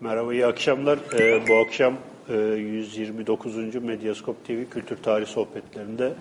Merhaba, 0.00 0.32
iyi 0.32 0.46
akşamlar. 0.46 0.98
Ee, 1.18 1.48
bu 1.48 1.56
akşam 1.56 1.94
e, 2.28 2.34
129. 2.34 3.74
Medyaskop 3.74 4.44
TV 4.46 4.64
Kültür 4.70 4.96
Tarih 4.96 5.26
Sohbetlerinde 5.26 6.12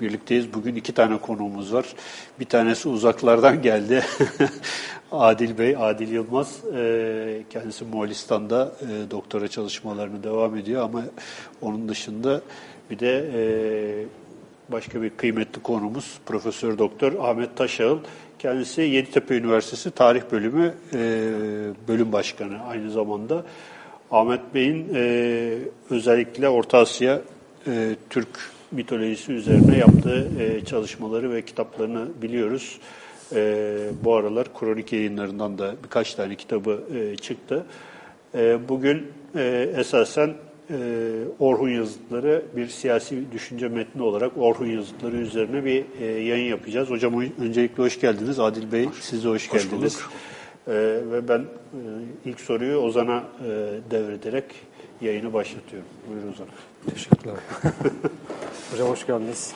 birlikteyiz. 0.00 0.54
Bugün 0.54 0.74
iki 0.74 0.92
tane 0.94 1.18
konuğumuz 1.18 1.74
var. 1.74 1.86
Bir 2.40 2.44
tanesi 2.44 2.88
uzaklardan 2.88 3.62
geldi. 3.62 4.04
Adil 5.12 5.58
Bey, 5.58 5.76
Adil 5.78 6.12
Yılmaz. 6.12 6.60
Ee, 6.74 7.42
kendisi 7.50 7.84
Moğolistan'da 7.84 8.72
e, 8.80 9.10
doktora 9.10 9.48
çalışmalarını 9.48 10.22
devam 10.22 10.56
ediyor 10.56 10.82
ama 10.82 11.02
onun 11.62 11.88
dışında 11.88 12.40
bir 12.90 12.98
de 12.98 13.30
e, 13.34 13.42
başka 14.72 15.02
bir 15.02 15.10
kıymetli 15.10 15.62
konumuz 15.62 16.18
Profesör 16.26 16.78
Doktor 16.78 17.12
Ahmet 17.20 17.56
Taşağıl. 17.56 17.98
Kendisi 18.46 18.82
Yeditepe 18.82 19.36
Üniversitesi 19.36 19.90
Tarih 19.90 20.22
Bölümü 20.32 20.74
e, 20.94 20.98
bölüm 21.88 22.12
başkanı 22.12 22.62
aynı 22.68 22.90
zamanda. 22.90 23.44
Ahmet 24.10 24.40
Bey'in 24.54 24.94
e, 24.94 25.58
özellikle 25.90 26.48
Orta 26.48 26.78
Asya 26.78 27.20
e, 27.66 27.96
Türk 28.10 28.28
mitolojisi 28.70 29.32
üzerine 29.32 29.78
yaptığı 29.78 30.28
e, 30.40 30.64
çalışmaları 30.64 31.32
ve 31.32 31.42
kitaplarını 31.42 32.08
biliyoruz. 32.22 32.78
E, 33.34 33.78
bu 34.04 34.14
aralar 34.14 34.46
kronik 34.58 34.92
yayınlarından 34.92 35.58
da 35.58 35.74
birkaç 35.84 36.14
tane 36.14 36.34
kitabı 36.34 36.82
e, 36.94 37.16
çıktı. 37.16 37.66
E, 38.34 38.68
bugün 38.68 39.06
e, 39.36 39.72
esasen 39.76 40.34
e, 40.70 40.76
Orhun 41.38 41.68
yazıtları 41.68 42.42
bir 42.56 42.68
siyasi 42.68 43.32
düşünce 43.32 43.68
metni 43.68 44.02
olarak 44.02 44.32
Orhun 44.38 44.66
yazıtları 44.66 45.16
üzerine 45.16 45.64
bir 45.64 45.84
e, 46.00 46.04
yayın 46.04 46.50
yapacağız. 46.50 46.90
Hocam 46.90 47.22
öncelikle 47.40 47.82
hoş 47.82 48.00
geldiniz. 48.00 48.38
Adil 48.38 48.72
Bey 48.72 48.86
hoş, 48.86 49.00
siz 49.00 49.24
de 49.24 49.28
hoş, 49.28 49.52
hoş 49.52 49.70
geldiniz. 49.70 50.00
E, 50.66 50.72
ve 51.12 51.28
ben 51.28 51.38
e, 51.38 51.44
ilk 52.24 52.40
soruyu 52.40 52.78
Ozan'a 52.78 53.18
e, 53.18 53.48
devrederek 53.90 54.44
yayını 55.00 55.32
başlatıyorum. 55.32 55.88
Buyurun 56.10 56.32
Ozan. 56.32 56.46
Teşekkürler. 56.94 57.34
hocam 58.72 58.88
hoş 58.88 59.06
geldiniz. 59.06 59.52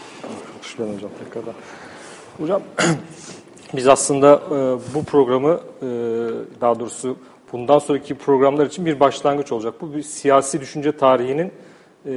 Hoş 0.58 0.76
geldin 0.76 0.94
hocam 0.94 1.10
tekrardan. 1.24 1.54
Hocam 2.38 2.62
biz 3.76 3.86
aslında 3.86 4.42
e, 4.46 4.94
bu 4.94 5.04
programı 5.04 5.60
e, 5.82 5.86
daha 6.60 6.80
doğrusu 6.80 7.16
bundan 7.52 7.78
sonraki 7.78 8.14
programlar 8.14 8.66
için 8.66 8.86
bir 8.86 9.00
başlangıç 9.00 9.52
olacak. 9.52 9.74
Bu 9.80 9.94
bir 9.94 10.02
siyasi 10.02 10.60
düşünce 10.60 10.96
tarihinin 10.96 11.52
e, 12.06 12.12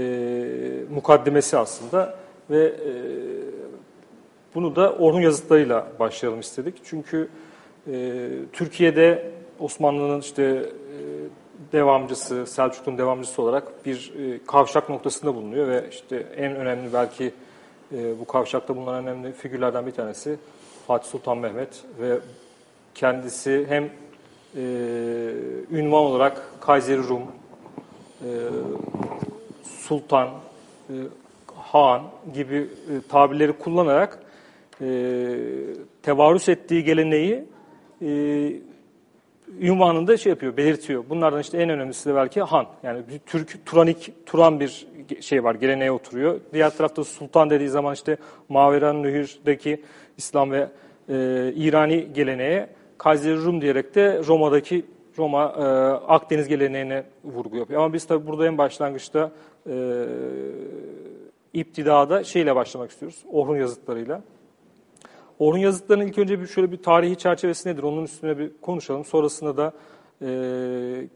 mukaddimesi 0.94 1.58
aslında 1.58 2.16
ve 2.50 2.66
e, 2.66 2.92
bunu 4.56 4.76
da 4.76 4.94
Orhun 4.94 5.22
yazıtlarıyla 5.22 5.88
başlayalım 6.00 6.40
istedik. 6.40 6.76
Çünkü 6.84 7.30
e, 7.88 8.22
Türkiye'de 8.54 9.32
Osmanlı'nın 9.60 10.20
işte 10.20 10.44
e, 10.44 10.64
devamcısı, 11.72 12.46
Selçuklu'nun 12.46 12.98
devamcısı 12.98 13.42
olarak 13.42 13.86
bir 13.86 14.14
e, 14.20 14.40
kavşak 14.48 14.90
noktasında 14.90 15.36
bulunuyor 15.36 15.68
ve 15.68 15.86
işte 15.92 16.28
en 16.38 16.56
önemli 16.56 16.94
belki 16.94 17.34
e, 17.94 18.20
bu 18.20 18.26
kavşakta 18.26 18.76
bulunan 18.76 19.08
önemli 19.08 19.32
figürlerden 19.32 19.86
bir 19.86 19.92
tanesi 19.92 20.38
Fatih 20.88 21.10
Sultan 21.10 21.38
Mehmet 21.38 21.84
ve 22.00 22.20
kendisi 22.96 23.66
hem 23.70 23.90
e, 24.56 24.62
ünvan 25.72 26.04
olarak 26.04 26.42
Kayseri 26.62 27.08
Rum, 27.08 27.22
e, 27.22 28.30
Sultan, 29.64 30.30
e, 30.90 30.94
Han 31.56 32.02
gibi 32.34 32.56
e, 32.56 32.68
tabirleri 33.10 33.54
kullanarak 33.54 34.20
e, 34.82 34.88
tevarüs 36.04 36.50
ettiği 36.50 36.84
geleneği 36.84 37.44
e, 38.02 38.10
ünvanında 39.60 40.18
şey 40.18 40.30
yapıyor, 40.30 40.58
belirtiyor. 40.58 41.04
Bunlardan 41.10 41.40
işte 41.40 41.58
en 41.58 41.70
önemlisi 41.70 42.10
de 42.10 42.16
belki 42.16 42.42
Han. 42.42 42.68
Yani 42.84 43.02
bir 43.10 43.20
Türk, 43.20 43.66
Turanik, 43.66 44.14
Turan 44.26 44.60
bir 44.60 44.88
şey 45.22 45.44
var, 45.44 45.56
geleneğe 45.56 45.92
oturuyor. 45.92 46.40
Diğer 46.54 46.78
tarafta 46.78 47.04
Sultan 47.04 47.50
dediği 47.50 47.70
zaman 47.70 47.94
işte 47.94 48.18
Maveran 48.50 49.04
Nehir'deki 49.04 49.84
İslam 50.18 50.52
ve 50.52 50.68
e, 51.10 51.16
İrani 51.56 52.08
geleneğe 52.14 52.70
Kayseri 53.04 53.44
Rum 53.44 53.62
diyerek 53.62 53.96
de 53.96 54.22
Roma'daki 54.28 54.86
Roma 55.18 55.44
e, 55.44 55.64
Akdeniz 56.08 56.48
geleneğine 56.48 57.04
vurgu 57.24 57.58
yapıyor. 57.58 57.82
Ama 57.82 57.94
biz 57.94 58.06
tabii 58.06 58.28
burada 58.28 58.48
en 58.48 58.58
başlangıçta 58.58 59.32
e, 59.70 60.06
iptidada 61.54 62.24
şeyle 62.24 62.56
başlamak 62.56 62.92
istiyoruz. 62.92 63.24
Orhun 63.32 63.58
yazıtlarıyla. 63.58 64.22
Orhun 65.40 65.58
yazıtlarının 65.58 66.08
ilk 66.08 66.18
önce 66.18 66.42
bir 66.42 66.48
şöyle 66.48 66.72
bir 66.72 66.78
tarihi 66.78 67.16
çerçevesi 67.16 67.70
nedir? 67.70 67.84
Onun 67.84 68.04
üstüne 68.04 68.38
bir 68.38 68.52
konuşalım. 68.62 69.06
Sonrasında 69.06 69.58
da 69.58 69.74
e, 70.22 71.08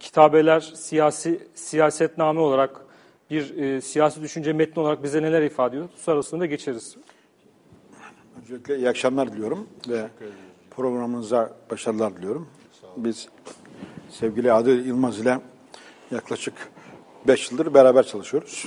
kitabeler 0.00 0.60
siyasi 0.60 1.48
siyasetname 1.54 2.40
olarak 2.40 2.80
bir 3.30 3.56
e, 3.56 3.80
siyasi 3.80 4.22
düşünce 4.22 4.52
metni 4.52 4.82
olarak 4.82 5.02
bize 5.02 5.22
neler 5.22 5.42
ifade 5.42 5.76
ediyor? 5.76 5.88
Sonrasında 5.96 6.40
da 6.40 6.46
geçeriz. 6.46 6.96
Öncelikle 8.42 8.76
iyi 8.76 8.88
akşamlar 8.88 9.32
diliyorum 9.32 9.66
ve 9.88 10.08
programınıza 10.76 11.52
başarılar 11.70 12.16
diliyorum. 12.16 12.48
Biz 12.96 13.28
sevgili 14.10 14.52
Adil 14.52 14.86
Yılmaz 14.86 15.18
ile 15.18 15.40
yaklaşık 16.10 16.54
5 17.28 17.50
yıldır 17.50 17.74
beraber 17.74 18.06
çalışıyoruz. 18.06 18.66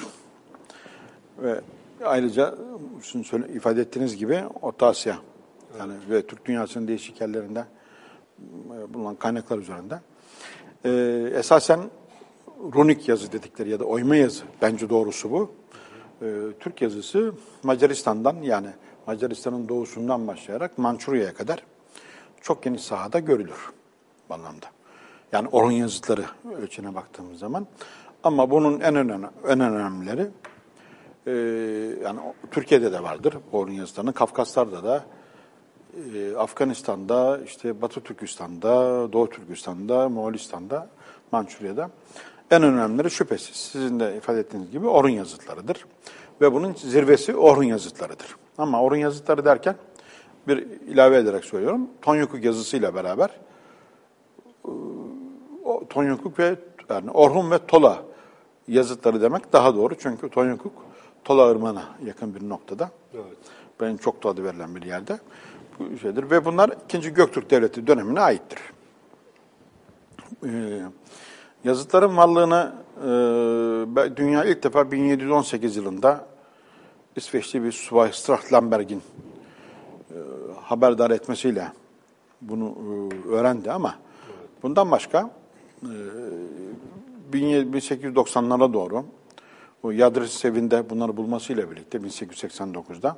Ve 1.37 1.61
ayrıca 2.03 2.55
sizin 3.01 3.43
ifade 3.43 3.81
ettiğiniz 3.81 4.17
gibi 4.17 4.43
Orta 4.61 4.87
Asya 4.87 5.17
yani 5.79 5.93
ve 6.09 6.27
Türk 6.27 6.45
dünyasının 6.45 6.87
değişik 6.87 7.21
yerlerinde 7.21 7.65
e, 8.39 8.93
bulunan 8.93 9.15
kaynaklar 9.15 9.57
üzerinde. 9.57 9.99
Ee, 10.85 11.31
esasen 11.33 11.79
runik 12.75 13.09
yazı 13.09 13.31
dedikleri 13.31 13.69
ya 13.69 13.79
da 13.79 13.83
oyma 13.83 14.15
yazı 14.15 14.43
bence 14.61 14.89
doğrusu 14.89 15.31
bu. 15.31 15.51
Ee, 16.21 16.25
Türk 16.59 16.81
yazısı 16.81 17.33
Macaristan'dan 17.63 18.35
yani 18.41 18.67
Macaristan'ın 19.07 19.69
doğusundan 19.69 20.27
başlayarak 20.27 20.77
Mançurya'ya 20.77 21.33
kadar 21.33 21.63
çok 22.41 22.63
geniş 22.63 22.81
sahada 22.81 23.19
görülür 23.19 23.69
bu 24.29 24.33
anlamda. 24.33 24.65
Yani 25.31 25.47
Orhun 25.47 25.71
yazıtları 25.71 26.25
ölçüne 26.57 26.95
baktığımız 26.95 27.39
zaman. 27.39 27.67
Ama 28.23 28.51
bunun 28.51 28.79
en 28.79 28.95
önemli 28.95 29.27
en 29.47 29.59
önemlileri 29.59 30.27
e, 31.27 31.31
yani 32.03 32.19
Türkiye'de 32.51 32.91
de 32.91 33.03
vardır 33.03 33.37
Orhun 33.51 33.71
yazıtlarının. 33.71 34.11
Kafkaslar'da 34.11 34.83
da 34.83 35.05
e, 36.15 36.35
Afganistan'da, 36.35 37.39
işte 37.45 37.81
Batı 37.81 38.01
Türkistan'da, 38.01 38.73
Doğu 39.13 39.29
Türkistan'da, 39.29 40.09
Moğolistan'da, 40.09 40.89
Mançurya'da 41.31 41.89
en 42.51 42.63
önemlileri 42.63 43.11
şüphesiz 43.11 43.55
sizin 43.55 43.99
de 43.99 44.17
ifade 44.17 44.39
ettiğiniz 44.39 44.71
gibi 44.71 44.87
Orhun 44.87 45.09
yazıtlarıdır. 45.09 45.85
Ve 46.41 46.53
bunun 46.53 46.73
zirvesi 46.73 47.35
Orhun 47.35 47.63
yazıtlarıdır. 47.63 48.35
Ama 48.57 48.81
Orhun 48.81 48.97
yazıtları 48.97 49.45
derken 49.45 49.75
bir 50.49 50.57
ilave 50.87 51.17
ederek 51.17 51.45
söylüyorum. 51.45 51.87
Tonyukuk 52.01 52.43
yazısıyla 52.43 52.95
beraber 52.95 53.29
o 55.65 55.87
Tonyukuk 55.89 56.39
ve 56.39 56.55
yani 56.89 57.11
Orhun 57.11 57.51
ve 57.51 57.59
Tola 57.67 58.03
yazıtları 58.67 59.21
demek 59.21 59.53
daha 59.53 59.75
doğru. 59.75 59.95
Çünkü 59.99 60.29
Tonyukuk 60.29 60.73
Tola 61.23 61.51
Irmağı'na 61.51 61.83
yakın 62.05 62.35
bir 62.35 62.49
noktada. 62.49 62.91
Evet. 63.13 63.37
Benim 63.81 63.97
çok 63.97 64.23
da 64.23 64.29
adı 64.29 64.43
verilen 64.43 64.75
bir 64.75 64.81
yerde. 64.81 65.19
Bu 65.79 65.97
şeydir. 65.97 66.31
Ve 66.31 66.45
bunlar 66.45 66.71
2. 66.93 67.13
Göktürk 67.13 67.51
Devleti 67.51 67.87
dönemine 67.87 68.19
aittir. 68.19 68.59
Ee, 70.45 70.81
yazıtların 71.63 72.17
varlığını 72.17 72.73
e, 72.97 74.15
dünya 74.17 74.45
ilk 74.45 74.63
defa 74.63 74.91
1718 74.91 75.75
yılında 75.75 76.25
İsveçli 77.15 77.63
bir 77.63 77.71
subay 77.71 78.13
Strahlamberg'in 78.13 78.97
e, 78.97 79.28
haberdar 80.61 81.11
etmesiyle 81.11 81.71
bunu 82.41 82.75
e, 83.25 83.27
öğrendi 83.27 83.71
ama 83.71 83.95
bundan 84.63 84.91
başka 84.91 85.29
e, 85.83 85.91
1890'lara 87.33 88.73
doğru 88.73 89.05
o 89.83 89.91
Yadris 89.91 90.31
Sevin'de 90.31 90.89
bunları 90.89 91.17
bulmasıyla 91.17 91.71
birlikte 91.71 91.97
1889'da 91.97 93.17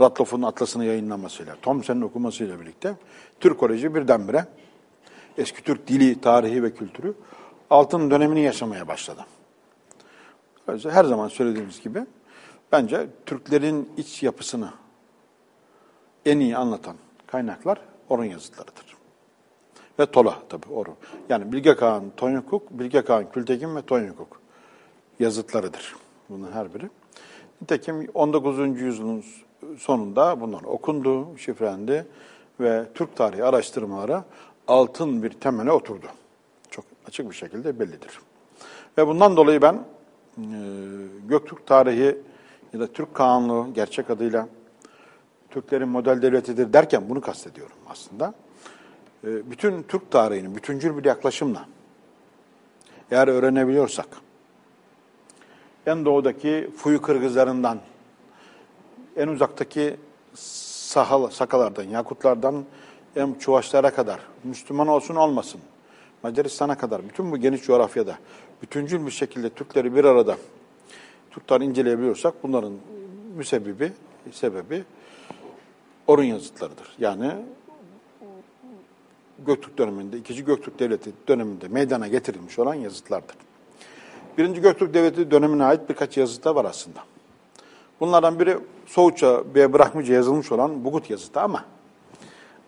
Ratlof'un 0.00 0.42
atlasını 0.42 0.84
yayınlamasıyla, 0.84 1.56
Thomson'un 1.62 2.00
okumasıyla 2.00 2.60
birlikte 2.60 2.96
Türkoloji 3.40 3.94
birdenbire 3.94 4.46
eski 5.38 5.62
Türk 5.62 5.86
dili, 5.86 6.20
tarihi 6.20 6.62
ve 6.62 6.74
kültürü 6.74 7.14
altın 7.70 8.10
dönemini 8.10 8.40
yaşamaya 8.40 8.88
başladı. 8.88 9.26
Her 10.66 11.04
zaman 11.04 11.28
söylediğimiz 11.28 11.82
gibi 11.82 12.06
bence 12.72 13.06
Türklerin 13.26 13.88
iç 13.96 14.22
yapısını 14.22 14.70
en 16.26 16.40
iyi 16.40 16.56
anlatan 16.56 16.96
kaynaklar 17.26 17.80
Orhun 18.08 18.24
yazıtlarıdır. 18.24 18.96
Ve 19.98 20.06
Tola 20.06 20.38
tabii 20.48 20.72
Orhun. 20.72 20.94
Yani 21.28 21.52
Bilge 21.52 21.76
Kağan, 21.76 22.04
Tonyukuk, 22.16 22.70
Bilge 22.70 23.02
Kağan, 23.02 23.30
Kültekin 23.32 23.76
ve 23.76 23.82
Tonyukuk 23.82 24.40
yazıtlarıdır. 25.18 25.96
Bunun 26.28 26.52
her 26.52 26.74
biri. 26.74 26.90
Nitekim 27.62 28.08
19. 28.14 28.80
yüzyılın 28.80 29.24
sonunda 29.78 30.40
bunlar 30.40 30.62
okundu, 30.62 31.38
şifrelendi 31.38 32.06
ve 32.60 32.84
Türk 32.94 33.16
tarihi 33.16 33.44
araştırmaları 33.44 34.22
altın 34.68 35.22
bir 35.22 35.30
temele 35.30 35.72
oturdu. 35.72 36.06
Çok 36.70 36.84
açık 37.08 37.30
bir 37.30 37.34
şekilde 37.34 37.80
bellidir. 37.80 38.20
Ve 38.98 39.06
bundan 39.06 39.36
dolayı 39.36 39.62
ben 39.62 39.74
e, 39.74 39.82
Göktürk 41.28 41.66
tarihi 41.66 42.18
ya 42.72 42.80
da 42.80 42.86
Türk 42.86 43.14
Kağanlığı 43.14 43.72
gerçek 43.74 44.10
adıyla 44.10 44.48
Türklerin 45.56 45.88
model 45.88 46.22
devletidir 46.22 46.72
derken 46.72 47.08
bunu 47.08 47.20
kastediyorum 47.20 47.76
aslında. 47.88 48.34
E, 49.24 49.50
bütün 49.50 49.82
Türk 49.82 50.10
tarihini 50.10 50.56
bütüncül 50.56 50.96
bir 50.96 51.04
yaklaşımla 51.04 51.66
eğer 53.10 53.28
öğrenebiliyorsak, 53.28 54.08
en 55.86 56.04
doğudaki 56.04 56.70
Fuyu 56.76 57.02
Kırgızlarından, 57.02 57.78
en 59.16 59.28
uzaktaki 59.28 59.96
sahal, 60.34 61.30
sakalardan, 61.30 61.84
Yakutlardan, 61.84 62.64
en 63.16 63.34
Çuvaşlara 63.34 63.90
kadar, 63.90 64.20
Müslüman 64.44 64.88
olsun 64.88 65.14
olmasın, 65.14 65.60
Macaristan'a 66.22 66.78
kadar, 66.78 67.08
bütün 67.08 67.32
bu 67.32 67.36
geniş 67.36 67.62
coğrafyada 67.62 68.18
bütüncül 68.62 69.06
bir 69.06 69.10
şekilde 69.10 69.50
Türkleri 69.50 69.94
bir 69.94 70.04
arada 70.04 70.36
Türkleri 71.30 71.64
inceleyebiliyorsak 71.64 72.34
bunların 72.42 72.72
müsebbibi, 73.36 73.92
sebebi 74.32 74.84
Orun 76.06 76.22
yazıtlarıdır. 76.22 76.96
Yani 76.98 77.32
Göktürk 79.46 79.78
döneminde, 79.78 80.18
ikinci 80.18 80.44
Göktürk 80.44 80.78
Devleti 80.78 81.12
döneminde 81.28 81.68
meydana 81.68 82.08
getirilmiş 82.08 82.58
olan 82.58 82.74
yazıtlardır. 82.74 83.36
Birinci 84.38 84.60
Göktürk 84.60 84.94
Devleti 84.94 85.30
dönemine 85.30 85.64
ait 85.64 85.88
birkaç 85.88 86.16
yazıt 86.16 86.44
da 86.44 86.54
var 86.54 86.64
aslında. 86.64 87.00
Bunlardan 88.00 88.40
biri 88.40 88.58
Soğutça 88.86 89.42
ve 89.54 89.72
Bırakmıca 89.72 90.14
yazılmış 90.14 90.52
olan 90.52 90.84
Bugut 90.84 91.10
yazıtı 91.10 91.40
ama 91.40 91.64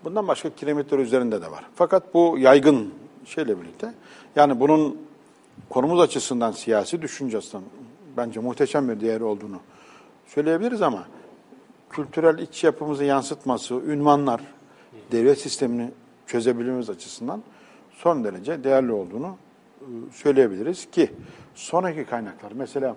bundan 0.05 0.29
başka 0.29 0.51
kilometre 0.51 0.97
üzerinde 0.97 1.43
de 1.43 1.51
var. 1.51 1.65
Fakat 1.75 2.15
bu 2.15 2.39
yaygın 2.39 2.95
şeyle 3.25 3.61
birlikte 3.61 3.95
yani 4.37 4.61
bunun 4.61 4.99
konumuz 5.71 6.01
açısından 6.01 6.53
siyasi 6.53 7.03
düşünce 7.03 7.39
açısından 7.39 7.65
bence 8.17 8.41
muhteşem 8.41 8.89
bir 8.89 9.01
değeri 9.01 9.25
olduğunu 9.25 9.61
söyleyebiliriz 10.27 10.83
ama 10.83 11.07
kültürel 11.91 12.39
iç 12.39 12.65
yapımızı 12.65 13.05
yansıtması, 13.05 13.75
ünvanlar, 13.75 14.41
devlet 15.13 15.41
sistemini 15.41 15.91
çözebilmemiz 16.27 16.91
açısından 16.91 17.43
son 17.93 18.25
derece 18.25 18.65
değerli 18.65 18.93
olduğunu 18.93 19.37
e, 19.81 19.87
söyleyebiliriz 20.13 20.91
ki 20.91 21.13
sonraki 21.55 22.05
kaynaklar 22.05 22.53
mesela 22.55 22.97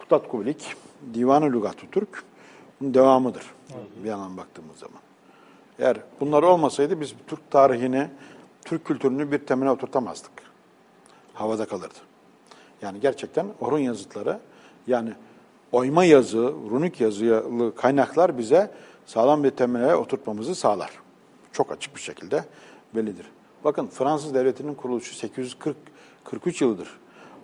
Kutat 0.00 0.28
Kubilik, 0.28 0.74
Divan-ı 1.14 1.52
Lügat-ı 1.52 1.86
Türk 1.92 2.24
bunun 2.80 2.94
devamıdır 2.94 3.42
bir 4.04 4.08
yandan 4.08 4.36
baktığımız 4.36 4.76
zaman. 4.78 5.00
Eğer 5.78 5.96
bunlar 6.20 6.42
olmasaydı 6.42 7.00
biz 7.00 7.14
Türk 7.26 7.50
tarihini, 7.50 8.08
Türk 8.64 8.84
kültürünü 8.84 9.32
bir 9.32 9.38
temele 9.38 9.70
oturtamazdık. 9.70 10.32
Havada 11.34 11.66
kalırdı. 11.66 11.98
Yani 12.82 13.00
gerçekten 13.00 13.46
Orhun 13.60 13.78
yazıtları 13.78 14.40
yani 14.86 15.12
oyma 15.72 16.04
yazı, 16.04 16.52
runik 16.70 17.00
yazılı 17.00 17.74
kaynaklar 17.74 18.38
bize 18.38 18.70
sağlam 19.06 19.44
bir 19.44 19.50
temele 19.50 19.94
oturtmamızı 19.96 20.54
sağlar. 20.54 20.90
Çok 21.52 21.72
açık 21.72 21.94
bir 21.96 22.00
şekilde 22.00 22.44
bellidir. 22.94 23.26
Bakın 23.64 23.86
Fransız 23.86 24.34
devletinin 24.34 24.74
kuruluşu 24.74 25.14
840 25.14 25.76
43 26.24 26.60
yıldır. 26.62 26.88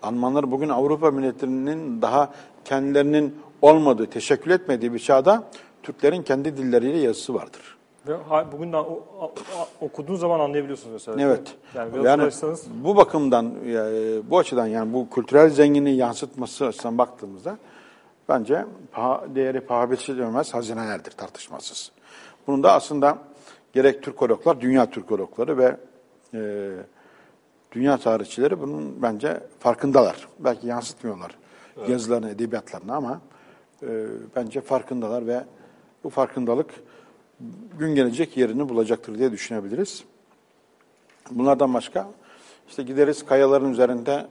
Almanlar 0.03 0.51
bugün 0.51 0.69
Avrupa 0.69 1.11
milletlerinin 1.11 2.03
daha 2.03 2.33
kendilerinin 2.65 3.35
olmadığı, 3.63 4.07
teşekkül 4.07 4.51
etmediği 4.51 4.93
bir 4.95 4.99
çağda 4.99 5.45
Türklerin 5.83 6.23
kendi 6.23 6.57
dilleriyle 6.57 6.99
yazısı 6.99 7.35
vardır. 7.35 7.77
Ve 8.09 8.15
ha- 8.29 8.47
bugün 8.53 8.73
de 8.73 8.77
o- 8.77 9.03
o- 9.21 9.25
o- 9.25 9.85
okuduğun 9.87 10.15
zaman 10.17 10.41
anlayabiliyorsunuz 10.41 10.93
mesela. 10.93 11.23
Evet. 11.23 11.55
Yani 11.75 12.07
Yani 12.07 12.23
uğraşsanız 12.23 12.67
bu 12.85 12.97
bakımdan, 12.97 13.53
yani 13.67 14.21
bu 14.31 14.39
açıdan 14.39 14.67
yani 14.67 14.93
bu 14.93 15.11
kültürel 15.11 15.51
zenginliği 15.51 15.97
yansıtması 15.97 16.67
açısından 16.67 16.99
baktığımızda 16.99 17.59
bence 18.29 18.65
paha, 18.93 19.25
değeri 19.35 19.61
paha 19.61 19.91
biçilemez 19.91 20.55
hazinelerdir 20.55 21.11
tartışmasız. 21.11 21.93
Bunun 22.47 22.63
da 22.63 22.73
aslında 22.73 23.19
gerek 23.73 24.03
Türkologlar, 24.03 24.61
dünya 24.61 24.91
Türkologları 24.91 25.59
ve 25.59 25.77
e, 26.35 26.71
dünya 27.73 27.97
tarihçileri 27.97 28.61
bunun 28.61 29.03
bence 29.03 29.41
farkındalar. 29.61 30.29
Belki 30.39 30.67
yansıtmıyorlar 30.67 31.37
yazılarını, 31.89 32.31
edebiyatlarını 32.31 32.95
ama 32.95 33.21
e, 33.83 34.07
bence 34.37 34.61
farkındalar 34.61 35.27
ve 35.27 35.45
bu 36.05 36.11
farkındalık 36.11 36.71
gün 37.79 37.95
gelecek 37.95 38.37
yerini 38.37 38.69
bulacaktır 38.69 39.19
diye 39.19 39.33
düşünebiliriz. 39.33 40.05
Bunlardan 41.31 41.75
başka 41.75 42.09
işte 42.69 42.83
gideriz 42.83 43.25
kayaların 43.27 43.73
üzerinde 43.73 44.27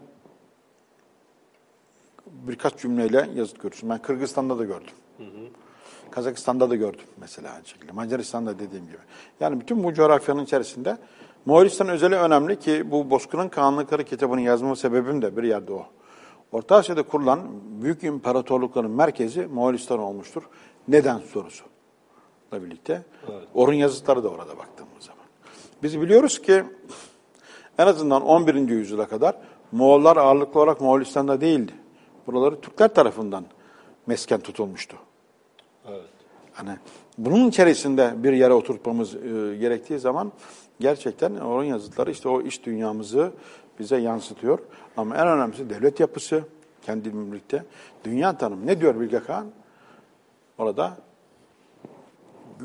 birkaç 2.48 2.78
cümleyle 2.78 3.30
yazıt 3.36 3.62
görürsün. 3.62 3.90
Ben 3.90 4.02
Kırgızistan'da 4.02 4.60
da 4.60 4.64
gördüm. 4.64 4.94
Kazakistan'da 6.12 6.70
da 6.70 6.76
gördüm 6.76 7.06
mesela 7.18 7.54
aynı 7.54 7.66
şekilde. 7.66 7.92
Macaristan'da 7.92 8.60
dediğim 8.60 8.86
gibi. 8.86 8.98
Yani 9.40 9.62
bütün 9.62 9.84
bu 9.84 9.94
coğrafyanın 9.94 10.44
içerisinde 10.44 10.98
Moğolistan 11.46 11.90
özeli 11.90 12.16
önemli 12.16 12.60
ki 12.60 12.92
bu 12.92 13.10
Bozkır'ın 13.10 13.50
Kanunları 13.50 14.04
kitabını 14.04 14.42
yazma 14.42 14.76
sebebim 14.76 15.22
de 15.22 15.38
bir 15.38 15.44
yerde 15.44 15.74
o. 15.74 15.86
Orta 16.52 16.76
Asya'da 16.76 17.04
kurulan 17.04 17.40
büyük 17.82 18.04
imparatorlukların 18.04 18.92
merkezi 18.92 19.48
Moğolistan 19.48 20.00
olmuştur. 20.00 20.44
Neden 20.88 21.18
sorusu 21.18 21.66
birlikte. 22.54 23.04
Orun 23.54 23.74
yazıtları 23.74 24.24
da 24.24 24.30
orada 24.30 24.58
baktığımız 24.58 25.04
zaman. 25.04 25.26
Biz 25.84 26.02
biliyoruz 26.02 26.42
ki 26.42 26.64
en 27.78 27.88
azından 27.88 28.22
11. 28.22 28.56
yüzyıla 28.56 29.08
kadar 29.08 29.36
Moğollar 29.72 30.18
ağırlıklı 30.18 30.60
olarak 30.60 30.82
Moğolistan'da 30.82 31.42
değildi. 31.42 31.72
Buraları 32.28 32.62
Türkler 32.62 32.94
tarafından 32.94 33.46
mesken 34.08 34.40
tutulmuştu. 34.40 34.98
Evet. 35.90 36.02
Hani 36.54 36.78
bunun 37.18 37.50
içerisinde 37.50 38.14
bir 38.18 38.34
yere 38.34 38.54
oturtmamız 38.54 39.16
e, 39.16 39.20
gerektiği 39.60 40.00
zaman 40.00 40.32
gerçekten 40.80 41.36
Orhun 41.36 41.64
yazıtları 41.64 42.12
işte 42.12 42.30
o 42.30 42.42
iş 42.42 42.66
dünyamızı 42.66 43.32
bize 43.80 43.98
yansıtıyor. 43.98 44.60
Ama 44.98 45.16
en 45.16 45.28
önemlisi 45.28 45.70
devlet 45.70 46.00
yapısı, 46.00 46.44
kendi 46.86 47.14
birlikte. 47.14 47.66
Dünya 48.04 48.38
tanımı. 48.38 48.68
Ne 48.68 48.82
diyor 48.82 49.00
Bilge 49.00 49.20
Kağan? 49.20 49.48
Orada 50.58 50.98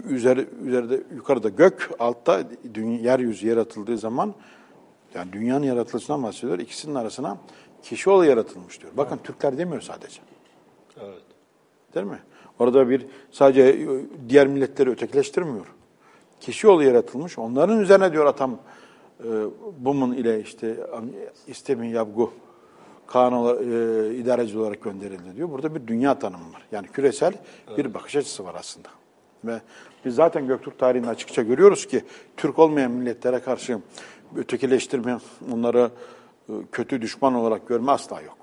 üzeri, 0.08 0.48
üzerinde 0.64 1.02
yukarıda 1.14 1.48
gök, 1.48 1.90
altta 1.98 2.42
dünya, 2.74 3.12
yeryüzü 3.12 3.48
yaratıldığı 3.48 3.98
zaman 3.98 4.34
yani 5.14 5.32
dünyanın 5.32 5.64
yaratılışından 5.64 6.22
bahsediyor. 6.22 6.58
İkisinin 6.58 6.94
arasına 6.94 7.38
kişi 7.82 8.10
oğlu 8.10 8.24
yaratılmış 8.24 8.80
diyor. 8.80 8.92
Bakın 8.96 9.16
Türkler 9.24 9.58
demiyor 9.58 9.80
sadece. 9.80 10.20
Evet. 11.00 11.22
Değil 11.94 12.06
mi? 12.06 12.18
Orada 12.58 12.90
bir 12.90 13.06
sadece 13.30 13.88
diğer 14.28 14.46
milletleri 14.46 14.90
ötekileştirmiyor. 14.90 15.66
Kişi 16.40 16.66
yolu 16.66 16.82
yaratılmış. 16.82 17.38
Onların 17.38 17.80
üzerine 17.80 18.12
diyor 18.12 18.26
atam 18.26 18.58
e, 19.24 19.28
Bumun 19.78 20.12
ile 20.12 20.40
işte 20.40 20.76
istemin 21.46 21.88
yabgu 21.88 22.32
ola- 23.14 23.62
e, 23.62 24.14
idareci 24.14 24.58
olarak 24.58 24.82
gönderildi 24.82 25.36
diyor. 25.36 25.50
Burada 25.50 25.74
bir 25.74 25.86
dünya 25.86 26.18
tanımı 26.18 26.52
var. 26.52 26.62
Yani 26.72 26.86
küresel 26.86 27.34
bir 27.76 27.94
bakış 27.94 28.16
açısı 28.16 28.44
var 28.44 28.54
aslında. 28.58 28.88
Ve 29.44 29.60
biz 30.04 30.14
zaten 30.14 30.46
Göktürk 30.46 30.78
tarihinde 30.78 31.08
açıkça 31.08 31.42
görüyoruz 31.42 31.86
ki 31.86 32.04
Türk 32.36 32.58
olmayan 32.58 32.90
milletlere 32.90 33.40
karşı 33.40 33.78
ötekileştirme, 34.36 35.18
onları 35.52 35.78
e, 35.78 35.90
kötü 36.72 37.02
düşman 37.02 37.34
olarak 37.34 37.68
görme 37.68 37.92
asla 37.92 38.20
yok. 38.20 38.38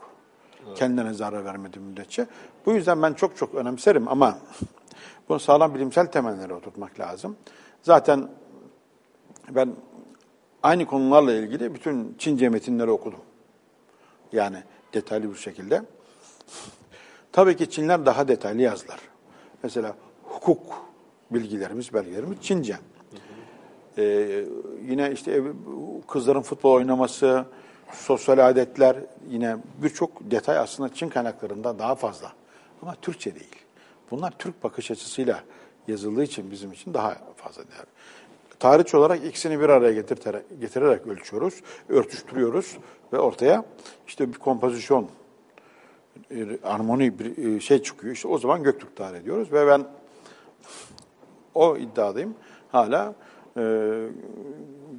Kendine 0.76 1.14
zarar 1.14 1.46
vermediği 1.46 1.86
müddetçe. 1.86 2.28
Bu 2.66 2.74
yüzden 2.74 3.02
ben 3.02 3.14
çok 3.14 3.38
çok 3.38 3.56
önemserim 3.56 4.08
ama 4.08 4.38
bunu 5.30 5.40
sağlam 5.40 5.76
bilimsel 5.76 6.06
temellere 6.06 6.54
oturtmak 6.54 7.00
lazım. 7.00 7.38
Zaten 7.82 8.30
ben 9.50 9.76
aynı 10.64 10.86
konularla 10.86 11.34
ilgili 11.34 11.76
bütün 11.76 12.16
Çince 12.18 12.50
metinleri 12.50 12.92
okudum. 12.92 13.20
Yani 14.32 14.58
detaylı 14.94 15.30
bir 15.30 15.38
şekilde. 15.38 15.82
Tabii 17.32 17.56
ki 17.56 17.70
Çinler 17.70 18.06
daha 18.06 18.28
detaylı 18.28 18.62
yazdılar. 18.62 19.00
Mesela 19.64 19.96
hukuk 20.24 20.62
bilgilerimiz, 21.32 21.94
belgelerimiz 21.94 22.42
Çince. 22.42 22.78
Ee, 23.98 24.46
yine 24.82 25.12
işte 25.12 25.44
kızların 26.08 26.42
futbol 26.42 26.74
oynaması, 26.74 27.46
sosyal 27.92 28.50
adetler 28.50 28.98
yine 29.30 29.58
birçok 29.84 30.32
detay 30.32 30.58
aslında 30.58 30.94
Çin 30.94 31.10
kaynaklarında 31.10 31.80
daha 31.80 31.96
fazla. 31.96 32.32
Ama 32.82 32.96
Türkçe 33.02 33.36
değil. 33.36 33.56
Bunlar 34.12 34.34
Türk 34.40 34.64
bakış 34.64 34.92
açısıyla 34.92 35.44
yazıldığı 35.88 36.24
için 36.24 36.52
bizim 36.52 36.72
için 36.72 36.94
daha 36.94 37.18
fazla 37.36 37.64
değer. 37.64 37.86
Tarihçi 38.60 38.98
olarak 38.98 39.26
ikisini 39.26 39.60
bir 39.60 39.70
araya 39.70 39.94
getirterek, 39.94 40.44
getirerek 40.62 41.08
ölçüyoruz, 41.08 41.62
örtüştürüyoruz 41.90 42.78
ve 43.14 43.20
ortaya 43.20 43.66
işte 44.08 44.34
bir 44.34 44.38
kompozisyon, 44.38 45.10
armoni 46.64 47.20
bir 47.20 47.56
e, 47.56 47.60
şey 47.60 47.84
çıkıyor. 47.84 48.14
İşte 48.14 48.28
o 48.28 48.38
zaman 48.38 48.64
Göktürk 48.64 48.96
tarihi 48.96 49.26
diyoruz 49.26 49.54
ve 49.54 49.68
ben 49.68 49.86
o 51.56 51.78
iddiadayım. 51.78 52.36
Hala 52.72 53.16
e, 53.58 53.64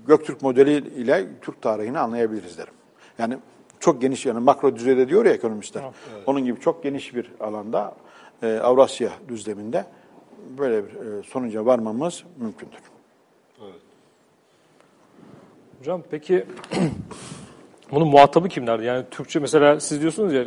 Göktürk 0.06 0.42
modeli 0.42 0.76
ile 0.76 1.28
Türk 1.42 1.62
tarihini 1.62 1.98
anlayabiliriz 1.98 2.58
derim. 2.58 2.77
Yani 3.18 3.38
çok 3.80 4.00
geniş 4.00 4.26
yani 4.26 4.38
makro 4.38 4.76
düzeyde 4.76 5.08
diyor 5.08 5.26
ya 5.26 5.32
ekonomistler. 5.32 5.82
Onun 6.26 6.44
gibi 6.44 6.60
çok 6.60 6.82
geniş 6.82 7.14
bir 7.14 7.30
alanda 7.40 7.94
e, 8.42 8.58
Avrasya 8.58 9.10
düzleminde 9.28 9.84
böyle 10.58 10.84
bir 10.84 10.90
e, 10.90 11.22
sonuca 11.22 11.66
varmamız 11.66 12.24
mümkündür. 12.36 12.78
Hocam 15.78 16.02
peki 16.10 16.46
bunun 17.90 18.08
muhatabı 18.08 18.48
kimlerdi? 18.48 18.84
Yani 18.84 19.04
Türkçe 19.10 19.38
mesela 19.38 19.80
siz 19.80 20.00
diyorsunuz 20.00 20.32
ya 20.32 20.44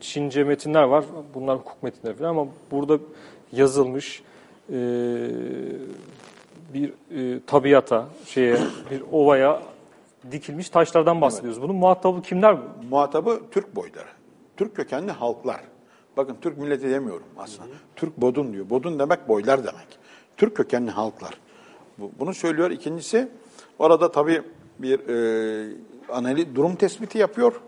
Çince 0.00 0.44
metinler 0.44 0.82
var. 0.82 1.04
Bunlar 1.34 1.58
hukuk 1.58 1.82
metinleri 1.82 2.14
falan 2.14 2.28
ama 2.28 2.46
burada 2.70 2.98
yazılmış 3.52 4.22
e, 4.68 4.76
bir 6.74 6.88
e, 6.88 7.40
tabiata, 7.46 8.06
şeye, 8.26 8.56
bir 8.90 9.02
ovaya 9.12 9.62
dikilmiş 10.32 10.70
taşlardan 10.70 11.20
bahsediyoruz. 11.20 11.62
Bunun 11.62 11.76
muhatabı 11.76 12.22
kimler? 12.22 12.56
Muhatabı 12.90 13.40
Türk 13.50 13.76
boyları. 13.76 14.08
Türk 14.56 14.76
kökenli 14.76 15.12
halklar. 15.12 15.60
Bakın 16.16 16.36
Türk 16.40 16.58
milleti 16.58 16.90
demiyorum 16.90 17.26
aslında. 17.38 17.68
Türk 17.96 18.16
bodun 18.16 18.52
diyor. 18.52 18.70
Bodun 18.70 18.98
demek 18.98 19.28
boylar 19.28 19.58
demek. 19.58 19.98
Türk 20.36 20.56
kökenli 20.56 20.90
halklar. 20.90 21.34
Bu, 21.98 22.10
bunu 22.18 22.34
söylüyor. 22.34 22.70
İkincisi 22.70 23.28
orada 23.78 24.12
tabii 24.12 24.42
bir 24.78 25.08
e, 25.08 25.76
analiz, 26.12 26.54
durum 26.54 26.76
tespiti 26.76 27.18
yapıyor. 27.18 27.60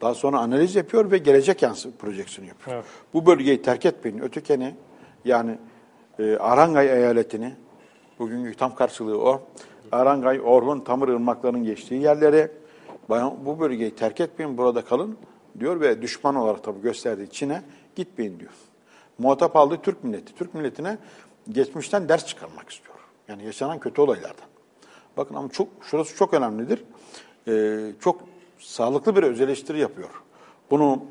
Daha 0.00 0.14
sonra 0.14 0.38
analiz 0.38 0.76
yapıyor 0.76 1.10
ve 1.10 1.18
gelecek 1.18 1.62
yansı 1.62 1.96
projeksiyonu 1.96 2.48
yapıyor. 2.48 2.76
Evet. 2.76 2.86
Bu 3.14 3.26
bölgeyi 3.26 3.62
terk 3.62 3.86
etmeyin. 3.86 4.18
Ötekeni 4.18 4.74
yani 5.24 5.58
e, 6.18 6.36
Arangay 6.36 6.86
eyaletini, 6.86 7.54
bugünkü 8.18 8.54
tam 8.54 8.74
karşılığı 8.74 9.18
o. 9.22 9.42
Arangay, 9.92 10.40
Orhun, 10.44 10.80
Tamır 10.80 11.08
ırmaklarının 11.08 11.64
geçtiği 11.64 12.02
yerleri, 12.02 12.50
bayan- 13.08 13.46
bu 13.46 13.60
bölgeyi 13.60 13.94
terk 13.94 14.20
etmeyin, 14.20 14.58
burada 14.58 14.84
kalın 14.84 15.16
diyor 15.60 15.80
ve 15.80 16.02
düşman 16.02 16.34
olarak 16.34 16.64
tabii 16.64 16.80
gösterdiği 16.80 17.30
Çin'e 17.30 17.62
gitmeyin 17.96 18.40
diyor. 18.40 18.50
Muhatap 19.18 19.56
aldığı 19.56 19.76
Türk 19.82 20.04
milleti. 20.04 20.34
Türk 20.34 20.54
milletine 20.54 20.98
geçmişten 21.48 22.08
ders 22.08 22.26
çıkarmak 22.26 22.70
istiyor. 22.70 22.94
Yani 23.28 23.44
yaşanan 23.44 23.78
kötü 23.78 24.00
olaylardan. 24.00 24.46
Bakın 25.16 25.34
ama 25.34 25.48
çok 25.48 25.68
şurası 25.82 26.16
çok 26.16 26.34
önemlidir. 26.34 26.84
Ee, 27.48 27.78
çok 28.00 28.20
sağlıklı 28.58 29.16
bir 29.16 29.22
öz 29.22 29.40
eleştiri 29.40 29.78
yapıyor. 29.78 30.08
Bunu 30.70 31.02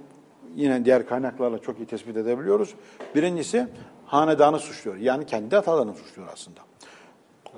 yine 0.55 0.85
diğer 0.85 1.07
kaynaklarla 1.07 1.59
çok 1.59 1.79
iyi 1.79 1.85
tespit 1.85 2.17
edebiliyoruz. 2.17 2.75
Birincisi 3.15 3.67
hanedanı 4.05 4.59
suçluyor. 4.59 4.97
Yani 4.97 5.25
kendi 5.25 5.57
atalarını 5.57 5.93
suçluyor 5.93 6.29
aslında. 6.33 6.59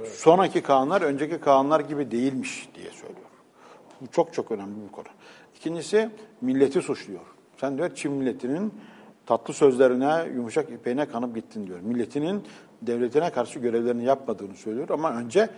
Sonraki 0.06 0.62
Kağanlar 0.62 1.01
önceki 1.01 1.39
Kağanlar 1.39 1.79
gibi 1.79 2.12
değilmiş 2.12 2.70
diye 2.75 2.89
söylüyor. 2.89 3.29
Bu 4.01 4.08
çok 4.12 4.34
çok 4.34 4.51
önemli 4.51 4.88
bir 4.88 4.91
konu. 4.91 5.06
İkincisi 5.56 6.10
milleti 6.41 6.82
suçluyor. 6.82 7.22
Sen 7.58 7.77
diyor 7.77 7.96
Çin 7.96 8.12
milletinin 8.12 8.74
tatlı 9.25 9.53
sözlerine, 9.53 10.27
yumuşak 10.36 10.72
ipeğine 10.72 11.06
kanıp 11.06 11.36
gittin 11.36 11.68
diyor. 11.68 11.79
Milletinin 11.79 12.44
devletine 12.82 13.29
karşı 13.29 13.60
görevlerini 13.60 14.03
yapmadığını 14.06 14.56
söylüyor 14.56 14.89
ama 14.89 15.15
önce 15.15 15.50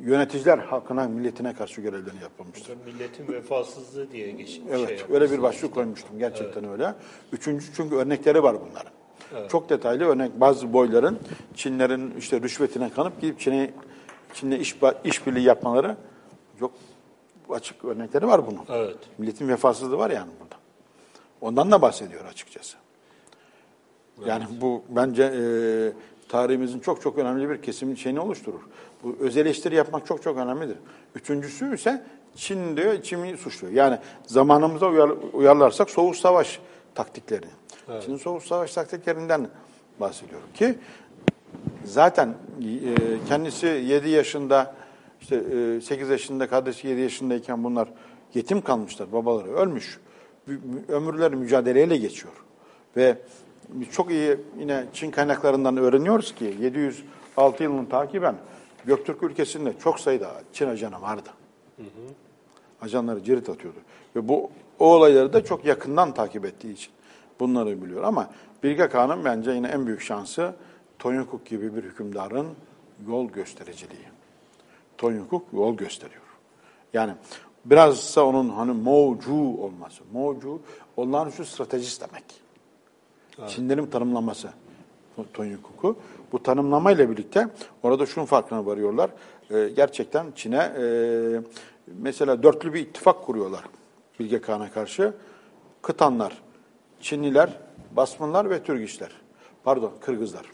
yöneticiler 0.00 0.58
halkına, 0.58 1.08
milletine 1.08 1.54
karşı 1.54 1.80
görevlerini 1.80 2.22
yapmamıştır. 2.22 2.76
Milletin 2.86 3.28
vefasızlığı 3.28 4.10
diye 4.10 4.30
geç, 4.30 4.60
Evet, 4.70 4.88
şey 4.88 4.98
öyle 5.10 5.30
bir 5.30 5.42
başlık 5.42 5.74
koymuştum. 5.74 6.18
Gerçekten 6.18 6.68
öyle. 6.68 6.94
Üçüncü 7.32 7.66
çünkü 7.76 7.96
örnekleri 7.96 8.42
var 8.42 8.56
bunların. 8.70 8.92
Çok 9.48 9.68
detaylı 9.68 10.04
örnek. 10.04 10.40
Bazı 10.40 10.72
boyların 10.72 11.18
Çinlerin 11.54 12.14
işte 12.18 12.40
rüşvetine 12.40 12.90
kanıp 12.90 13.20
gidip 13.20 13.40
Çin'e 13.40 13.70
Çin'le 14.34 14.52
iş 14.60 14.76
işbirliği 15.04 15.42
yapmaları 15.42 15.96
çok 16.60 16.72
açık 17.50 17.84
örnekleri 17.84 18.26
var 18.26 18.46
bunun. 18.46 18.60
Evet. 18.68 18.96
Milletin 19.18 19.48
vefasızlığı 19.48 19.98
var 19.98 20.10
yani 20.10 20.30
burada. 20.40 20.56
Ondan 21.40 21.70
da 21.70 21.82
bahsediyor 21.82 22.24
açıkçası. 22.24 22.76
Yani 24.26 24.44
bu 24.60 24.82
bence 24.88 25.22
e, 25.22 25.42
tarihimizin 26.28 26.80
çok 26.80 27.02
çok 27.02 27.18
önemli 27.18 27.50
bir 27.50 27.62
kesimin 27.62 27.94
şeyini 27.94 28.20
oluşturur. 28.20 28.60
Bu 29.02 29.16
öz 29.20 29.36
eleştiri 29.36 29.74
yapmak 29.74 30.06
çok 30.06 30.22
çok 30.22 30.36
önemlidir. 30.36 30.76
Üçüncüsü 31.14 31.74
ise 31.74 32.06
Çin 32.36 32.76
diyor, 32.76 33.02
Çin'i 33.02 33.36
suçluyor. 33.36 33.74
Yani 33.74 33.98
zamanımıza 34.26 34.86
uyar, 34.86 35.10
uyarlarsak 35.32 35.90
soğuk 35.90 36.16
savaş 36.16 36.60
taktiklerini. 36.94 37.50
Çin'in 38.04 38.16
soğuk 38.16 38.42
savaş 38.42 38.74
taktiklerinden 38.74 39.48
bahsediyorum 40.00 40.48
ki 40.54 40.78
zaten 41.84 42.28
e, 42.28 42.94
kendisi 43.28 43.66
7 43.66 44.08
yaşında 44.08 44.74
işte 45.20 45.36
e, 45.76 45.80
8 45.80 46.08
yaşında 46.08 46.48
kardeşi 46.48 46.88
7 46.88 47.00
yaşındayken 47.00 47.64
bunlar 47.64 47.88
yetim 48.34 48.60
kalmışlar. 48.60 49.12
Babaları 49.12 49.52
ölmüş. 49.52 50.00
Mü- 50.46 50.54
mü- 50.64 50.84
Ömürleri 50.94 51.36
mücadeleyle 51.36 51.96
geçiyor. 51.96 52.32
Ve 52.96 53.18
çok 53.92 54.10
iyi 54.10 54.36
yine 54.58 54.84
Çin 54.92 55.10
kaynaklarından 55.10 55.76
öğreniyoruz 55.76 56.34
ki 56.34 56.56
706 56.60 57.62
yılını 57.62 57.88
takiben 57.88 58.34
Göktürk 58.84 59.22
ülkesinde 59.22 59.72
çok 59.82 60.00
sayıda 60.00 60.30
Çin 60.52 60.68
ajanı 60.68 61.02
vardı. 61.02 61.28
Ajanları 62.82 63.24
cirit 63.24 63.48
atıyordu. 63.48 63.78
Ve 64.16 64.28
bu 64.28 64.50
o 64.78 64.94
olayları 64.94 65.32
da 65.32 65.44
çok 65.44 65.64
yakından 65.64 66.14
takip 66.14 66.44
ettiği 66.44 66.72
için 66.72 66.92
bunları 67.40 67.82
biliyor. 67.82 68.02
Ama 68.02 68.30
Bilge 68.62 68.88
Kağan'ın 68.88 69.24
bence 69.24 69.50
yine 69.50 69.68
en 69.68 69.86
büyük 69.86 70.00
şansı 70.00 70.54
Tonyukuk 70.98 71.46
gibi 71.46 71.76
bir 71.76 71.82
hükümdarın 71.82 72.46
yol 73.08 73.28
göstericiliği. 73.28 74.06
Tonyukuk 74.98 75.52
yol 75.52 75.76
gösteriyor. 75.76 76.22
Yani 76.92 77.12
birazsa 77.64 78.24
onun 78.24 78.48
hani 78.48 78.72
Moğcu 78.72 79.34
olması. 79.34 80.02
Moğcu 80.12 80.60
olağanüstü 80.96 81.44
stratejist 81.44 82.08
demek. 82.08 82.24
Çinlerin 83.50 83.86
tanımlaması 83.86 84.48
Tonyukuk'u. 85.34 85.96
Bu 86.32 86.42
tanımlamayla 86.42 87.10
birlikte 87.10 87.48
orada 87.82 88.06
şunun 88.06 88.26
farkına 88.26 88.66
varıyorlar. 88.66 89.10
Ee, 89.50 89.68
gerçekten 89.76 90.26
Çin'e 90.34 90.72
e, 90.78 90.84
mesela 91.86 92.42
dörtlü 92.42 92.74
bir 92.74 92.80
ittifak 92.80 93.26
kuruyorlar 93.26 93.64
Bilge 94.20 94.40
Kağan'a 94.40 94.70
karşı. 94.70 95.12
Kıtanlar, 95.82 96.42
Çinliler, 97.00 97.50
Basmanlar 97.92 98.50
ve 98.50 98.62
Türgişler. 98.62 99.10
Pardon, 99.64 99.92
Kırgızlar. 100.00 100.46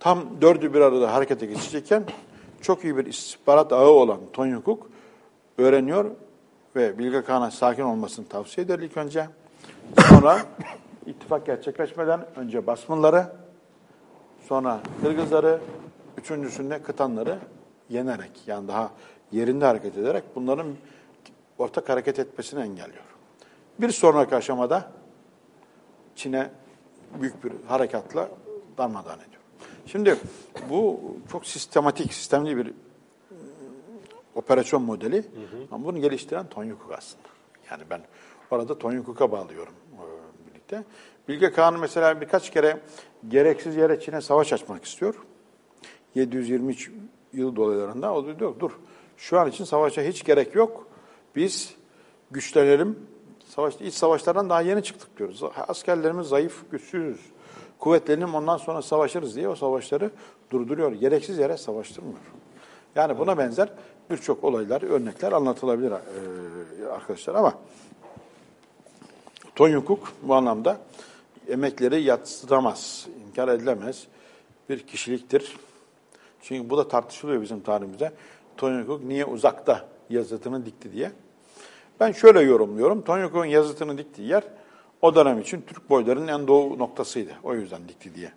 Tam 0.00 0.40
dördü 0.40 0.74
bir 0.74 0.80
arada 0.80 1.12
harekete 1.12 1.46
geçecekken 1.46 2.04
çok 2.60 2.84
iyi 2.84 2.96
bir 2.96 3.06
istihbarat 3.06 3.72
ağı 3.72 3.90
olan 3.90 4.20
Tonyukuk 4.32 4.90
öğreniyor 5.58 6.10
ve 6.76 6.98
Bilge 6.98 7.22
Kağan'a 7.22 7.50
sakin 7.50 7.82
olmasını 7.82 8.28
tavsiye 8.28 8.64
eder 8.64 8.78
ilk 8.78 8.96
önce. 8.96 9.28
Sonra 10.08 10.38
ittifak 11.06 11.46
gerçekleşmeden 11.46 12.26
önce 12.36 12.66
Basmanları, 12.66 13.26
sonra 14.48 14.80
Kırgızları, 15.02 15.60
üçüncüsünde 16.18 16.82
Kıtanları 16.82 17.38
yenerek 17.88 18.30
yani 18.46 18.68
daha 18.68 18.90
yerinde 19.32 19.64
hareket 19.64 19.98
ederek 19.98 20.24
bunların 20.34 20.66
ortak 21.58 21.88
hareket 21.88 22.18
etmesini 22.18 22.60
engelliyor. 22.60 23.04
Bir 23.80 23.90
sonraki 23.90 24.36
aşamada 24.36 24.92
Çin'e 26.14 26.50
büyük 27.20 27.44
bir 27.44 27.52
harekatla 27.66 28.28
darmadağın 28.78 29.18
ediyor. 29.18 29.42
Şimdi 29.86 30.16
bu 30.70 31.00
çok 31.32 31.46
sistematik, 31.46 32.14
sistemli 32.14 32.56
bir 32.56 32.66
e, 32.66 32.72
operasyon 34.34 34.82
modeli. 34.82 35.24
Ama 35.72 35.84
bunu 35.84 36.00
geliştiren 36.00 36.46
Tonyukuk 36.46 36.92
aslında. 36.92 37.28
Yani 37.70 37.82
ben 37.90 38.00
orada 38.50 38.78
Tonyukuk'a 38.78 39.32
bağlıyorum 39.32 39.72
e, 39.92 40.04
birlikte. 40.50 40.84
Bilge 41.28 41.52
Kağan 41.52 41.80
mesela 41.80 42.20
birkaç 42.20 42.50
kere 42.50 42.80
gereksiz 43.28 43.76
yere 43.76 44.00
Çin'e 44.00 44.20
savaş 44.20 44.52
açmak 44.52 44.84
istiyor. 44.84 45.14
723 46.14 46.90
yıl 47.32 47.56
dolaylarında 47.56 48.14
o 48.14 48.38
diyor 48.38 48.60
dur 48.60 48.70
şu 49.16 49.38
an 49.38 49.48
için 49.48 49.64
savaşa 49.64 50.02
hiç 50.02 50.24
gerek 50.24 50.54
yok. 50.54 50.86
Biz 51.36 51.74
güçlenelim. 52.30 53.15
Savaş, 53.56 53.74
iç 53.80 53.94
savaşlardan 53.94 54.50
daha 54.50 54.60
yeni 54.60 54.82
çıktık 54.82 55.18
diyoruz. 55.18 55.42
Askerlerimiz 55.68 56.26
zayıf, 56.26 56.70
güçsüzüz. 56.70 57.20
Kuvvetlenelim 57.78 58.34
ondan 58.34 58.56
sonra 58.56 58.82
savaşırız 58.82 59.36
diye 59.36 59.48
o 59.48 59.54
savaşları 59.54 60.10
durduruyor. 60.50 60.92
Gereksiz 60.92 61.38
yere 61.38 61.56
savaştırmıyor. 61.56 62.18
Yani 62.94 63.18
buna 63.18 63.38
benzer 63.38 63.68
birçok 64.10 64.44
olaylar, 64.44 64.82
örnekler 64.82 65.32
anlatılabilir 65.32 65.92
e, 65.92 66.88
arkadaşlar 66.88 67.34
ama 67.34 67.54
Tonyukuk 69.54 70.12
bu 70.22 70.34
anlamda 70.34 70.76
emekleri 71.48 72.02
yatsıtamaz, 72.02 73.06
inkar 73.28 73.48
edilemez 73.48 74.06
bir 74.68 74.78
kişiliktir. 74.78 75.56
Çünkü 76.42 76.70
bu 76.70 76.78
da 76.78 76.88
tartışılıyor 76.88 77.42
bizim 77.42 77.60
tarihimizde. 77.60 78.12
Tonyukuk 78.56 79.04
niye 79.04 79.24
uzakta 79.24 79.88
yazıtını 80.10 80.66
dikti 80.66 80.92
diye. 80.92 81.12
Ben 82.00 82.12
şöyle 82.12 82.40
yorumluyorum. 82.40 83.02
Tonyukuk'un 83.02 83.44
yazıtını 83.44 83.98
diktiği 83.98 84.28
yer 84.28 84.42
o 85.02 85.14
dönem 85.14 85.40
için 85.40 85.64
Türk 85.66 85.90
boylarının 85.90 86.28
en 86.28 86.48
doğu 86.48 86.78
noktasıydı. 86.78 87.30
O 87.42 87.54
yüzden 87.54 87.88
dikti 87.88 88.14
diye 88.14 88.32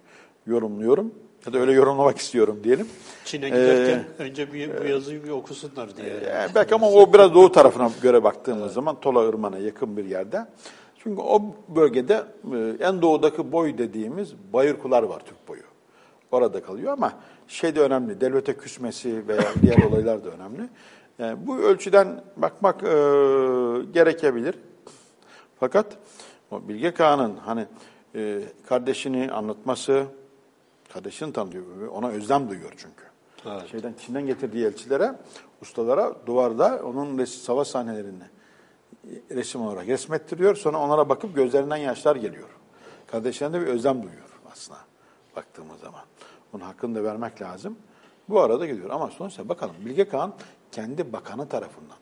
yorumluyorum. 0.48 1.14
Ya 1.46 1.54
da 1.54 1.60
öyle 1.60 1.72
yorumlamak 1.72 2.18
istiyorum 2.18 2.60
diyelim. 2.64 2.88
Çin'e 3.26 3.46
Ee, 3.46 3.50
giderken 3.50 4.04
önce 4.20 4.54
bir, 4.54 4.82
bu 4.82 4.88
yazıyı 4.88 5.24
bir 5.24 5.30
okusunlar 5.30 5.98
diye. 5.98 6.08
Ee, 6.08 6.48
belki 6.56 6.76
ama 6.76 6.90
o 6.92 7.14
biraz 7.14 7.34
doğu 7.34 7.52
tarafına 7.52 7.92
göre 8.02 8.24
baktığımız 8.24 8.74
zaman 8.74 9.00
Tola 9.00 9.30
Irmağı'na 9.30 9.58
yakın 9.58 9.98
bir 9.98 10.06
yerde. 10.06 10.46
Çünkü 11.04 11.22
o 11.22 11.42
bölgede 11.68 12.24
e, 12.54 12.86
en 12.86 13.02
doğudaki 13.02 13.52
boy 13.52 13.78
dediğimiz 13.78 14.34
Bayırkular 14.54 15.04
var 15.04 15.20
Türk 15.26 15.48
boyu. 15.48 15.62
Orada 16.32 16.62
kalıyor 16.62 16.94
ama 16.94 17.14
şey 17.48 17.76
de 17.76 17.82
önemli, 17.82 18.22
devlete 18.22 18.54
küsmesi 18.58 19.28
veya 19.28 19.44
diğer 19.62 19.84
olaylar 19.84 20.24
da 20.26 20.30
önemli. 20.30 20.62
Yani 21.20 21.48
bu 21.48 21.58
ölçüden 21.58 22.24
bakmak 22.38 22.84
e, 22.84 22.88
gerekebilir. 23.94 24.56
Fakat 25.60 25.98
o 26.52 26.68
Bilge 26.68 26.94
Kağan'ın 26.94 27.36
hani 27.36 27.66
e, 28.16 28.42
kardeşini 28.68 29.32
anlatması, 29.32 30.06
kardeşini 30.94 31.34
tanıyor, 31.34 31.88
ona 31.92 32.10
özlem 32.10 32.50
duyuyor 32.50 32.74
çünkü. 32.78 33.04
Evet. 33.46 33.72
Şeyden 33.72 33.94
Çin'den 34.06 34.26
getirdiği 34.26 34.66
elçilere, 34.66 35.16
ustalara 35.62 36.16
duvarda 36.26 36.82
onun 36.86 37.26
savaş 37.26 37.68
sahnelerini 37.68 38.24
e, 39.04 39.36
resim 39.36 39.62
olarak 39.62 39.88
resmettiriyor. 39.88 40.56
Sonra 40.56 40.78
onlara 40.78 41.10
bakıp 41.10 41.36
gözlerinden 41.36 41.78
yaşlar 41.78 42.16
geliyor. 42.16 42.50
Kardeşlerine 43.08 43.62
bir 43.62 43.68
özlem 43.68 44.04
duyuyor 44.04 44.30
aslında 44.52 44.80
baktığımız 45.36 45.80
zaman. 45.80 46.02
Bunun 46.54 46.64
hakkını 46.64 46.96
da 46.96 47.04
vermek 47.04 47.42
lazım. 47.42 47.78
Bu 48.30 48.42
arada 48.42 48.66
gidiyor. 48.66 48.90
Ama 48.90 49.08
sonuçta 49.08 49.50
bakalım 49.50 49.76
Bilge 49.86 50.08
Kağan 50.08 50.34
kendi 50.72 51.14
bakanı 51.14 51.50
tarafından, 51.50 51.98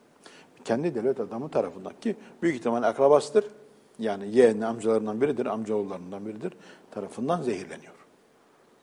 kendi 0.65 0.95
devlet 0.95 1.19
adamı 1.19 1.49
tarafından 1.49 1.93
ki 2.01 2.15
büyük 2.41 2.55
ihtimal 2.55 2.83
akrabasıdır. 2.83 3.45
Yani 3.99 4.35
yeğeni 4.35 4.65
amcalarından 4.65 5.21
biridir, 5.21 5.45
amcaoğullarından 5.45 6.25
biridir 6.25 6.53
tarafından 6.91 7.41
zehirleniyor. 7.41 7.93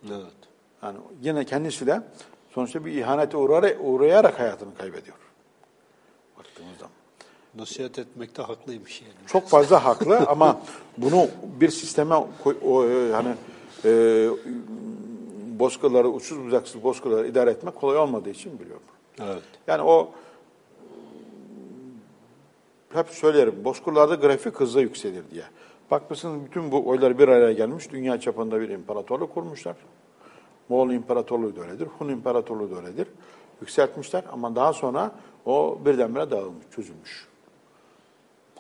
Evet. 0.09 0.35
Yani 0.83 0.99
yine 1.23 1.45
kendisi 1.45 1.87
de 1.87 2.03
sonuçta 2.51 2.85
bir 2.85 2.93
ihanete 2.93 3.37
uğrayarak, 3.37 3.77
uğrayarak 3.81 4.39
hayatını 4.39 4.75
kaybediyor. 4.75 5.17
Baktığımız 6.39 6.79
zaman. 6.79 6.93
Nasihat 7.55 7.99
etmekte 7.99 8.43
haklıymış 8.43 9.03
yani. 9.03 9.27
Çok 9.27 9.49
fazla 9.49 9.85
haklı 9.85 10.19
ama 10.29 10.61
bunu 10.99 11.29
bir 11.61 11.71
sisteme 11.71 12.15
koy, 12.45 12.57
o, 12.65 12.85
e, 12.85 13.13
hani 13.13 13.35
e, 13.85 14.29
bozkırları, 15.59 16.09
uçsuz 16.09 16.45
bucaksız 16.47 16.83
bozkırları 16.83 17.29
idare 17.29 17.51
etmek 17.51 17.75
kolay 17.75 17.97
olmadığı 17.97 18.31
için 18.31 18.59
biliyorum. 18.59 18.83
Evet. 19.21 19.43
Yani 19.67 19.83
o 19.83 20.13
hep 22.93 23.09
söylerim, 23.09 23.65
bozkırlarda 23.65 24.15
grafik 24.15 24.61
hızla 24.61 24.81
yükselir 24.81 25.31
diye. 25.31 25.45
Bakmışsınız 25.91 26.45
bütün 26.45 26.73
bu 26.73 26.89
oylar 26.89 27.19
bir 27.19 27.29
araya 27.29 27.53
gelmiş, 27.53 27.93
dünya 27.93 28.21
çapında 28.21 28.61
bir 28.61 28.69
imparatorluk 28.69 29.35
kurmuşlar. 29.35 29.77
Moğol 30.69 30.91
İmparatorluğu 30.91 31.57
da 31.57 31.61
öyledir, 31.61 31.87
Hun 31.87 32.09
İmparatorluğu 32.09 32.71
da 32.71 32.77
öyledir. 32.77 33.09
Yükseltmişler 33.61 34.25
ama 34.33 34.57
daha 34.57 34.73
sonra 34.73 35.13
o 35.47 35.79
birdenbire 35.85 36.31
dağılmış, 36.31 36.65
çözülmüş. 36.71 37.29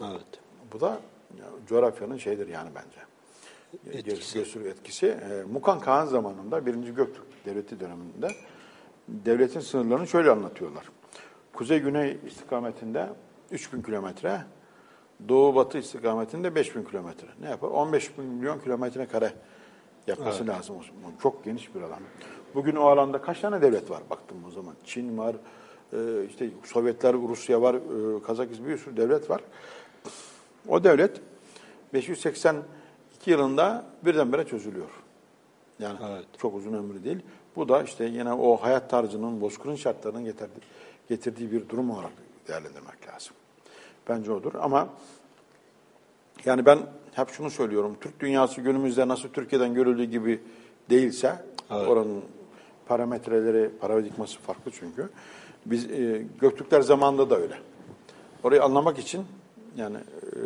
Evet. 0.00 0.40
Bu 0.72 0.80
da 0.80 0.88
ya, 1.38 1.46
coğrafyanın 1.68 2.16
şeydir 2.16 2.48
yani 2.48 2.70
bence. 2.74 3.04
Etkisi. 3.98 4.38
Gösteriyor 4.38 4.70
etkisi. 4.70 5.06
E, 5.06 5.44
Mukan 5.52 5.80
Kağan 5.80 6.06
zamanında, 6.06 6.66
1. 6.66 6.74
Göktürk 6.74 7.26
Devleti 7.46 7.80
döneminde 7.80 8.28
devletin 9.08 9.60
sınırlarını 9.60 10.06
şöyle 10.06 10.30
anlatıyorlar. 10.30 10.90
Kuzey-güney 11.52 12.18
istikametinde 12.26 13.08
3000 13.50 13.82
kilometre, 13.82 14.40
doğu-batı 15.28 15.78
istikametinde 15.78 16.54
5000 16.54 16.84
kilometre. 16.84 17.26
Ne 17.40 17.48
yapar? 17.48 17.68
15 17.68 18.18
bin 18.18 18.24
milyon 18.24 18.58
kilometre 18.58 19.06
kare 19.06 19.32
yapması 20.06 20.46
lazım. 20.46 20.76
O 20.76 21.22
Çok 21.22 21.44
geniş 21.44 21.74
bir 21.74 21.80
alan. 21.80 21.98
Bugün 22.54 22.76
o 22.76 22.84
alanda 22.86 23.22
kaç 23.22 23.40
tane 23.40 23.62
devlet 23.62 23.90
var 23.90 24.02
baktım 24.10 24.36
o 24.48 24.50
zaman? 24.50 24.74
Çin 24.84 25.18
var, 25.18 25.36
e, 25.92 26.24
işte 26.30 26.50
Sovyetler, 26.64 27.12
Rusya 27.14 27.62
var, 27.62 27.74
e, 27.74 28.22
Kazakistan 28.22 28.68
bir 28.68 28.78
sürü 28.78 28.96
devlet 28.96 29.30
var. 29.30 29.40
O 30.68 30.84
devlet 30.84 31.20
582 31.92 32.62
yılında 33.26 33.84
birdenbire 34.04 34.44
çözülüyor. 34.46 34.90
Yani 35.78 35.98
Evet. 36.10 36.24
çok 36.38 36.54
uzun 36.54 36.72
ömrü 36.72 37.04
değil. 37.04 37.20
Bu 37.56 37.68
da 37.68 37.82
işte 37.82 38.04
yine 38.04 38.32
o 38.32 38.56
hayat 38.56 38.90
tarzının, 38.90 39.40
bozkırın 39.40 39.76
şartlarının 39.76 40.24
getirdiği, 40.24 40.60
getirdiği 41.08 41.52
bir 41.52 41.68
durum 41.68 41.90
olarak 41.90 42.12
değerlendirmek 42.48 43.08
lazım. 43.08 43.32
Bence 44.08 44.32
odur 44.32 44.52
ama 44.60 44.88
yani 46.44 46.66
ben 46.66 46.78
hep 47.12 47.28
şunu 47.28 47.50
söylüyorum. 47.50 47.96
Türk 48.00 48.20
dünyası 48.20 48.60
günümüzde 48.60 49.08
nasıl 49.08 49.28
Türkiye'den 49.28 49.74
görüldüğü 49.74 50.04
gibi 50.04 50.40
değilse 50.90 51.44
Evet. 51.70 51.88
oranın 51.88 52.22
parametreleri, 52.86 53.70
paradigması 53.80 54.38
farklı 54.38 54.70
çünkü. 54.70 55.08
Biz 55.66 55.90
e, 55.90 56.26
Göktürkler 56.40 56.80
zamanında 56.80 57.30
da 57.30 57.36
öyle. 57.36 57.58
Orayı 58.42 58.62
anlamak 58.62 58.98
için 58.98 59.24
yani 59.76 59.96
e, 59.96 60.38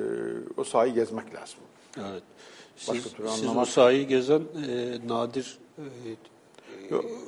o 0.57 0.65
sahayı 0.65 0.95
gezmek 0.95 1.35
lazım. 1.35 1.59
Evet. 1.99 2.23
Siz, 2.77 3.03
siz 3.03 3.45
anlamak- 3.45 3.63
o 3.63 3.65
sahayı 3.65 4.09
gezen 4.09 4.41
e, 4.69 4.99
Nadir 5.09 5.59
e, 5.79 5.83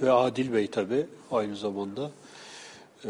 ve 0.03 0.11
Adil 0.13 0.53
Bey 0.53 0.67
tabii 0.67 1.07
aynı 1.33 1.57
zamanda. 1.57 2.11
E, 3.05 3.09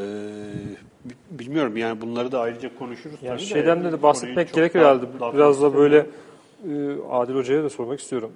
bi- 1.05 1.39
bilmiyorum 1.39 1.77
yani 1.77 2.01
bunları 2.01 2.33
da 2.33 2.41
ayrıca 2.41 2.79
konuşuruz. 2.79 3.17
Yani 3.23 3.37
tabii 3.39 3.47
şeyden 3.49 3.79
de, 3.79 3.83
Konuyu 3.85 4.03
bahsetmek 4.03 4.57
daha- 4.57 4.65
herhalde. 4.75 5.05
Biraz 5.35 5.63
da 5.63 5.75
böyle 5.75 5.97
e, 5.99 6.71
Adil 7.11 7.35
Hoca'ya 7.35 7.63
da 7.65 7.71
sormak 7.71 8.01
istiyorum. 8.01 8.33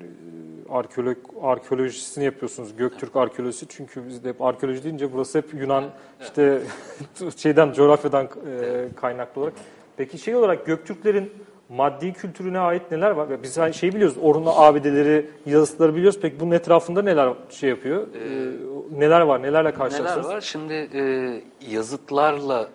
E, 0.00 0.72
Arkeolog, 0.72 1.16
arkeolojisini 1.42 2.24
yapıyorsunuz. 2.24 2.76
Göktürk 2.76 3.16
arkeolojisi. 3.16 3.66
Çünkü 3.68 4.08
biz 4.08 4.24
de 4.24 4.28
hep 4.28 4.42
arkeoloji 4.42 4.84
deyince 4.84 5.12
burası 5.12 5.38
hep 5.38 5.54
Yunan 5.54 5.84
işte 6.20 6.60
şeyden 7.36 7.72
coğrafyadan 7.72 8.24
e, 8.24 8.88
kaynaklı 8.96 9.40
olarak. 9.40 9.54
Peki 9.96 10.18
şey 10.18 10.36
olarak 10.36 10.66
Göktürklerin 10.66 11.32
maddi 11.72 12.12
kültürüne 12.12 12.58
ait 12.58 12.90
neler 12.90 13.10
var? 13.10 13.42
Biz 13.42 13.58
hani 13.58 13.74
şey 13.74 13.92
biliyoruz. 13.94 14.16
Orhun 14.22 14.44
abideleri, 14.46 15.30
yazıtları 15.46 15.94
biliyoruz. 15.94 16.18
Peki 16.22 16.40
bunun 16.40 16.50
etrafında 16.50 17.02
neler 17.02 17.32
şey 17.50 17.70
yapıyor? 17.70 18.06
E, 18.14 18.52
neler 18.98 19.20
var? 19.20 19.42
Nelerle 19.42 19.58
Neler 19.58 19.74
karşılaşıyoruz? 19.74 20.28
var? 20.28 20.40
Şimdi 20.40 20.88
e, 20.94 21.42
yazıtlarla 21.70 22.68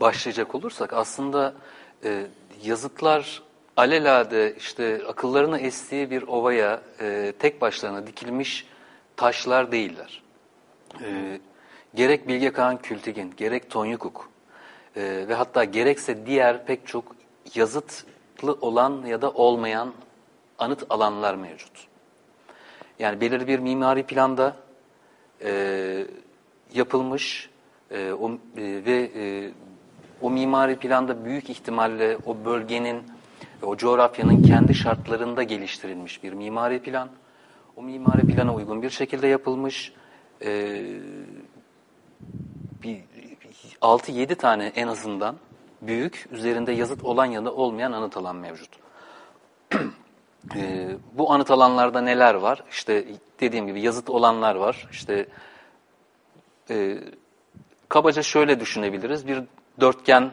başlayacak 0.00 0.54
olursak 0.54 0.92
aslında 0.92 1.54
e, 2.04 2.26
yazıtlar 2.64 3.42
alelade 3.76 4.54
işte 4.58 5.00
akıllarını 5.08 5.58
estiği 5.58 6.10
bir 6.10 6.22
ovaya 6.22 6.80
e, 7.00 7.32
tek 7.38 7.60
başlarına 7.60 8.06
dikilmiş 8.06 8.66
taşlar 9.16 9.72
değiller. 9.72 10.22
E, 11.04 11.40
gerek 11.94 12.28
Bilge 12.28 12.52
Kağan 12.52 12.76
Kültigin, 12.76 13.32
gerek 13.36 13.70
Tonyukuk 13.70 14.28
e, 14.96 15.24
ve 15.28 15.34
hatta 15.34 15.64
gerekse 15.64 16.26
diğer 16.26 16.66
pek 16.66 16.86
çok 16.86 17.04
yazıtlı 18.42 18.66
olan 18.66 19.06
ya 19.06 19.22
da 19.22 19.30
olmayan 19.30 19.92
anıt 20.58 20.86
alanlar 20.90 21.34
mevcut. 21.34 21.88
Yani 22.98 23.20
belirli 23.20 23.46
bir 23.46 23.58
mimari 23.58 24.02
planda 24.02 24.56
e, 25.44 26.06
yapılmış 26.74 27.50
e, 27.90 28.12
o, 28.12 28.30
e, 28.30 28.38
ve 28.56 29.10
e, 29.16 29.50
o 30.20 30.30
mimari 30.30 30.76
planda 30.76 31.24
büyük 31.24 31.50
ihtimalle 31.50 32.18
o 32.26 32.36
bölgenin, 32.44 33.02
o 33.62 33.76
coğrafyanın 33.76 34.42
kendi 34.42 34.74
şartlarında 34.74 35.42
geliştirilmiş 35.42 36.22
bir 36.22 36.32
mimari 36.32 36.82
plan. 36.82 37.08
O 37.76 37.82
mimari 37.82 38.26
plana 38.26 38.54
uygun 38.54 38.82
bir 38.82 38.90
şekilde 38.90 39.26
yapılmış. 39.26 39.92
E, 40.44 40.82
bir 42.82 43.02
6-7 43.80 44.34
tane 44.34 44.72
en 44.76 44.88
azından 44.88 45.36
büyük, 45.82 46.26
üzerinde 46.30 46.72
yazıt 46.72 47.04
olan 47.04 47.26
ya 47.26 47.44
da 47.44 47.52
olmayan 47.54 47.92
anıt 47.92 48.16
alan 48.16 48.36
mevcut. 48.36 48.70
Ee, 50.56 50.96
bu 51.12 51.32
anıt 51.32 51.50
alanlarda 51.50 52.00
neler 52.00 52.34
var? 52.34 52.64
İşte 52.70 53.04
dediğim 53.40 53.66
gibi 53.66 53.80
yazıt 53.80 54.10
olanlar 54.10 54.54
var. 54.54 54.88
İşte 54.92 55.26
e, 56.70 56.98
kabaca 57.88 58.22
şöyle 58.22 58.60
düşünebiliriz. 58.60 59.26
Bir 59.26 59.42
dörtgen 59.80 60.30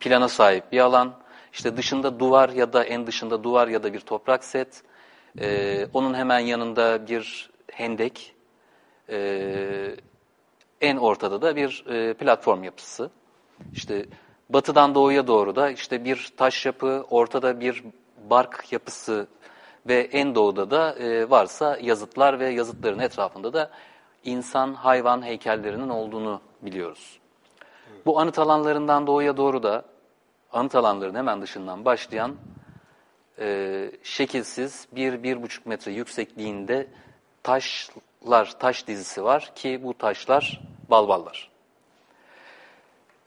plana 0.00 0.28
sahip 0.28 0.72
bir 0.72 0.78
alan. 0.78 1.14
İşte 1.52 1.76
dışında 1.76 2.20
duvar 2.20 2.48
ya 2.48 2.72
da 2.72 2.84
en 2.84 3.06
dışında 3.06 3.44
duvar 3.44 3.68
ya 3.68 3.82
da 3.82 3.92
bir 3.92 4.00
toprak 4.00 4.44
set. 4.44 4.82
Ee, 5.40 5.86
onun 5.92 6.14
hemen 6.14 6.38
yanında 6.38 7.08
bir 7.08 7.50
hendek. 7.72 8.34
Ee, 9.10 9.96
en 10.80 10.96
ortada 10.96 11.42
da 11.42 11.56
bir 11.56 11.84
e, 11.88 12.14
platform 12.14 12.64
yapısı. 12.64 13.10
İşte 13.72 14.06
batıdan 14.48 14.94
doğuya 14.94 15.26
doğru 15.26 15.56
da 15.56 15.70
işte 15.70 16.04
bir 16.04 16.32
taş 16.36 16.66
yapı, 16.66 17.06
ortada 17.10 17.60
bir 17.60 17.84
bark 18.30 18.72
yapısı 18.72 19.26
ve 19.86 20.00
en 20.12 20.34
doğuda 20.34 20.70
da 20.70 20.94
e, 20.94 21.30
varsa 21.30 21.78
yazıtlar 21.82 22.40
ve 22.40 22.48
yazıtların 22.48 22.98
etrafında 22.98 23.52
da 23.52 23.70
insan, 24.24 24.74
hayvan 24.74 25.22
heykellerinin 25.22 25.88
olduğunu 25.88 26.40
biliyoruz. 26.62 27.18
Bu 28.06 28.20
anıt 28.20 28.38
alanlarından 28.38 29.06
doğuya 29.06 29.36
doğru 29.36 29.62
da 29.62 29.84
anıt 30.52 30.74
alanların 30.74 31.14
hemen 31.14 31.42
dışından 31.42 31.84
başlayan 31.84 32.36
e, 33.38 33.90
şekilsiz 34.02 34.88
bir, 34.92 35.22
bir 35.22 35.42
buçuk 35.42 35.66
metre 35.66 35.92
yüksekliğinde 35.92 36.86
taşlar, 37.42 38.58
taş 38.58 38.86
dizisi 38.86 39.24
var 39.24 39.52
ki 39.54 39.80
bu 39.82 39.98
taşlar 39.98 40.60
balballar. 40.90 41.50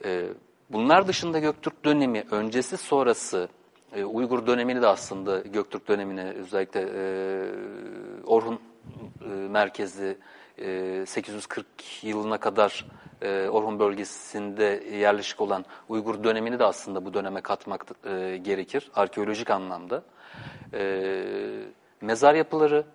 E, 0.05 0.27
bunlar 0.69 1.07
dışında 1.07 1.39
Göktürk 1.39 1.85
dönemi 1.85 2.23
öncesi 2.31 2.77
sonrası 2.77 3.49
e, 3.95 4.03
Uygur 4.03 4.47
dönemini 4.47 4.81
de 4.81 4.87
aslında 4.87 5.39
Göktürk 5.39 5.87
dönemine 5.87 6.31
özellikle 6.31 6.81
e, 6.81 7.03
Orhun 8.25 8.59
e, 9.21 9.27
merkezli 9.29 10.17
e, 10.57 11.05
840 11.05 11.65
yılına 12.03 12.37
kadar 12.37 12.85
e, 13.21 13.49
Orhun 13.49 13.79
bölgesinde 13.79 14.83
yerleşik 14.91 15.41
olan 15.41 15.65
Uygur 15.89 16.23
dönemini 16.23 16.59
de 16.59 16.63
aslında 16.63 17.05
bu 17.05 17.13
döneme 17.13 17.41
katmak 17.41 17.85
e, 18.05 18.37
gerekir 18.37 18.91
arkeolojik 18.95 19.49
anlamda. 19.49 20.03
E, 20.73 21.23
mezar 22.01 22.35
yapıları, 22.35 22.85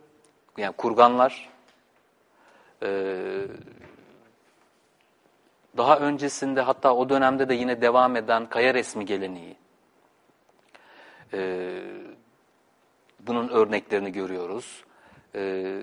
yani 0.58 0.72
kurganlar, 0.72 1.48
e, 2.82 2.88
daha 5.82 5.98
öncesinde 5.98 6.60
hatta 6.60 6.94
o 6.94 7.08
dönemde 7.08 7.48
de 7.48 7.54
yine 7.54 7.82
devam 7.82 8.16
eden 8.16 8.46
kaya 8.46 8.74
resmi 8.74 9.06
geleneği, 9.06 9.56
e, 11.32 11.40
bunun 13.20 13.48
örneklerini 13.48 14.12
görüyoruz. 14.12 14.84
E, 15.34 15.82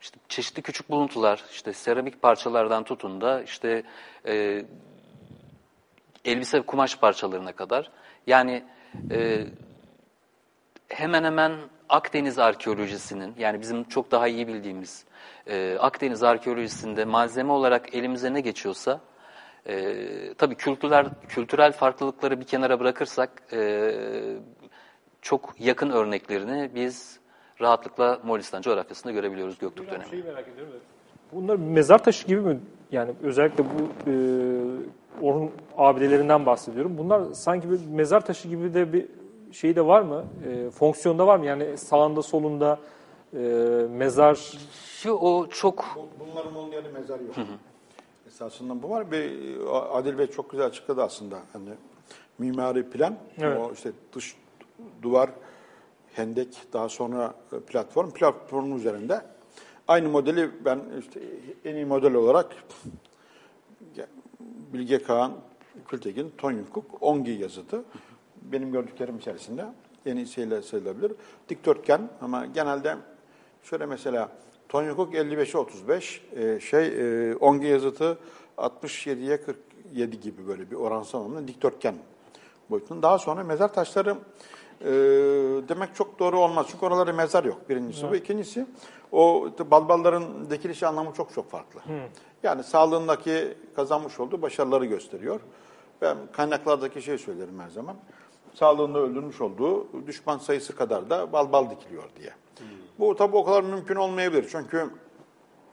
işte 0.00 0.18
çeşitli 0.28 0.62
küçük 0.62 0.90
buluntular, 0.90 1.44
işte 1.50 1.72
seramik 1.72 2.22
parçalardan 2.22 2.84
tutun 2.84 3.20
da 3.20 3.42
işte 3.42 3.82
e, 4.26 4.64
elbise 6.24 6.60
kumaş 6.60 6.98
parçalarına 6.98 7.52
kadar. 7.52 7.90
Yani 8.26 8.64
e, 9.10 9.46
hemen 10.88 11.24
hemen 11.24 11.52
Akdeniz 11.88 12.38
arkeolojisinin, 12.38 13.34
yani 13.38 13.60
bizim 13.60 13.84
çok 13.84 14.10
daha 14.10 14.28
iyi 14.28 14.48
bildiğimiz 14.48 15.04
e, 15.46 15.76
Akdeniz 15.80 16.22
arkeolojisinde 16.22 17.04
malzeme 17.04 17.52
olarak 17.52 17.94
elimize 17.94 18.34
ne 18.34 18.40
geçiyorsa, 18.40 19.00
e, 19.66 20.34
tabii 20.38 20.54
kültürel, 20.54 21.06
kültürel 21.28 21.72
farklılıkları 21.72 22.40
bir 22.40 22.44
kenara 22.44 22.80
bırakırsak, 22.80 23.30
e, 23.52 23.92
çok 25.22 25.54
yakın 25.58 25.90
örneklerini 25.90 26.70
biz 26.74 27.20
rahatlıkla 27.60 28.20
Moğolistan 28.24 28.62
coğrafyasında 28.62 29.12
görebiliyoruz 29.12 29.58
Göktürk 29.58 29.90
dönemi. 29.90 30.10
şeyi 30.10 30.22
merak 30.22 30.48
ediyorum. 30.48 30.72
da, 30.72 30.78
Bunlar 31.32 31.56
mezar 31.56 32.04
taşı 32.04 32.26
gibi 32.26 32.40
mi? 32.40 32.60
Yani 32.92 33.10
özellikle 33.22 33.64
bu 33.64 34.10
e, 34.10 34.14
Orhun 35.22 35.50
abidelerinden 35.78 36.46
bahsediyorum. 36.46 36.98
Bunlar 36.98 37.32
sanki 37.32 37.70
bir 37.70 37.80
mezar 37.86 38.26
taşı 38.26 38.48
gibi 38.48 38.74
de 38.74 38.92
bir 38.92 39.06
şey 39.52 39.76
de 39.76 39.86
var 39.86 40.02
mı? 40.02 40.24
E, 40.48 40.70
fonksiyonda 40.70 41.26
var 41.26 41.36
mı? 41.38 41.46
Yani 41.46 41.76
sağında 41.78 42.22
solunda 42.22 42.78
e, 43.34 43.38
mezar 43.90 44.34
Şu 44.86 45.12
o 45.12 45.46
çok 45.46 45.84
Bunların 46.20 46.56
olduğu 46.56 46.74
yerde 46.74 46.88
mezar 46.88 47.20
yok. 47.20 47.34
Esasında 48.32 48.82
bu 48.82 48.90
var. 48.90 49.12
Bir, 49.12 49.58
Adil 49.70 50.18
Bey 50.18 50.26
çok 50.26 50.50
güzel 50.50 50.66
açıkladı 50.66 51.02
aslında. 51.02 51.42
Hani 51.52 51.68
mimari 52.38 52.90
plan, 52.90 53.16
Evet. 53.38 53.58
o 53.60 53.72
işte 53.72 53.92
dış 54.12 54.36
duvar, 55.02 55.30
hendek, 56.12 56.48
daha 56.72 56.88
sonra 56.88 57.34
e, 57.52 57.60
platform. 57.60 58.10
Platformun 58.10 58.76
üzerinde 58.76 59.22
aynı 59.88 60.08
modeli 60.08 60.50
ben 60.64 60.80
işte 61.00 61.20
en 61.64 61.74
iyi 61.74 61.84
model 61.84 62.14
olarak 62.14 62.56
Bilge 64.72 65.02
Kağan, 65.02 65.32
Kültekin, 65.88 66.32
Tony 66.38 66.60
Cook, 66.74 67.02
Ongi 67.02 67.30
yazıtı. 67.30 67.82
Benim 68.42 68.72
gördüklerim 68.72 69.18
içerisinde 69.18 69.64
en 70.06 70.16
iyisiyle 70.16 70.62
sayılabilir. 70.62 71.12
Dikdörtgen 71.48 72.08
ama 72.20 72.46
genelde 72.46 72.96
şöyle 73.62 73.86
mesela 73.86 74.28
Tony 74.72 74.96
Cook 74.96 75.14
55'e 75.14 75.58
35, 75.58 76.22
e, 76.36 76.60
şey 76.60 76.86
e, 76.86 77.36
Ongi 77.36 77.66
yazıtı 77.66 78.18
67'ye 78.58 79.40
47 79.42 80.20
gibi 80.20 80.46
böyle 80.46 80.70
bir 80.70 80.76
oransal 80.76 81.20
anlamda 81.20 81.48
dikdörtgen 81.48 81.94
boyutunda. 82.70 83.02
Daha 83.02 83.18
sonra 83.18 83.44
mezar 83.44 83.74
taşları 83.74 84.16
e, 84.80 84.90
demek 85.68 85.94
çok 85.94 86.18
doğru 86.18 86.38
olmaz. 86.38 86.66
Çünkü 86.70 86.86
oralarda 86.86 87.12
mezar 87.12 87.44
yok 87.44 87.68
birincisi. 87.68 88.10
Bu 88.10 88.16
ikincisi 88.16 88.66
o 89.12 89.48
balbalların 89.70 90.50
dikilişi 90.50 90.86
anlamı 90.86 91.12
çok 91.16 91.34
çok 91.34 91.50
farklı. 91.50 91.80
Yani 92.42 92.64
sağlığındaki 92.64 93.54
kazanmış 93.76 94.20
olduğu 94.20 94.42
başarıları 94.42 94.84
gösteriyor. 94.84 95.40
Ben 96.02 96.16
kaynaklardaki 96.32 97.02
şey 97.02 97.18
söylerim 97.18 97.60
her 97.60 97.68
zaman. 97.68 97.96
Sağlığında 98.54 98.98
öldürmüş 98.98 99.40
olduğu 99.40 99.86
düşman 100.06 100.38
sayısı 100.38 100.76
kadar 100.76 101.10
da 101.10 101.32
balbal 101.32 101.70
dikiliyor 101.70 102.04
diye. 102.20 102.32
Bu 102.98 103.16
tabii 103.16 103.36
o 103.36 103.44
kadar 103.44 103.62
mümkün 103.62 103.94
olmayabilir. 103.94 104.48
Çünkü 104.50 104.90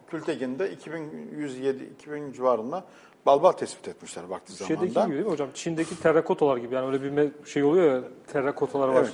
Kültekin'de 0.08 0.72
2107 0.72 1.84
2000 1.84 2.32
civarında 2.32 2.84
balbal 3.26 3.52
tespit 3.52 3.88
etmişler 3.88 4.24
vakti 4.24 4.52
şeydeki 4.52 4.92
zamanında. 4.92 5.06
gibi 5.06 5.16
değil 5.16 5.26
mi 5.26 5.32
hocam? 5.32 5.50
Çin'deki 5.54 6.00
terrakotalar 6.00 6.58
gibi. 6.58 6.76
Yani 6.76 6.88
öyle 6.88 7.18
bir 7.18 7.32
şey 7.46 7.64
oluyor 7.64 7.96
ya 7.96 8.02
terrakotalar 8.28 8.88
var. 8.88 9.02
Evet. 9.02 9.14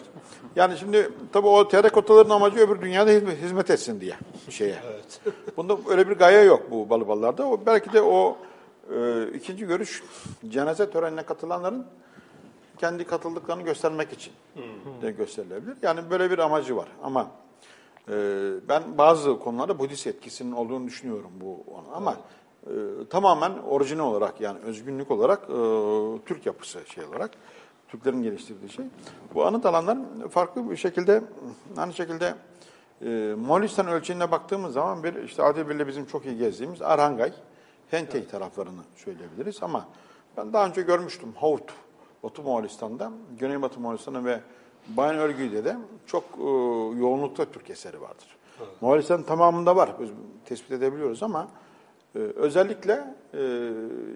Yani 0.55 0.77
şimdi 0.77 1.09
tabii 1.33 1.47
o 1.47 1.67
terrakotaların 1.67 2.29
amacı 2.29 2.59
öbür 2.59 2.81
dünyada 2.81 3.11
hizmet, 3.11 3.69
etsin 3.69 4.01
diye 4.01 4.13
şeye. 4.49 4.75
Bunda 5.57 5.77
öyle 5.89 6.09
bir 6.09 6.15
gaye 6.15 6.43
yok 6.43 6.71
bu 6.71 6.89
balıballarda. 6.89 7.47
O 7.47 7.59
belki 7.65 7.93
de 7.93 8.01
o 8.01 8.37
e, 8.95 9.27
ikinci 9.33 9.65
görüş 9.65 10.03
cenaze 10.49 10.89
törenine 10.89 11.23
katılanların 11.23 11.85
kendi 12.77 13.03
katıldıklarını 13.03 13.63
göstermek 13.63 14.13
için 14.13 14.33
de 15.01 15.11
gösterilebilir. 15.11 15.77
Yani 15.81 15.99
böyle 16.09 16.31
bir 16.31 16.39
amacı 16.39 16.77
var 16.77 16.87
ama 17.03 17.31
ben 18.69 18.97
bazı 18.97 19.39
konularda 19.39 19.79
Budist 19.79 20.07
etkisinin 20.07 20.51
olduğunu 20.51 20.87
düşünüyorum 20.87 21.31
bu 21.41 21.63
ama 21.93 22.17
e, 22.67 22.71
tamamen 23.09 23.51
orijinal 23.51 24.05
olarak 24.05 24.41
yani 24.41 24.59
özgünlük 24.59 25.11
olarak 25.11 25.43
e, 25.43 25.55
Türk 26.25 26.45
yapısı 26.45 26.79
şey 26.85 27.05
olarak 27.05 27.31
Türklerin 27.87 28.23
geliştirdiği 28.23 28.69
şey. 28.69 28.85
Bu 29.33 29.45
anıt 29.45 29.65
alanlar 29.65 29.97
farklı 30.29 30.71
bir 30.71 30.75
şekilde 30.75 31.21
aynı 31.77 31.93
şekilde 31.93 32.35
e, 33.01 33.35
Moğolistan 33.37 33.87
ölçeğine 33.87 34.31
baktığımız 34.31 34.73
zaman 34.73 35.03
bir 35.03 35.23
işte 35.23 35.43
Adilbir'le 35.43 35.87
bizim 35.87 36.05
çok 36.05 36.25
iyi 36.25 36.37
gezdiğimiz 36.37 36.81
Arhangay, 36.81 37.33
Hentey 37.91 38.27
taraflarını 38.27 38.81
söyleyebiliriz 38.95 39.63
ama 39.63 39.87
ben 40.37 40.53
daha 40.53 40.67
önce 40.67 40.81
görmüştüm 40.81 41.33
Hout, 41.35 41.73
Batı 42.23 42.41
Moğolistan'da, 42.41 43.11
Güneybatı 43.39 43.79
Moğolistan'da 43.79 44.25
ve 44.25 44.41
Bayan 44.87 45.15
Örgü'de 45.15 45.65
de 45.65 45.77
çok 46.05 46.23
e, 46.23 46.43
yoğunlukta 46.99 47.45
Türk 47.45 47.69
eseri 47.69 48.01
vardır. 48.01 48.37
Moğolistan 48.81 49.23
tamamında 49.23 49.75
var, 49.75 49.95
biz 49.99 50.09
tespit 50.45 50.71
edebiliyoruz 50.71 51.23
ama 51.23 51.47
e, 52.15 52.19
özellikle 52.19 53.15
e, 53.33 53.71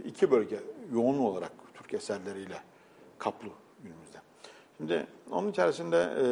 iki 0.05 0.31
bölge 0.31 0.59
yoğun 0.93 1.17
olarak 1.19 1.51
Türk 1.73 1.93
eserleriyle 1.93 2.57
kaplı 3.17 3.49
günümüzde. 3.83 4.17
Şimdi 4.77 5.07
onun 5.31 5.51
içerisinde 5.51 5.97
e, 5.97 6.25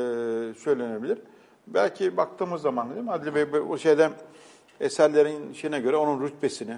söylenebilir. 0.60 1.20
Belki 1.68 2.18
baktığımız 2.18 2.62
zaman 2.62 2.90
değil 2.90 3.04
mi 3.04 3.12
Adli 3.12 3.36
Bey 3.36 3.60
o 3.70 3.78
şeyde 3.78 4.10
eserlerin 4.80 5.54
şeyine 5.54 5.80
göre 5.80 5.96
onun 5.96 6.24
rütbesini 6.24 6.78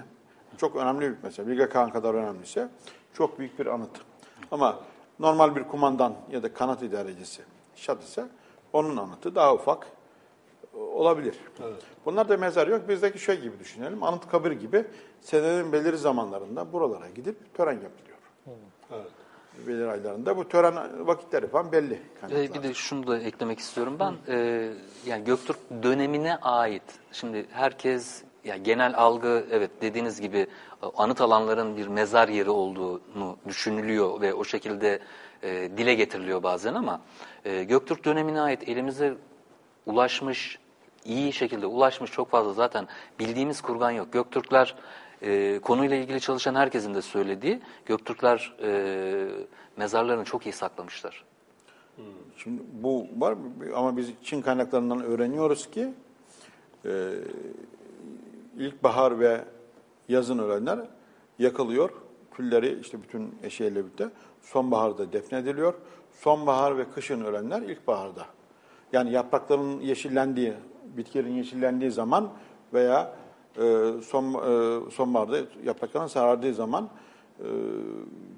çok 0.56 0.76
önemli 0.76 1.00
bir 1.00 1.16
mesela 1.22 1.48
Bilge 1.48 1.68
Kağan 1.68 1.90
kadar 1.90 2.14
önemliyse 2.14 2.68
çok 3.14 3.38
büyük 3.38 3.58
bir 3.58 3.66
anıt. 3.66 3.90
Ama 4.50 4.80
normal 5.20 5.56
bir 5.56 5.64
kumandan 5.64 6.14
ya 6.30 6.42
da 6.42 6.54
kanat 6.54 6.82
idarecisi 6.82 7.42
şat 7.76 8.02
ise 8.02 8.26
onun 8.72 8.96
anıtı 8.96 9.34
daha 9.34 9.54
ufak 9.54 9.86
olabilir. 10.74 11.38
Bunlar 12.04 12.28
da 12.28 12.36
mezar 12.36 12.68
yok. 12.68 12.88
Bizdeki 12.88 13.18
şey 13.18 13.40
gibi 13.40 13.58
düşünelim. 13.58 14.02
Anıt 14.02 14.28
kabir 14.28 14.52
gibi 14.52 14.84
senenin 15.20 15.72
belirli 15.72 15.98
zamanlarında 15.98 16.72
buralara 16.72 17.08
gidip 17.08 17.54
tören 17.54 17.72
yapılıyor. 17.72 18.16
Belirli 19.66 19.90
aylarında. 19.90 20.36
Bu 20.36 20.48
tören 20.48 21.06
vakitleri 21.06 21.46
falan 21.46 21.72
belli. 21.72 22.02
Kaynaklarda. 22.20 22.54
bir 22.54 22.68
de 22.68 22.74
şunu 22.74 23.06
da 23.06 23.18
eklemek 23.18 23.58
istiyorum 23.58 23.96
ben. 24.00 24.14
Ee, 24.28 24.72
yani 25.06 25.24
Göktürk 25.24 25.56
dönemine 25.82 26.36
ait. 26.36 26.82
Şimdi 27.12 27.46
herkes 27.50 28.22
yani 28.44 28.62
genel 28.62 28.96
algı 28.96 29.46
evet 29.50 29.70
dediğiniz 29.82 30.20
gibi 30.20 30.46
anıt 30.96 31.20
alanların 31.20 31.76
bir 31.76 31.86
mezar 31.86 32.28
yeri 32.28 32.50
olduğunu 32.50 33.36
düşünülüyor 33.48 34.20
ve 34.20 34.34
o 34.34 34.44
şekilde 34.44 34.98
e, 35.42 35.70
dile 35.76 35.94
getiriliyor 35.94 36.42
bazen 36.42 36.74
ama 36.74 37.00
e, 37.44 37.64
Göktürk 37.64 38.04
dönemine 38.04 38.40
ait 38.40 38.68
elimize 38.68 39.14
ulaşmış 39.86 40.58
iyi 41.04 41.32
şekilde 41.32 41.66
ulaşmış 41.66 42.10
çok 42.10 42.30
fazla 42.30 42.52
zaten 42.52 42.88
bildiğimiz 43.18 43.60
kurgan 43.60 43.90
yok. 43.90 44.12
Göktürkler 44.12 44.74
e, 45.22 45.58
konuyla 45.58 45.96
ilgili 45.96 46.20
çalışan 46.20 46.54
herkesin 46.54 46.94
de 46.94 47.02
söylediği 47.02 47.60
Göktürkler 47.86 48.54
e, 48.62 49.28
mezarlarını 49.76 50.24
çok 50.24 50.46
iyi 50.46 50.52
saklamışlar. 50.52 51.24
Şimdi 52.36 52.62
bu 52.72 53.06
var 53.18 53.34
ama 53.74 53.96
biz 53.96 54.10
Çin 54.22 54.42
kaynaklarından 54.42 55.02
öğreniyoruz 55.02 55.70
ki 55.70 55.88
e, 56.84 56.90
ilkbahar 58.56 59.20
ve 59.20 59.44
yazın 60.08 60.38
ölenler 60.38 60.78
yakılıyor, 61.38 61.90
külleri 62.34 62.78
işte 62.80 63.02
bütün 63.02 63.34
eşeğiyle 63.42 63.84
birlikte 63.84 64.08
sonbaharda 64.42 65.12
defnediliyor. 65.12 65.74
Sonbahar 66.12 66.78
ve 66.78 66.84
kışın 66.90 67.24
ölenler 67.24 67.62
ilkbaharda. 67.62 68.26
Yani 68.92 69.12
yaprakların 69.12 69.80
yeşillendiği, 69.80 70.54
bitkilerin 70.96 71.32
yeşillendiği 71.32 71.90
zaman 71.90 72.30
veya 72.74 73.14
e, 73.56 73.92
son 74.02 74.24
e, 74.24 74.90
sonbaharda 74.90 75.38
yaprakların 75.64 76.06
sarardığı 76.06 76.54
zaman 76.54 76.88
e, 77.38 77.48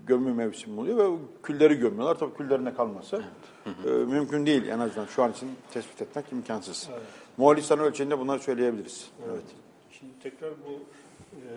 gömü 0.07 0.33
mevsimi 0.33 0.81
oluyor 0.81 0.99
ve 0.99 1.17
külleri 1.43 1.75
gömüyorlar. 1.75 2.15
Tabii 2.15 2.35
küllerine 2.35 2.75
kalması 2.75 3.23
e, 3.67 3.91
mümkün 3.91 4.47
değil 4.47 4.69
en 4.69 4.79
azından 4.79 5.07
şu 5.07 5.23
an 5.23 5.33
için 5.33 5.51
tespit 5.71 6.03
etmek 6.03 6.33
imkansız. 6.33 6.89
Moğolistan 7.37 7.79
ölçeğinde 7.79 8.19
bunları 8.19 8.39
söyleyebiliriz. 8.39 9.11
Evet. 9.31 9.62
Şimdi 10.03 10.15
tekrar 10.23 10.51
bu 10.51 10.81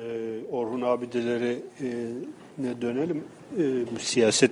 e, 0.03 0.45
Orhun 0.51 0.81
abideleri 0.81 1.59
e, 1.81 1.87
ne 2.57 2.81
dönelim. 2.81 3.23
E, 3.57 3.61
bu 3.95 3.99
siyaset 3.99 4.51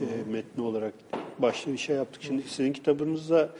e, 0.00 0.04
metni 0.32 0.64
olarak 0.64 0.94
başlı 1.38 1.72
bir 1.72 1.78
şey 1.78 1.96
yaptık. 1.96 2.22
Şimdi 2.22 2.42
sizin 2.42 2.72
kitabınızda 2.72 3.50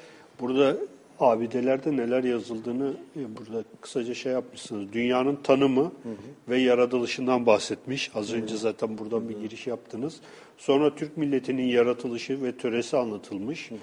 burada 0.40 0.76
abidelerde 1.18 1.96
neler 1.96 2.24
yazıldığını 2.24 2.94
e, 3.16 3.36
burada 3.36 3.64
kısaca 3.80 4.14
şey 4.14 4.32
yapmışsınız. 4.32 4.92
Dünyanın 4.92 5.36
tanımı 5.36 5.92
ve 6.48 6.58
yaratılışından 6.58 7.46
bahsetmiş. 7.46 8.10
Az 8.14 8.32
önce 8.32 8.56
zaten 8.56 8.98
buradan 8.98 9.28
bir 9.28 9.38
giriş 9.38 9.66
yaptınız. 9.66 10.20
Sonra 10.58 10.94
Türk 10.94 11.16
milletinin 11.16 11.66
yaratılışı 11.66 12.42
ve 12.42 12.56
töresi 12.56 12.96
anlatılmış. 12.96 13.70
E, 13.72 13.76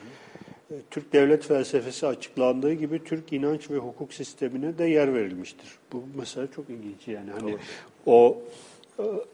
Türk 0.92 1.14
devlet 1.14 1.44
felsefesi 1.44 2.08
açıklandığı 2.08 2.74
gibi 2.74 3.04
Türk 3.04 3.34
inanç 3.34 3.72
ve 3.72 3.78
hukuk 3.78 4.14
sistemine 4.14 4.78
de 4.78 4.86
yer 4.86 5.14
verilmiştir. 5.14 5.68
Bu 5.94 6.04
mesela 6.16 6.48
çok 6.56 6.70
ilginç 6.70 7.08
yani 7.08 7.30
hani 7.40 7.58
o 8.06 8.38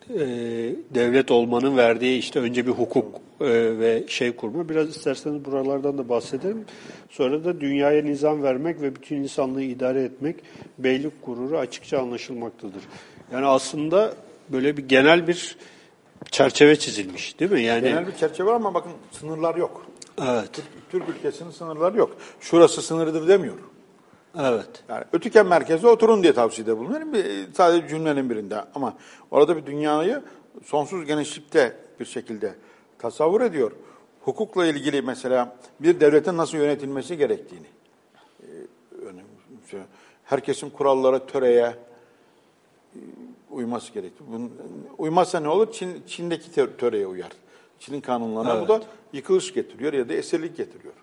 e, 0.09 0.19
devlet 0.95 1.31
olmanın 1.31 1.77
verdiği 1.77 2.17
işte 2.17 2.39
önce 2.39 2.67
bir 2.67 2.71
hukuk 2.71 3.15
e, 3.41 3.79
ve 3.79 4.03
şey 4.07 4.35
kurma. 4.35 4.69
Biraz 4.69 4.89
isterseniz 4.89 5.45
buralardan 5.45 5.97
da 5.97 6.09
bahsedelim. 6.09 6.65
Sonra 7.09 7.43
da 7.45 7.61
dünyaya 7.61 8.03
nizam 8.03 8.43
vermek 8.43 8.81
ve 8.81 8.95
bütün 8.95 9.15
insanlığı 9.15 9.63
idare 9.63 10.03
etmek 10.03 10.35
beylik 10.77 11.25
gururu 11.25 11.57
açıkça 11.57 11.99
anlaşılmaktadır. 11.99 12.81
Yani 13.31 13.45
aslında 13.45 14.13
böyle 14.49 14.77
bir 14.77 14.87
genel 14.87 15.27
bir 15.27 15.57
çerçeve 16.31 16.75
çizilmiş 16.79 17.39
değil 17.39 17.51
mi? 17.51 17.61
Yani 17.61 17.81
Genel 17.81 18.07
bir 18.07 18.15
çerçeve 18.15 18.47
var 18.47 18.53
ama 18.55 18.73
bakın 18.73 18.91
sınırlar 19.11 19.55
yok. 19.55 19.85
evet. 20.21 20.49
Türk 20.91 21.09
ülkesinin 21.09 21.51
sınırları 21.51 21.97
yok. 21.97 22.17
Şurası 22.39 22.81
sınırıdır 22.81 23.27
demiyor. 23.27 23.55
Evet. 24.39 24.69
Yani 24.89 25.03
Ötüken 25.13 25.45
merkezde 25.47 25.87
oturun 25.87 26.23
diye 26.23 26.33
tavsiyede 26.33 26.77
bulunuyorum. 26.77 27.13
Bir, 27.13 27.25
sadece 27.53 27.87
cümlenin 27.87 28.29
birinde. 28.29 28.57
Ama 28.75 28.97
orada 29.31 29.57
bir 29.57 29.65
dünyayı 29.65 30.21
sonsuz 30.65 31.05
genişlikte 31.05 31.77
bir 31.99 32.05
şekilde 32.05 32.53
tasavvur 32.99 33.41
ediyor. 33.41 33.71
Hukukla 34.21 34.65
ilgili 34.65 35.01
mesela 35.01 35.55
bir 35.79 35.99
devletin 35.99 36.37
nasıl 36.37 36.57
yönetilmesi 36.57 37.17
gerektiğini. 37.17 37.67
e, 38.41 38.47
önemli. 39.05 39.83
Herkesin 40.25 40.69
kurallara, 40.69 41.25
töreye 41.25 41.73
uyması 43.53 43.93
gerekir. 43.93 44.23
Bunun, 44.27 44.51
uymazsa 44.97 45.39
ne 45.39 45.49
olur? 45.49 45.71
Çin, 45.71 46.03
Çin'deki 46.07 46.51
tö- 46.51 46.77
töreye 46.77 47.07
uyar. 47.07 47.31
Çin'in 47.79 48.01
kanunlarına. 48.01 48.61
Bu 48.61 48.67
da 48.67 48.81
yıkılış 49.13 49.53
getiriyor 49.53 49.93
ya 49.93 50.09
da 50.09 50.13
esirlik 50.13 50.57
getiriyor. 50.57 50.93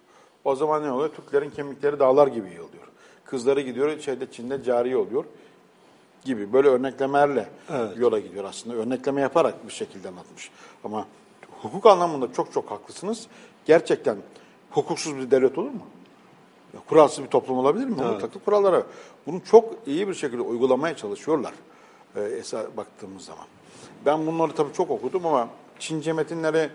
O 0.44 0.54
zaman 0.56 0.82
ne 0.82 0.92
oluyor? 0.92 1.08
Türklerin 1.08 1.50
kemikleri 1.50 1.98
dağlar 1.98 2.26
gibi 2.26 2.46
oluyor. 2.46 2.88
Kızları 3.24 3.60
gidiyor, 3.60 3.98
şeyde 4.00 4.30
Çin'de 4.30 4.62
cari 4.62 4.96
oluyor 4.96 5.24
gibi. 6.24 6.52
Böyle 6.52 6.68
örneklemelerle 6.68 7.48
yola 7.96 8.18
gidiyor 8.18 8.44
aslında. 8.44 8.76
Örnekleme 8.76 9.20
yaparak 9.20 9.66
bir 9.68 9.72
şekilde 9.72 10.08
anlatmış. 10.08 10.50
Ama 10.84 11.06
hukuk 11.62 11.86
anlamında 11.86 12.32
çok 12.32 12.52
çok 12.52 12.70
haklısınız. 12.70 13.26
Gerçekten 13.66 14.16
hukuksuz 14.70 15.16
bir 15.16 15.30
devlet 15.30 15.58
olur 15.58 15.70
mu? 15.70 15.80
Ya, 16.74 16.80
kuralsız 16.88 17.24
bir 17.24 17.28
toplum 17.28 17.58
olabilir 17.58 17.84
mi? 17.84 17.90
Mutlaka 18.12 18.38
kurallara. 18.44 18.82
Bunu 19.26 19.40
çok 19.50 19.74
iyi 19.86 20.08
bir 20.08 20.14
şekilde 20.14 20.42
uygulamaya 20.42 20.96
çalışıyorlar. 20.96 21.52
E, 22.16 22.20
esas 22.20 22.66
baktığımız 22.76 23.24
zaman. 23.24 23.44
Ben 24.06 24.26
bunları 24.26 24.52
tabii 24.52 24.72
çok 24.72 24.90
okudum 24.90 25.26
ama 25.26 25.48
Çince 25.78 26.12
metinleri 26.12 26.70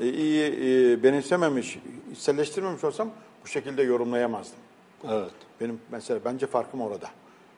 e, 0.00 0.08
iyi 0.08 0.44
e, 0.44 1.02
benimsememiş, 1.02 1.78
içselleştirmemiş 2.12 2.84
olsam 2.84 3.10
bu 3.44 3.48
şekilde 3.48 3.82
yorumlayamazdım. 3.82 4.58
Evet. 5.08 5.32
Benim 5.60 5.80
mesela 5.90 6.20
bence 6.24 6.46
farkım 6.46 6.80
orada. 6.80 7.10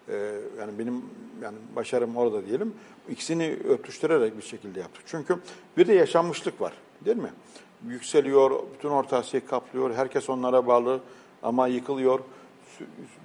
Ee, 0.08 0.34
yani 0.58 0.78
benim 0.78 1.04
yani 1.42 1.56
başarım 1.76 2.16
orada 2.16 2.46
diyelim. 2.46 2.74
İkisini 3.08 3.56
örtüştürerek 3.68 4.36
bir 4.36 4.42
şekilde 4.42 4.80
yaptık. 4.80 5.02
Çünkü 5.06 5.38
bir 5.76 5.86
de 5.86 5.94
yaşanmışlık 5.94 6.60
var, 6.60 6.72
değil 7.04 7.16
mi? 7.16 7.30
Yükseliyor, 7.88 8.62
bütün 8.74 8.88
Orta 8.88 9.16
Asya'yı 9.16 9.46
kaplıyor. 9.46 9.94
Herkes 9.94 10.30
onlara 10.30 10.66
bağlı 10.66 11.00
ama 11.42 11.66
yıkılıyor. 11.66 12.20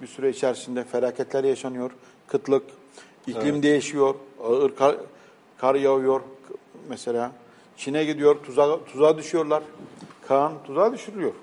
Bir 0.01 0.07
süre 0.07 0.29
içerisinde 0.29 0.83
felaketler 0.83 1.43
yaşanıyor. 1.43 1.91
Kıtlık, 2.27 2.63
iklim 3.27 3.63
değişiyor, 3.63 4.15
ağır 4.43 4.75
kar, 4.75 4.95
kar 5.57 5.75
yağıyor 5.75 6.21
mesela. 6.89 7.31
Çin'e 7.77 8.05
gidiyor, 8.05 8.43
tuzağa, 8.43 8.85
tuzağa 8.85 9.17
düşüyorlar. 9.17 9.63
Kaan 10.27 10.53
tuzağa 10.63 10.93
düşürülüyor. 10.93 11.33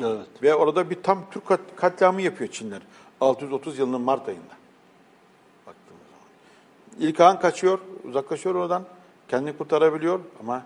Evet. 0.00 0.26
Ve 0.42 0.54
orada 0.54 0.90
bir 0.90 1.02
tam 1.02 1.24
Türk 1.30 1.46
kat, 1.46 1.60
katliamı 1.76 2.22
yapıyor 2.22 2.50
Çinler. 2.50 2.82
630 3.20 3.78
yılının 3.78 4.00
Mart 4.00 4.28
ayında. 4.28 4.54
Baktığımız 5.66 6.02
zaman. 6.10 7.08
İlk 7.08 7.20
Han 7.20 7.40
kaçıyor, 7.40 7.78
uzaklaşıyor 8.08 8.54
oradan. 8.54 8.84
Kendini 9.28 9.56
kurtarabiliyor 9.56 10.20
ama 10.40 10.62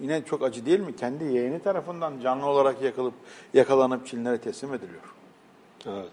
yine 0.00 0.24
çok 0.24 0.42
acı 0.42 0.66
değil 0.66 0.80
mi? 0.80 0.96
Kendi 0.96 1.24
yeğeni 1.24 1.62
tarafından 1.62 2.20
canlı 2.22 2.46
olarak 2.46 2.82
yakılıp 2.82 3.14
yakalanıp 3.54 4.06
Çinlere 4.06 4.38
teslim 4.38 4.74
ediliyor. 4.74 5.02
Evet. 5.86 6.12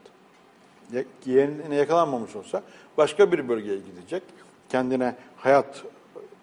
Yeğenine 1.25 1.75
yakalanmamış 1.75 2.35
olsa 2.35 2.63
başka 2.97 3.31
bir 3.31 3.49
bölgeye 3.49 3.77
gidecek. 3.77 4.23
Kendine 4.69 5.15
hayat 5.37 5.83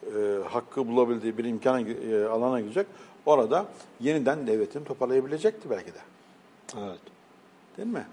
e, 0.07 0.39
hakkı 0.49 0.89
bulabildiği 0.89 1.39
bir 1.39 1.45
imkana 1.45 1.81
e, 1.81 2.25
alana 2.25 2.61
gidecek. 2.61 2.87
Orada 3.27 3.67
yeniden 4.01 4.47
devletini 4.47 4.85
toparlayabilecekti 4.85 5.71
belki 5.71 5.95
de. 5.95 5.99
Evet. 6.79 7.01
Değil 7.77 7.89
mi? 7.89 8.07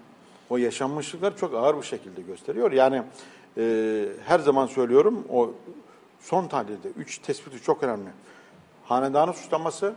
O 0.50 0.56
yaşanmışlıklar 0.56 1.36
çok 1.36 1.54
ağır 1.54 1.76
bir 1.76 1.82
şekilde 1.82 2.22
gösteriyor. 2.22 2.72
Yani 2.72 3.02
e, 3.58 4.06
her 4.24 4.38
zaman 4.38 4.66
söylüyorum 4.66 5.24
o 5.30 5.50
son 6.20 6.48
tahlilde 6.48 6.88
üç 6.88 7.18
tespiti 7.18 7.62
çok 7.62 7.82
önemli. 7.82 8.08
Hanedanı 8.84 9.32
suçlaması, 9.32 9.94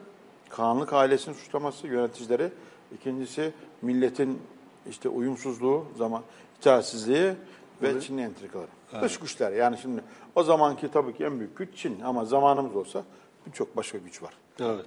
Kağanlık 0.50 0.94
ailesini 0.94 1.36
suçlaması, 1.36 1.88
yöneticileri. 1.88 2.52
İkincisi 2.96 3.54
milletin 3.82 4.42
işte 4.90 5.10
uyumsuzluğu, 5.10 5.86
zaman 5.98 6.22
itaatsizliği 6.60 7.34
ve 7.82 8.02
Çinli 8.02 8.22
entrikaları. 8.22 8.68
Dış 9.02 9.18
güçler 9.20 9.52
yani 9.52 9.78
şimdi 9.82 10.02
o 10.36 10.44
zamanki 10.44 10.92
tabii 10.92 11.14
ki 11.18 11.24
en 11.24 11.40
büyük 11.40 11.58
güç 11.58 11.70
Çin 11.76 12.02
ama 12.02 12.26
zamanımız 12.26 12.76
olsa 12.76 13.04
birçok 13.48 13.78
başka 13.78 13.98
güç 13.98 14.24
var. 14.24 14.34
Evet. 14.60 14.86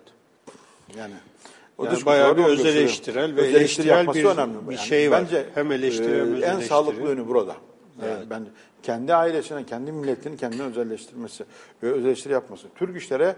Yani 0.96 1.14
o 1.78 1.84
Yani 1.84 1.96
dış 1.96 2.06
bayağı 2.06 2.36
bir 2.36 2.44
öz 2.44 2.66
eleştirel 2.66 3.36
ve 3.36 3.40
Öz 3.40 3.46
eleştiri 3.46 3.58
eleştirel 3.58 3.96
yapması 3.96 4.18
bir- 4.18 4.24
önemli. 4.24 4.70
bir 4.70 4.76
şey 4.76 5.10
var. 5.10 5.22
Bence 5.22 5.46
Hem 5.54 5.72
eleştiri 5.72 6.20
hem 6.20 6.34
öz 6.34 6.42
en 6.42 6.60
sağlıklı 6.60 7.02
yönü 7.08 7.28
burada. 7.28 7.56
Yani 8.06 8.30
ben 8.30 8.46
kendi 8.82 9.14
ailesine, 9.14 9.66
kendi 9.66 9.92
milletini 9.92 10.36
kendine 10.36 10.62
özelleştirmesi 10.62 11.44
ve 11.82 11.92
öz 11.92 12.04
eleştiri 12.04 12.32
yapması. 12.32 12.66
Türk 12.74 12.96
işlere 12.96 13.36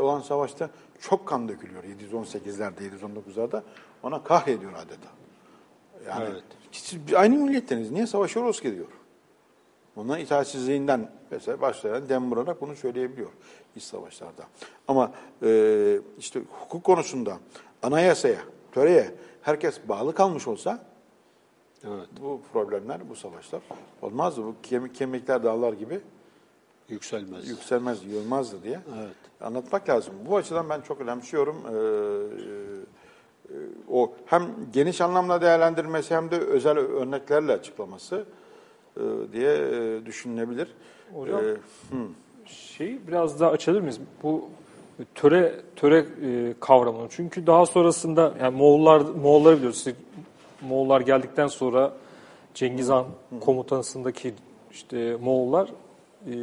olan 0.00 0.20
savaşta 0.20 0.70
çok 1.00 1.26
kan 1.26 1.48
dökülüyor 1.48 1.82
718'lerde, 1.84 2.80
719'larda. 2.82 3.62
Ona 4.02 4.24
kahrediyor 4.24 4.72
adeta. 4.72 5.08
Yani 6.08 6.24
Evet. 6.32 6.42
siz 6.72 7.14
aynı 7.14 7.36
milletteniz. 7.36 7.90
Niye 7.90 8.06
savaşıyoruz 8.06 8.60
ki 8.60 8.74
diyor. 8.74 8.86
Bunların 9.96 10.22
itaatsizliğinden 10.24 11.10
mesela 11.30 11.60
başlayan 11.60 12.08
dem 12.08 12.30
vurarak 12.30 12.60
bunu 12.60 12.76
söyleyebiliyor 12.76 13.30
iç 13.76 13.82
savaşlarda. 13.82 14.44
Ama 14.88 15.12
e, 15.42 16.00
işte 16.18 16.40
hukuk 16.60 16.84
konusunda 16.84 17.36
anayasaya, 17.82 18.38
töreye 18.72 19.14
herkes 19.42 19.80
bağlı 19.88 20.14
kalmış 20.14 20.48
olsa 20.48 20.84
Evet. 21.84 22.08
bu 22.22 22.40
problemler, 22.52 23.10
bu 23.10 23.16
savaşlar 23.16 23.60
olmazdı. 24.02 24.42
Bu 24.44 24.54
kemik, 24.62 24.94
kemikler 24.94 25.44
dağlar 25.44 25.72
gibi 25.72 26.00
Yükselmez. 26.88 27.48
yükselmez, 27.48 28.04
yılmazdı 28.04 28.62
diye 28.62 28.80
Evet. 28.98 29.16
anlatmak 29.40 29.88
lazım. 29.88 30.14
Bu 30.28 30.36
açıdan 30.36 30.68
ben 30.68 30.80
çok 30.80 31.00
önemsiyorum. 31.00 31.56
Ee, 31.56 31.74
o 33.90 34.12
hem 34.26 34.42
geniş 34.72 35.00
anlamda 35.00 35.40
değerlendirmesi 35.40 36.14
hem 36.14 36.30
de 36.30 36.38
özel 36.38 36.78
örneklerle 36.78 37.52
açıklaması 37.52 38.24
e, 38.96 39.02
diye 39.32 39.52
e, 39.52 40.06
düşünülebilir. 40.06 40.68
Hocam, 41.14 41.40
Ee, 41.44 41.56
Şeyi 42.46 43.00
biraz 43.08 43.40
daha 43.40 43.50
açabilir 43.50 43.80
miyiz? 43.80 44.00
Bu 44.22 44.44
töre 45.14 45.54
töre 45.76 45.98
e, 45.98 46.54
kavramını. 46.60 47.06
Çünkü 47.10 47.46
daha 47.46 47.66
sonrasında 47.66 48.34
yani 48.40 48.56
Moğollar 48.56 49.00
Moğolları 49.00 49.56
biliyoruz. 49.56 49.84
Moğollar 50.68 51.00
geldikten 51.00 51.46
sonra 51.46 51.92
Cengiz 52.54 52.88
Han 52.88 53.06
komutasındaki 53.40 54.34
işte 54.70 55.16
Moğollar 55.16 55.68
e, 56.26 56.34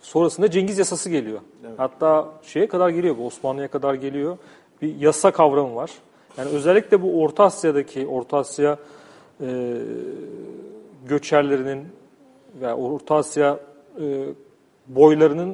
Sonrasında 0.00 0.50
Cengiz 0.50 0.78
yasası 0.78 1.10
geliyor. 1.10 1.40
Hatta 1.76 2.28
şeye 2.42 2.68
kadar 2.68 2.88
geliyor, 2.90 3.18
bu 3.18 3.26
Osmanlı'ya 3.26 3.68
kadar 3.68 3.94
geliyor. 3.94 4.38
Bir 4.82 4.96
yasa 4.96 5.30
kavramı 5.30 5.74
var. 5.74 5.90
Yani 6.36 6.50
özellikle 6.50 7.02
bu 7.02 7.22
Orta 7.22 7.44
Asya'daki, 7.44 8.06
Orta 8.06 8.36
Asya 8.36 8.78
e, 9.40 9.76
göçerlerinin 11.08 11.88
ve 12.60 12.74
Orta 12.74 13.14
Asya 13.14 13.60
e, 14.00 14.26
boylarının 14.86 15.50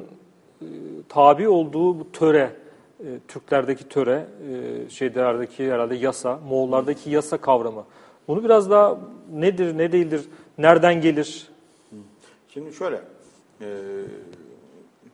e, 0.61 0.65
tabi 1.09 1.49
olduğu 1.49 1.99
bu 1.99 2.11
töre, 2.11 2.51
e, 2.99 3.05
Türklerdeki 3.27 3.89
töre, 3.89 4.27
e, 4.49 4.89
şeylerdeki 4.89 5.71
herhalde 5.71 5.95
yasa, 5.95 6.39
Moğollardaki 6.49 7.09
yasa 7.09 7.37
kavramı. 7.37 7.83
Bunu 8.27 8.43
biraz 8.43 8.69
daha 8.69 8.97
nedir, 9.33 9.77
ne 9.77 9.91
değildir, 9.91 10.21
nereden 10.57 11.01
gelir? 11.01 11.47
Şimdi 12.49 12.73
şöyle, 12.73 13.01
e, 13.61 13.67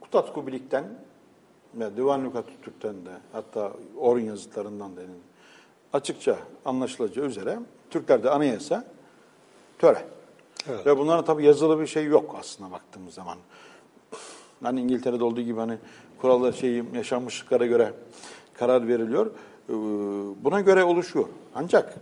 Kutat 0.01 0.33
Kubilik'ten 0.33 0.83
ve 1.75 1.97
Divan 1.97 2.25
Lügat 2.25 2.45
Türk'ten 2.61 3.05
de 3.05 3.09
hatta 3.31 3.71
Orhun 3.97 4.19
yazıtlarından 4.19 4.95
da 4.95 5.01
açıkça 5.93 6.37
anlaşılacağı 6.65 7.25
üzere 7.25 7.59
Türklerde 7.89 8.29
anayasa 8.29 8.85
töre. 9.79 10.05
Ve 10.85 10.97
bunların 10.97 11.25
tabii 11.25 11.45
yazılı 11.45 11.79
bir 11.79 11.87
şey 11.87 12.05
yok 12.05 12.35
aslında 12.39 12.71
baktığımız 12.71 13.13
zaman. 13.13 13.37
Hani 14.63 14.81
İngiltere'de 14.81 15.23
olduğu 15.23 15.41
gibi 15.41 15.59
hani 15.59 15.77
kurallar 16.21 16.53
şeyi 16.53 16.83
yaşanmışlıklara 16.93 17.65
göre 17.65 17.93
karar 18.53 18.87
veriliyor. 18.87 19.25
Ee, 19.25 19.73
Buna 20.43 20.61
göre 20.61 20.83
oluşuyor. 20.83 21.25
Ancak 21.55 21.95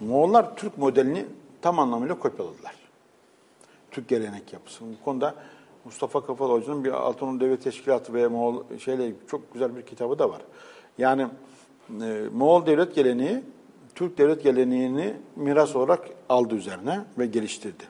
Moğollar 0.00 0.56
Türk 0.56 0.78
modelini 0.78 1.26
tam 1.62 1.78
anlamıyla 1.78 2.18
kopyaladılar. 2.18 2.74
Türk 3.90 4.08
gelenek 4.08 4.52
yapısı. 4.52 4.84
Bu 4.84 5.04
konuda 5.04 5.34
Mustafa 5.84 6.26
Kafalı 6.26 6.52
Hoca'nın 6.52 6.84
bir 6.84 6.90
Altınordu 6.90 7.40
Devlet 7.40 7.64
Teşkilatı 7.64 8.14
ve 8.14 8.28
Moğol 8.28 8.62
şeyle 8.78 9.12
çok 9.30 9.52
güzel 9.52 9.76
bir 9.76 9.82
kitabı 9.82 10.18
da 10.18 10.30
var. 10.30 10.42
Yani 10.98 11.26
e, 12.02 12.22
Moğol 12.32 12.66
devlet 12.66 12.94
geleneği 12.94 13.42
Türk 13.94 14.18
devlet 14.18 14.42
geleneğini 14.42 15.16
miras 15.36 15.76
olarak 15.76 16.08
aldı 16.28 16.54
üzerine 16.54 17.00
ve 17.18 17.26
geliştirdi. 17.26 17.84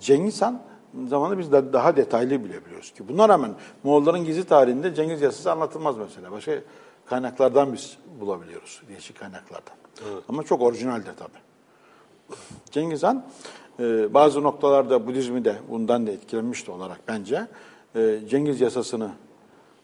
Cengiz 0.00 0.42
Han 0.42 0.62
zamanında 1.08 1.38
biz 1.38 1.52
daha 1.52 1.96
detaylı 1.96 2.44
bilebiliyoruz 2.44 2.90
ki. 2.90 3.08
Buna 3.08 3.28
rağmen 3.28 3.54
Moğolların 3.82 4.24
gizli 4.24 4.44
tarihinde 4.44 4.94
Cengiz 4.94 5.22
Yasası 5.22 5.52
anlatılmaz 5.52 5.98
mesela. 5.98 6.32
Başka 6.32 6.52
kaynaklardan 7.06 7.72
biz 7.72 7.98
bulabiliyoruz. 8.20 8.82
Değişik 8.88 9.18
kaynaklardan. 9.18 9.74
Ama 10.28 10.42
çok 10.42 10.62
orijinaldir 10.62 11.12
tabii. 11.16 11.42
Cengiz 12.70 13.02
Han 13.02 13.24
e, 13.80 14.14
bazı 14.14 14.42
noktalarda 14.42 15.06
Budizmi 15.06 15.44
de 15.44 15.56
bundan 15.68 16.06
da 16.06 16.10
etkilenmişti 16.10 16.70
olarak 16.70 17.00
bence. 17.08 17.46
E, 17.96 18.18
Cengiz 18.28 18.60
yasasını 18.60 19.10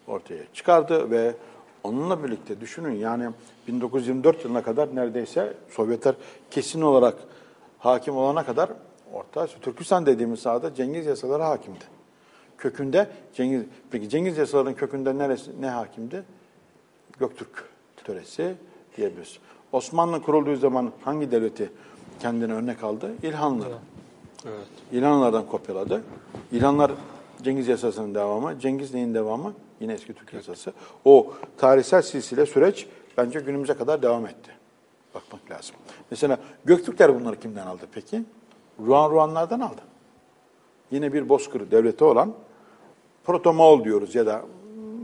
ortaya 0.07 0.43
çıkardı 0.53 1.11
ve 1.11 1.35
onunla 1.83 2.23
birlikte 2.23 2.61
düşünün 2.61 2.95
yani 2.95 3.29
1924 3.67 4.43
yılına 4.43 4.63
kadar 4.63 4.95
neredeyse 4.95 5.53
Sovyetler 5.69 6.15
kesin 6.51 6.81
olarak 6.81 7.15
hakim 7.79 8.17
olana 8.17 8.45
kadar 8.45 8.69
Orta 9.13 9.47
Türkistan 9.47 10.05
dediğimiz 10.05 10.39
sahada 10.39 10.75
Cengiz 10.75 11.05
yasaları 11.05 11.43
hakimdi. 11.43 11.85
Kökünde 12.57 13.07
Cengiz, 13.33 13.63
peki 13.91 14.09
Cengiz 14.09 14.37
yasalarının 14.37 14.73
kökünde 14.73 15.17
neresi, 15.17 15.61
ne 15.61 15.69
hakimdi? 15.69 16.23
Göktürk 17.19 17.69
töresi 18.03 18.55
diyebiliriz. 18.97 19.39
Osmanlı 19.71 20.21
kurulduğu 20.21 20.55
zaman 20.55 20.91
hangi 21.03 21.31
devleti 21.31 21.71
kendine 22.19 22.53
örnek 22.53 22.83
aldı? 22.83 23.11
İlhanlıları. 23.23 23.77
Evet. 24.45 24.67
İlhanlılardan 24.91 25.45
kopyaladı. 25.45 26.03
İlhanlar 26.51 26.91
Cengiz 27.43 27.67
yasasının 27.67 28.15
devamı. 28.15 28.59
Cengiz 28.59 28.93
neyin 28.93 29.13
devamı? 29.13 29.53
Yine 29.79 29.93
eski 29.93 30.13
Türk 30.13 30.33
yasası. 30.33 30.73
O 31.05 31.33
tarihsel 31.57 32.01
silsile 32.01 32.45
süreç 32.45 32.87
bence 33.17 33.39
günümüze 33.39 33.73
kadar 33.73 34.01
devam 34.01 34.25
etti. 34.25 34.51
Bakmak 35.15 35.51
lazım. 35.51 35.75
Mesela 36.11 36.37
Göktürkler 36.65 37.19
bunları 37.19 37.39
kimden 37.39 37.67
aldı 37.67 37.87
peki? 37.91 38.23
Ruan 38.85 39.11
Ruanlardan 39.11 39.59
aldı. 39.59 39.81
Yine 40.91 41.13
bir 41.13 41.29
bozkır 41.29 41.71
devleti 41.71 42.03
olan 42.03 42.33
Proto-Moğol 43.25 43.83
diyoruz 43.83 44.15
ya 44.15 44.25
da 44.25 44.41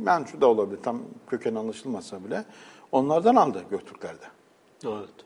Mençu 0.03 0.41
da 0.41 0.47
olabilir 0.47 0.79
tam 0.83 0.99
köken 1.29 1.55
anlaşılmazsa 1.55 2.23
bile. 2.23 2.45
Onlardan 2.91 3.35
aldı 3.35 3.63
Göktürklerde. 3.69 4.25
Evet. 4.85 5.24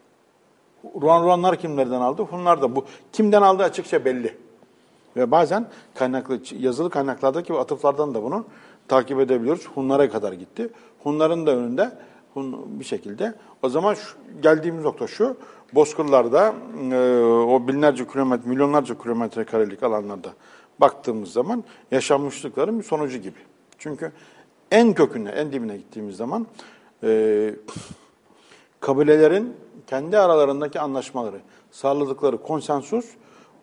Ruan 1.01 1.23
Ruanlar 1.23 1.55
kimlerden 1.55 2.01
aldı? 2.01 2.21
Hunlar 2.21 2.61
da 2.61 2.75
bu. 2.75 2.85
Kimden 3.13 3.41
aldı 3.41 3.63
açıkça 3.63 4.05
belli. 4.05 4.37
Ve 5.15 5.31
bazen 5.31 5.67
kaynaklı 5.95 6.39
yazılı 6.59 6.89
kaynaklardaki 6.89 7.53
atıflardan 7.53 8.13
da 8.13 8.23
bunu 8.23 8.45
takip 8.87 9.19
edebiliyoruz. 9.19 9.67
Hunlara 9.75 10.09
kadar 10.09 10.33
gitti. 10.33 10.69
Hunların 11.03 11.45
da 11.45 11.55
önünde 11.55 11.91
Hun 12.33 12.79
bir 12.79 12.85
şekilde. 12.85 13.33
O 13.63 13.69
zaman 13.69 13.93
şu, 13.93 14.17
geldiğimiz 14.41 14.83
nokta 14.83 15.07
şu. 15.07 15.37
Bozkırlarda 15.73 16.53
e, 16.91 17.23
o 17.23 17.67
binlerce 17.67 18.07
kilometre, 18.07 18.49
milyonlarca 18.49 18.97
kilometre 18.97 19.43
karelik 19.43 19.83
alanlarda 19.83 20.29
baktığımız 20.79 21.31
zaman 21.31 21.63
yaşanmışlıkların 21.91 22.79
bir 22.79 22.83
sonucu 22.83 23.17
gibi. 23.17 23.39
Çünkü 23.77 24.11
en 24.71 24.93
köküne, 24.93 25.29
en 25.29 25.51
dibine 25.51 25.77
gittiğimiz 25.77 26.15
zaman 26.15 26.47
e, 27.03 27.53
kabilelerin 28.79 29.53
kendi 29.89 30.17
aralarındaki 30.17 30.79
anlaşmaları, 30.79 31.39
sağladıkları 31.71 32.41
konsensus 32.41 33.05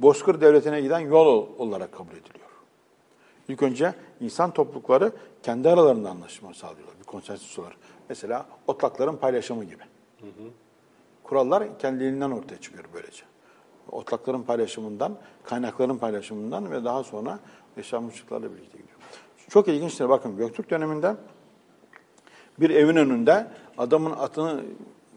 Bozkır 0.00 0.40
Devleti'ne 0.40 0.80
giden 0.80 0.98
yol 0.98 1.46
olarak 1.58 1.92
kabul 1.92 2.12
ediliyor. 2.12 2.50
İlk 3.48 3.62
önce 3.62 3.94
insan 4.20 4.50
toplulukları 4.50 5.12
kendi 5.42 5.68
aralarında 5.68 6.10
anlaşma 6.10 6.54
sağlıyorlar, 6.54 6.98
bir 6.98 7.04
konsensus 7.04 7.58
olarak. 7.58 7.76
Mesela 8.08 8.46
otlakların 8.66 9.16
paylaşımı 9.16 9.64
gibi. 9.64 9.82
Kurallar 11.22 11.78
kendiliğinden 11.78 12.30
ortaya 12.30 12.60
çıkıyor 12.60 12.84
böylece. 12.94 13.22
Otlakların 13.92 14.42
paylaşımından, 14.42 15.16
kaynakların 15.44 15.98
paylaşımından 15.98 16.70
ve 16.70 16.84
daha 16.84 17.04
sonra 17.04 17.38
yaşanmışlıklarla 17.76 18.52
birlikte 18.52 18.78
gidiyor. 18.78 18.98
Çok 19.48 19.68
ilginçtir. 19.68 20.08
Bakın 20.08 20.36
Göktürk 20.36 20.70
döneminde 20.70 21.16
bir 22.60 22.70
evin 22.70 22.96
önünde 22.96 23.46
adamın 23.78 24.10
atını 24.10 24.62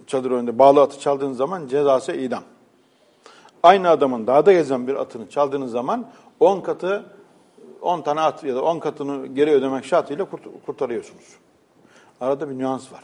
çadır 0.10 0.32
önünde 0.32 0.60
bağlı 0.60 0.82
atı 0.82 1.00
çaldığınız 1.00 1.38
zaman 1.38 1.68
cezası 1.68 2.12
idam. 2.12 2.44
Aynı 3.64 3.90
adamın 3.90 4.28
dağda 4.28 4.54
gezen 4.54 4.88
bir 4.88 4.96
atını 4.96 5.30
çaldığınız 5.30 5.72
zaman 5.72 6.10
10 6.40 6.62
katı 6.62 7.06
10 7.82 8.02
tane 8.02 8.22
at 8.22 8.44
ya 8.44 8.56
da 8.56 8.64
10 8.64 8.80
katını 8.80 9.28
geri 9.28 9.52
ödemek 9.52 9.86
şartıyla 9.86 10.26
kurt 10.26 10.42
kurtarıyorsunuz. 10.66 11.36
Arada 12.22 12.50
bir 12.50 12.58
nüans 12.58 12.92
var. 12.94 13.04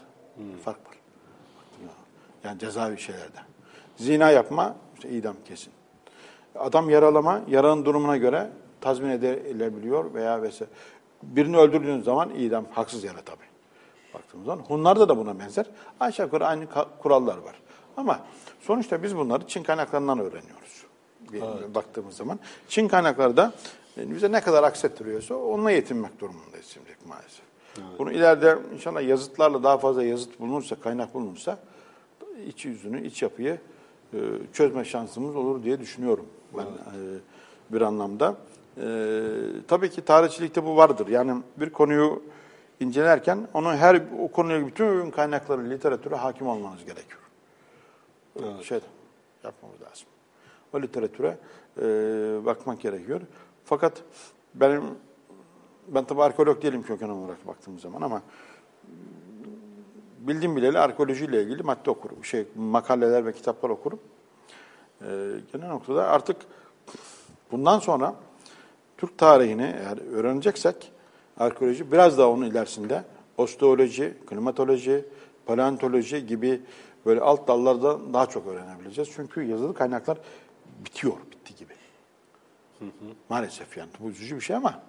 Fark 0.64 0.78
var. 0.86 0.96
Yani 2.44 2.58
cezavi 2.58 2.98
şeylerde. 2.98 3.38
Zina 3.96 4.30
yapma, 4.30 4.76
işte 4.94 5.10
idam 5.10 5.36
kesin. 5.48 5.72
Adam 6.58 6.90
yaralama, 6.90 7.40
yaranın 7.48 7.84
durumuna 7.84 8.16
göre 8.16 8.50
tazmin 8.80 9.10
edilebiliyor 9.10 10.14
veya 10.14 10.42
vesaire. 10.42 10.70
Birini 11.22 11.56
öldürdüğünüz 11.56 12.04
zaman 12.04 12.30
idam, 12.30 12.64
haksız 12.72 13.04
yere 13.04 13.22
tabii. 13.24 13.55
Baktığımız 14.16 14.46
zaman. 14.46 14.64
Hunlarda 14.64 15.08
da 15.08 15.18
buna 15.18 15.38
benzer. 15.38 15.66
Aşağı 16.00 16.26
yukarı 16.26 16.46
aynı 16.46 16.66
kurallar 17.02 17.38
var. 17.38 17.54
Ama 17.96 18.20
sonuçta 18.60 19.02
biz 19.02 19.16
bunları 19.16 19.46
Çin 19.46 19.62
kaynaklarından 19.62 20.18
öğreniyoruz. 20.18 20.84
Bir, 21.32 21.42
evet. 21.42 21.74
Baktığımız 21.74 22.16
zaman. 22.16 22.38
Çin 22.68 22.88
kaynakları 22.88 23.36
da 23.36 23.52
bize 23.96 24.32
ne 24.32 24.40
kadar 24.40 24.62
aksettiriyorsa 24.62 25.34
onunla 25.34 25.70
yetinmek 25.70 26.20
durumundayız 26.20 26.66
şimdi 26.66 26.88
maalesef. 27.08 27.42
Evet. 27.78 27.98
Bunu 27.98 28.12
ileride 28.12 28.58
inşallah 28.74 29.02
yazıtlarla 29.02 29.62
daha 29.62 29.78
fazla 29.78 30.04
yazıt 30.04 30.40
bulunursa, 30.40 30.76
kaynak 30.76 31.14
bulunursa 31.14 31.58
iç 32.46 32.64
yüzünü, 32.64 33.06
iç 33.06 33.22
yapıyı 33.22 33.58
e, 34.14 34.18
çözme 34.52 34.84
şansımız 34.84 35.36
olur 35.36 35.62
diye 35.62 35.80
düşünüyorum 35.80 36.26
ben 36.56 36.62
evet. 36.62 37.20
e, 37.70 37.74
bir 37.74 37.80
anlamda. 37.80 38.36
E, 38.80 38.86
tabii 39.68 39.90
ki 39.90 40.04
tarihçilikte 40.04 40.64
bu 40.64 40.76
vardır. 40.76 41.08
Yani 41.08 41.42
bir 41.56 41.70
konuyu 41.70 42.22
incelerken 42.80 43.48
onu 43.54 43.72
her 43.72 44.02
o 44.22 44.28
konuya 44.28 44.66
bütün 44.66 45.10
kaynakları, 45.10 45.70
literatüre 45.70 46.14
hakim 46.14 46.46
olmanız 46.46 46.84
gerekiyor. 46.84 47.20
Evet. 48.42 48.64
Şey 48.64 48.80
yapmamız 49.44 49.80
lazım. 49.80 50.06
O 50.72 50.82
literatüre 50.82 51.38
e, 51.78 51.84
bakmak 52.44 52.80
gerekiyor. 52.80 53.20
Fakat 53.64 54.02
benim 54.54 54.82
ben 55.88 56.04
tabii 56.04 56.22
arkeolog 56.22 56.62
değilim 56.62 56.82
köken 56.82 57.08
olarak 57.08 57.46
baktığım 57.46 57.78
zaman 57.78 58.02
ama 58.02 58.22
bildiğim 60.18 60.56
bileli 60.56 60.78
arkeolojiyle 60.78 61.42
ilgili 61.42 61.62
madde 61.62 61.90
okurum. 61.90 62.24
Şey, 62.24 62.46
makaleler 62.56 63.26
ve 63.26 63.32
kitaplar 63.32 63.70
okurum. 63.70 64.00
Ee, 65.02 65.06
genel 65.52 65.68
noktada 65.68 66.08
artık 66.08 66.36
bundan 67.52 67.78
sonra 67.78 68.14
Türk 68.98 69.18
tarihini 69.18 69.74
eğer 69.78 70.14
öğreneceksek 70.14 70.92
arkeoloji 71.38 71.92
biraz 71.92 72.18
daha 72.18 72.30
onun 72.30 72.50
ilerisinde 72.50 73.04
osteoloji, 73.38 74.14
klimatoloji, 74.26 75.04
paleontoloji 75.46 76.26
gibi 76.26 76.60
böyle 77.06 77.20
alt 77.20 77.48
dallarda 77.48 78.12
daha 78.12 78.26
çok 78.26 78.46
öğrenebileceğiz. 78.46 79.10
Çünkü 79.16 79.42
yazılı 79.42 79.74
kaynaklar 79.74 80.18
bitiyor, 80.84 81.14
bitti 81.30 81.54
gibi. 81.56 81.72
Hı 82.78 82.84
hı. 82.84 83.12
Maalesef 83.28 83.76
yani 83.76 83.90
bu 84.00 84.08
üzücü 84.08 84.36
bir 84.36 84.40
şey 84.40 84.56
ama 84.56 84.82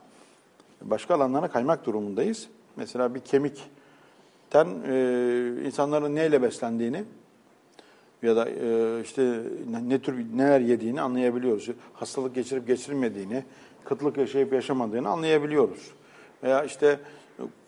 başka 0.81 1.15
alanlara 1.15 1.47
kaymak 1.47 1.85
durumundayız. 1.85 2.47
Mesela 2.75 3.15
bir 3.15 3.19
kemikten 3.19 4.67
e, 4.87 5.65
insanların 5.65 6.15
neyle 6.15 6.41
beslendiğini 6.41 7.03
ya 8.21 8.35
da 8.35 8.49
e, 8.49 9.01
işte 9.03 9.41
ne- 9.87 9.99
tür 9.99 10.25
neler 10.37 10.59
yediğini 10.59 11.01
anlayabiliyoruz. 11.01 11.69
Hastalık 11.93 12.35
geçirip 12.35 12.67
geçirmediğini, 12.67 13.43
kıtlık 13.85 14.17
yaşayıp 14.17 14.53
yaşamadığını 14.53 15.09
anlayabiliyoruz. 15.09 15.91
Veya 16.43 16.63
işte 16.63 16.99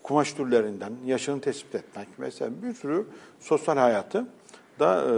kumaş 0.02 0.32
türlerinden 0.32 0.92
yaşını 1.06 1.40
tespit 1.40 1.74
etmek 1.74 2.08
mesela 2.18 2.50
bir 2.62 2.74
sürü 2.74 3.06
sosyal 3.40 3.76
hayatı 3.76 4.26
da 4.80 5.02
e, 5.02 5.08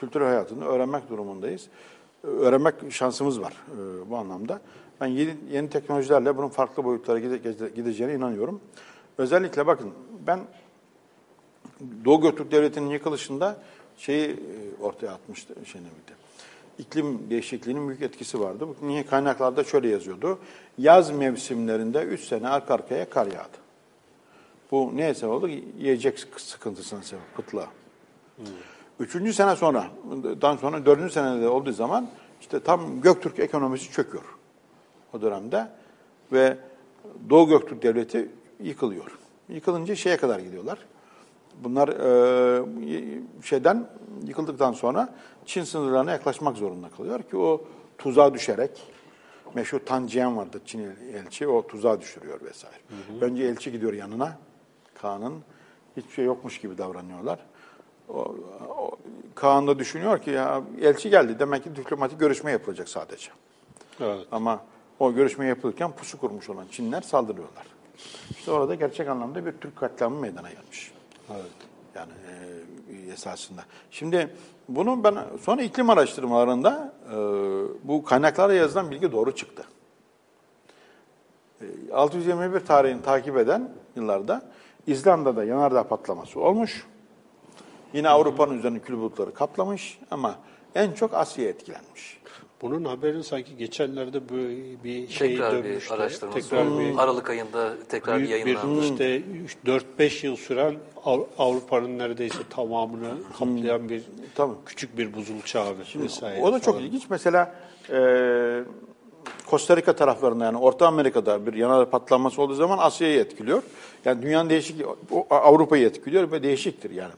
kültürel 0.00 0.26
hayatını 0.26 0.64
öğrenmek 0.64 1.08
durumundayız. 1.10 1.68
Öğrenmek 2.22 2.74
şansımız 2.90 3.40
var 3.40 3.52
e, 3.52 4.10
bu 4.10 4.16
anlamda. 4.16 4.60
Ben 5.00 5.06
yeni, 5.06 5.36
yeni 5.50 5.70
teknolojilerle 5.70 6.36
bunun 6.36 6.48
farklı 6.48 6.84
boyutlara 6.84 7.18
gide- 7.18 7.42
gide- 7.42 7.74
gideceğine 7.74 8.14
inanıyorum. 8.14 8.60
Özellikle 9.18 9.66
bakın 9.66 9.90
ben 10.26 10.40
Doğu 12.04 12.20
Göktürk 12.20 12.52
Devleti'nin 12.52 12.90
yıkılışında 12.90 13.56
şeyi 13.96 14.30
e, 14.30 14.82
ortaya 14.82 15.12
atmıştı 15.12 15.54
Şenemide. 15.64 16.21
İklim 16.78 17.30
değişikliğinin 17.30 17.88
büyük 17.88 18.02
etkisi 18.02 18.40
vardı. 18.40 18.66
Niye 18.82 19.06
kaynaklarda 19.06 19.64
şöyle 19.64 19.88
yazıyordu. 19.88 20.38
Yaz 20.78 21.10
mevsimlerinde 21.10 22.02
3 22.02 22.20
sene 22.20 22.48
arka 22.48 22.74
arkaya 22.74 23.10
kar 23.10 23.26
yağdı. 23.26 23.62
Bu 24.70 24.92
neye 24.94 25.14
sebep 25.14 25.34
oldu? 25.34 25.48
Yiyecek 25.78 26.26
sıkıntısına 26.36 27.02
sebep, 27.02 27.36
kıtlığa. 27.36 27.68
Üçüncü 29.00 29.32
sene 29.32 29.56
sonra, 29.56 29.86
dan 30.42 30.56
sonra 30.56 30.86
dördüncü 30.86 31.12
senede 31.12 31.48
olduğu 31.48 31.72
zaman 31.72 32.08
işte 32.40 32.60
tam 32.60 33.00
Göktürk 33.00 33.38
ekonomisi 33.38 33.92
çöküyor 33.92 34.24
o 35.12 35.22
dönemde 35.22 35.68
ve 36.32 36.56
Doğu 37.30 37.48
Göktürk 37.48 37.82
Devleti 37.82 38.28
yıkılıyor. 38.60 39.18
Yıkılınca 39.48 39.96
şeye 39.96 40.16
kadar 40.16 40.38
gidiyorlar. 40.38 40.78
Bunlar 41.64 41.88
e, 41.88 43.14
şeyden 43.42 43.88
yıkıldıktan 44.26 44.72
sonra 44.72 45.14
Çin 45.46 45.64
sınırlarına 45.64 46.12
yaklaşmak 46.12 46.56
zorunda 46.56 46.88
kalıyor 46.88 47.22
ki 47.22 47.36
o 47.36 47.64
tuzağa 47.98 48.34
düşerek 48.34 48.82
meşhur 49.54 49.78
Tan 49.78 50.06
Jian 50.06 50.36
vardı 50.36 50.60
Çin 50.66 50.96
elçi 51.14 51.48
o 51.48 51.66
tuzağa 51.66 52.00
düşürüyor 52.00 52.40
vesaire. 52.40 52.76
Önce 53.20 53.44
elçi 53.44 53.72
gidiyor 53.72 53.92
yanına 53.92 54.38
Kaan'ın 54.94 55.34
hiçbir 55.96 56.12
şey 56.12 56.24
yokmuş 56.24 56.60
gibi 56.60 56.78
davranıyorlar. 56.78 57.38
O, 58.08 58.36
o, 58.78 58.90
Kaan 59.34 59.66
da 59.66 59.78
düşünüyor 59.78 60.18
ki 60.18 60.30
ya 60.30 60.62
elçi 60.80 61.10
geldi 61.10 61.38
demek 61.38 61.64
ki 61.64 61.76
diplomatik 61.76 62.20
görüşme 62.20 62.50
yapılacak 62.50 62.88
sadece. 62.88 63.30
Evet. 64.00 64.26
Ama 64.32 64.64
o 64.98 65.14
görüşme 65.14 65.46
yapılırken 65.46 65.92
pusu 65.92 66.20
kurmuş 66.20 66.50
olan 66.50 66.66
Çinler 66.70 67.00
saldırıyorlar. 67.00 67.66
İşte 68.30 68.50
orada 68.50 68.74
gerçek 68.74 69.08
anlamda 69.08 69.46
bir 69.46 69.52
Türk 69.52 69.76
katliamı 69.76 70.20
meydana 70.20 70.50
gelmiş. 70.50 70.92
Evet. 71.30 71.50
Yani 71.94 72.12
e, 73.08 73.12
esasında. 73.12 73.64
Şimdi 73.90 74.36
bunu 74.68 75.04
ben 75.04 75.16
sonra 75.40 75.62
iklim 75.62 75.90
araştırmalarında 75.90 76.94
e, 77.10 77.16
bu 77.88 78.04
kaynaklara 78.04 78.54
yazılan 78.54 78.90
bilgi 78.90 79.12
doğru 79.12 79.34
çıktı. 79.34 79.64
E, 81.60 81.92
621 81.92 82.60
tarihini 82.60 83.02
takip 83.02 83.36
eden 83.36 83.70
yıllarda 83.96 84.42
İzlanda'da 84.86 85.44
yanardağ 85.44 85.88
patlaması 85.88 86.40
olmuş. 86.40 86.86
Yine 87.92 88.08
Avrupa'nın 88.08 88.58
üzerine 88.58 88.78
kül 88.78 88.96
bulutları 88.96 89.34
kaplamış 89.34 89.98
ama 90.10 90.34
en 90.74 90.92
çok 90.92 91.14
Asya 91.14 91.48
etkilenmiş. 91.48 92.21
Bunun 92.62 92.84
haberini 92.84 93.24
sanki 93.24 93.56
geçenlerde 93.56 94.28
böyle 94.28 94.84
bir 94.84 95.08
şey 95.08 95.28
Tekrar 95.28 95.58
bir 95.58 95.64
dönmüştü. 95.64 96.26
Tekrar 96.34 96.78
bir 96.78 96.98
Aralık 96.98 97.30
ayında 97.30 97.72
tekrar 97.88 98.18
büyük 98.18 98.30
yayınlandı. 98.30 98.80
bir 98.82 98.86
işte 98.86 99.22
4-5 99.98 100.26
yıl 100.26 100.36
süren 100.36 100.74
Av- 101.04 101.24
Avrupa'nın 101.38 101.98
neredeyse 101.98 102.38
tamamını 102.50 103.10
kaplayan 103.38 103.88
bir 103.88 104.02
Tabii. 104.34 104.52
küçük 104.66 104.98
bir 104.98 105.14
buzul 105.14 105.40
çağı 105.44 105.74
vesaire. 105.94 106.42
O 106.42 106.52
da 106.52 106.60
çok 106.60 106.74
falan. 106.74 106.86
ilginç. 106.86 107.02
Mesela 107.10 107.54
e, 107.90 107.98
Costa 109.50 109.76
Rica 109.76 109.92
taraflarında 109.92 110.44
yani 110.44 110.58
Orta 110.58 110.86
Amerika'da 110.86 111.46
bir 111.46 111.54
yanardağ 111.54 111.90
patlaması 111.90 112.42
olduğu 112.42 112.54
zaman 112.54 112.78
Asya'yı 112.78 113.18
etkiliyor. 113.18 113.62
Yani 114.04 114.22
dünyanın 114.22 114.50
değişik, 114.50 114.76
Avrupa'yı 115.30 115.86
etkiliyor 115.86 116.32
ve 116.32 116.42
değişiktir 116.42 116.90
yani. 116.90 117.12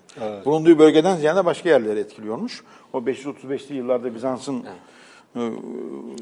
Bulunduğu 0.44 0.78
bölgeden 0.78 1.16
ziyade 1.16 1.44
başka 1.44 1.68
yerleri 1.68 2.00
etkiliyormuş. 2.00 2.64
O 2.92 2.98
535'li 2.98 3.74
yıllarda 3.74 4.14
Bizans'ın 4.14 4.54
Evet, 4.54 4.66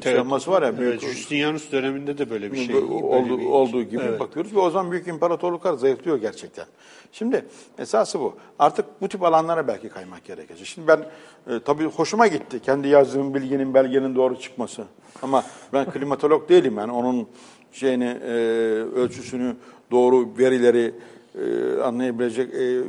yapması 0.05 0.51
var 0.51 0.61
ya. 0.61 0.77
Büyük, 0.79 0.91
evet, 0.91 1.01
Justinianus 1.15 1.71
döneminde 1.71 2.17
de 2.17 2.29
böyle 2.29 2.51
bir 2.51 2.57
şey. 2.57 2.73
böyle 2.75 2.85
olduğu, 2.85 3.39
bir- 3.39 3.45
olduğu 3.45 3.83
gibi 3.83 4.01
Evet. 4.03 4.19
bakıyoruz 4.19 4.55
ve 4.55 4.59
o 4.59 4.69
zaman 4.69 4.91
büyük 4.91 5.07
imparatorluklar 5.07 5.73
zayıflıyor 5.73 6.17
gerçekten. 6.17 6.65
Şimdi 7.11 7.45
esası 7.79 8.19
bu. 8.19 8.33
Artık 8.59 8.85
bu 9.01 9.07
tip 9.09 9.23
alanlara 9.23 9.67
belki 9.67 9.89
kaymak 9.89 10.25
gerekecek. 10.25 10.67
Şimdi 10.67 10.87
ben 10.87 10.99
e, 11.55 11.59
tabii 11.65 11.85
hoşuma 11.85 12.27
gitti 12.27 12.59
kendi 12.59 12.87
yazdığım 12.87 13.33
bilginin 13.33 13.73
belgenin 13.73 14.15
doğru 14.15 14.39
çıkması. 14.39 14.83
Ama 15.21 15.43
ben 15.73 15.91
klimatolog 15.91 16.49
değilim 16.49 16.77
yani 16.77 16.91
onun 16.91 17.27
şeyini 17.71 18.17
e, 18.25 18.29
ölçüsünü 18.95 19.55
doğru 19.91 20.27
verileri 20.37 20.95
e, 21.35 21.81
anlayabilecek 21.81 22.53
e, 22.53 22.83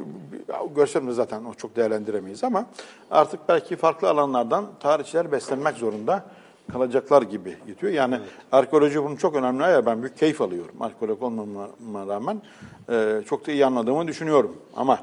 görsem 0.77 1.09
de 1.09 1.13
zaten 1.13 1.45
o 1.45 1.55
çok 1.55 1.77
değerlendiremeyiz 1.77 2.45
ama 2.45 2.67
artık 3.11 3.41
belki 3.49 3.77
farklı 3.77 4.11
alanlardan 4.11 4.67
tarihçiler 4.81 5.33
beslenmek 5.33 5.77
zorunda 5.77 6.25
kalacaklar 6.73 7.23
gibi 7.23 7.57
gidiyor. 7.67 7.93
Yani 7.93 8.21
arkeoloji 8.53 9.03
bunun 9.03 9.17
çok 9.17 9.37
önemli 9.37 9.63
ya 9.63 9.87
ben 9.87 10.03
büyük 10.03 10.19
keyif 10.19 10.41
alıyorum. 10.41 10.75
Arkeolog 10.81 11.23
olmama 11.23 11.69
rağmen 12.09 12.43
e, 12.91 13.23
çok 13.27 13.47
da 13.47 13.53
iyi 13.53 13.67
anladığımı 13.67 14.09
düşünüyorum. 14.09 14.57
Ama 14.77 14.99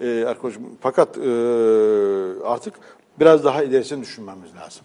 e, 0.00 0.24
arkeoloji 0.24 0.60
fakat 0.80 1.18
e, 1.18 1.30
artık 2.44 2.74
biraz 3.20 3.44
daha 3.44 3.62
ilerisini 3.62 4.02
düşünmemiz 4.02 4.54
lazım. 4.54 4.84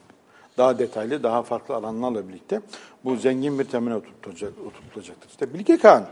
Daha 0.58 0.80
detaylı, 0.80 1.24
daha 1.24 1.44
farklı 1.44 1.76
alanlarla 1.76 2.30
birlikte 2.30 2.62
bu 3.04 3.16
zengin 3.16 3.60
bir 3.60 3.64
temel 3.64 3.94
oturtulacak, 3.94 4.54
oturtulacaktır. 4.68 5.30
İşte 5.30 5.54
Bilge 5.54 5.78
Kağan 5.78 6.06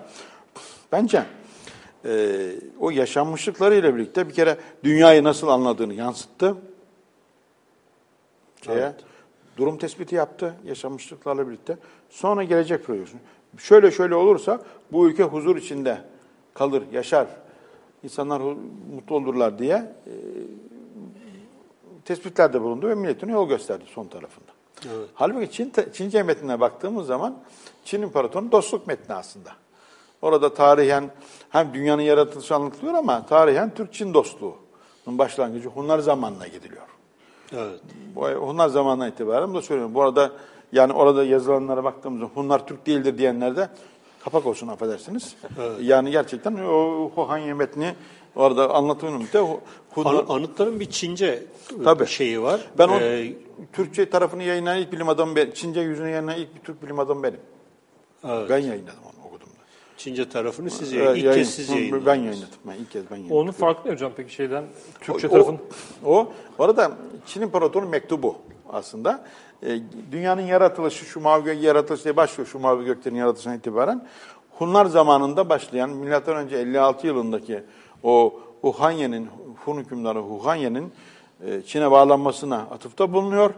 bence 0.92 1.26
e, 2.06 2.52
o 2.80 2.90
yaşanmışlıklarıyla 2.90 3.96
birlikte 3.96 4.30
bir 4.30 4.34
kere 4.34 4.58
dünyayı 4.84 5.24
nasıl 5.24 5.48
anladığını 5.48 5.94
yansıttı. 5.94 6.56
Şeye, 8.66 8.94
Durum 9.58 9.78
tespiti 9.78 10.16
yaptı 10.16 10.56
yaşanmışlıklarla 10.66 11.48
birlikte. 11.48 11.78
Sonra 12.10 12.44
gelecek 12.44 12.86
projeksiyonu. 12.86 13.22
Şöyle 13.58 13.92
şöyle 13.92 14.16
olursa 14.16 14.62
bu 14.92 15.10
ülke 15.10 15.24
huzur 15.24 15.58
içinde 15.58 16.02
kalır, 16.54 16.84
yaşar. 16.92 17.28
İnsanlar 18.04 18.42
mutlu 18.96 19.16
olurlar 19.16 19.60
diye 19.60 19.76
e, 19.76 20.14
tespitlerde 22.06 22.62
bulundu 22.62 22.88
ve 22.88 22.96
milletine 22.96 23.32
yol 23.32 23.50
gösterdi 23.50 23.84
son 23.88 24.08
tarafında. 24.08 24.52
Halbuki 25.14 25.52
Çin, 25.52 25.74
Çince 25.94 26.24
metnine 26.24 26.60
baktığımız 26.60 27.08
zaman 27.08 27.38
Çin 27.86 28.02
İmparatorluğu'nun 28.02 28.52
dostluk 28.52 28.88
metni 28.88 29.16
aslında. 29.16 29.50
Orada 30.22 30.54
tarihen 30.54 31.12
hem 31.50 31.74
dünyanın 31.74 32.02
yaratılışı 32.02 32.56
anlatılıyor 32.56 32.94
ama 32.94 33.26
tarihen 33.26 33.74
Türk-Çin 33.74 34.14
dostluğunun 34.14 34.58
başlangıcı 35.18 35.70
Hunlar 35.70 36.00
zamanına 36.00 36.48
gidiliyor. 36.48 36.82
Evet. 37.54 37.80
Bu 38.16 38.22
Hunlar 38.28 38.70
zamanına 38.70 39.08
itibaren 39.08 39.50
bunu 39.50 39.62
söylüyorum. 39.62 39.96
Bu 39.96 40.02
arada 40.02 40.32
yani 40.72 40.94
orada 40.94 41.24
yazılanlara 41.24 41.84
baktığımızda 41.84 42.26
Hunlar 42.26 42.68
Türk 42.68 42.86
değildir 42.86 43.18
diyenler 43.18 43.56
de 43.56 43.70
kapak 44.24 44.46
olsun 44.46 44.68
affedersiniz. 44.68 45.36
Yani 45.82 46.12
gerçekten 46.12 46.56
o 46.56 47.10
Huhanye 47.16 47.54
metni 47.54 47.96
orada 48.36 48.70
anlatımın 48.76 49.22
müddet 49.22 49.48
Hunlar, 49.92 50.14
An- 50.14 50.26
anıtların 50.36 50.80
bir 50.80 50.90
Çince 50.90 51.44
Tabii. 51.84 52.08
şeyi 52.08 52.42
var. 52.42 52.62
ben 52.78 52.88
o 52.88 52.96
Ee, 53.00 53.34
Türkçe 53.74 54.10
tarafını 54.10 54.44
yayınlayan 54.44 54.82
ilk 54.82 54.92
bilim 54.92 55.10
adamı 55.10 55.36
benim. 55.36 55.54
Çince 55.54 55.82
yüzünü 55.82 56.10
yayınlayan 56.10 56.40
ilk 56.40 56.56
bir 56.56 56.60
Türk 56.62 56.84
bilim 56.84 57.00
adamı 57.00 57.24
benim. 57.24 57.40
Evet. 58.28 58.50
Ben 58.50 58.58
yayınladım 58.58 59.00
onu 59.06 59.14
da. 59.14 59.19
Çince 60.00 60.30
tarafını 60.30 60.70
siz 60.70 60.94
Ee, 60.94 60.98
yayın, 60.98 61.16
ilk 61.16 61.24
yayın- 61.26 61.38
kez 61.38 61.56
siz 61.56 61.70
Ben 61.70 61.76
yayınladınız. 61.76 62.08
yayınladım. 62.18 62.48
Ben 62.68 62.74
ilk 62.74 62.92
kez 62.92 63.04
ben 63.12 63.16
yayınladım. 63.16 63.38
Onun 63.38 63.52
farklı 63.52 63.90
ne 63.90 63.94
hocam 63.94 64.12
peki 64.18 64.34
şeyden 64.34 64.64
Türkçe 65.02 65.28
O- 65.28 65.32
tarafın? 65.32 65.58
O, 66.06 66.28
o 66.60 66.64
arada 66.64 66.92
Çin 67.26 67.42
İmparatorluğu'nun 67.42 67.92
mektubu 67.92 68.36
aslında. 68.70 69.26
E, 69.64 69.80
dünyanın 70.12 70.42
yaratılışı, 70.42 71.06
şu 71.06 71.20
mavi 71.20 71.44
gök 71.44 71.64
yaratılışı 71.64 72.04
diye 72.04 72.18
başlıyor 72.18 72.48
şu 72.48 72.60
mavi 72.60 72.86
göklerin 72.86 73.16
yaratılışından 73.16 73.58
itibaren. 73.58 74.08
Hunlar 74.58 74.86
zamanında 74.86 75.50
başlayan, 75.50 75.90
milattan 75.90 76.36
önce 76.36 76.58
56 76.58 77.08
yılındaki 77.08 77.64
o 78.04 78.40
Huhanye'nin, 78.62 79.28
Hun 79.66 79.78
hükümdarı 79.78 80.20
Huhanye'nin 80.20 80.92
e, 81.46 81.62
Çin'e 81.62 81.92
bağlanmasına 81.92 82.58
atıfta 82.58 83.14
bulunuyor. 83.14 83.54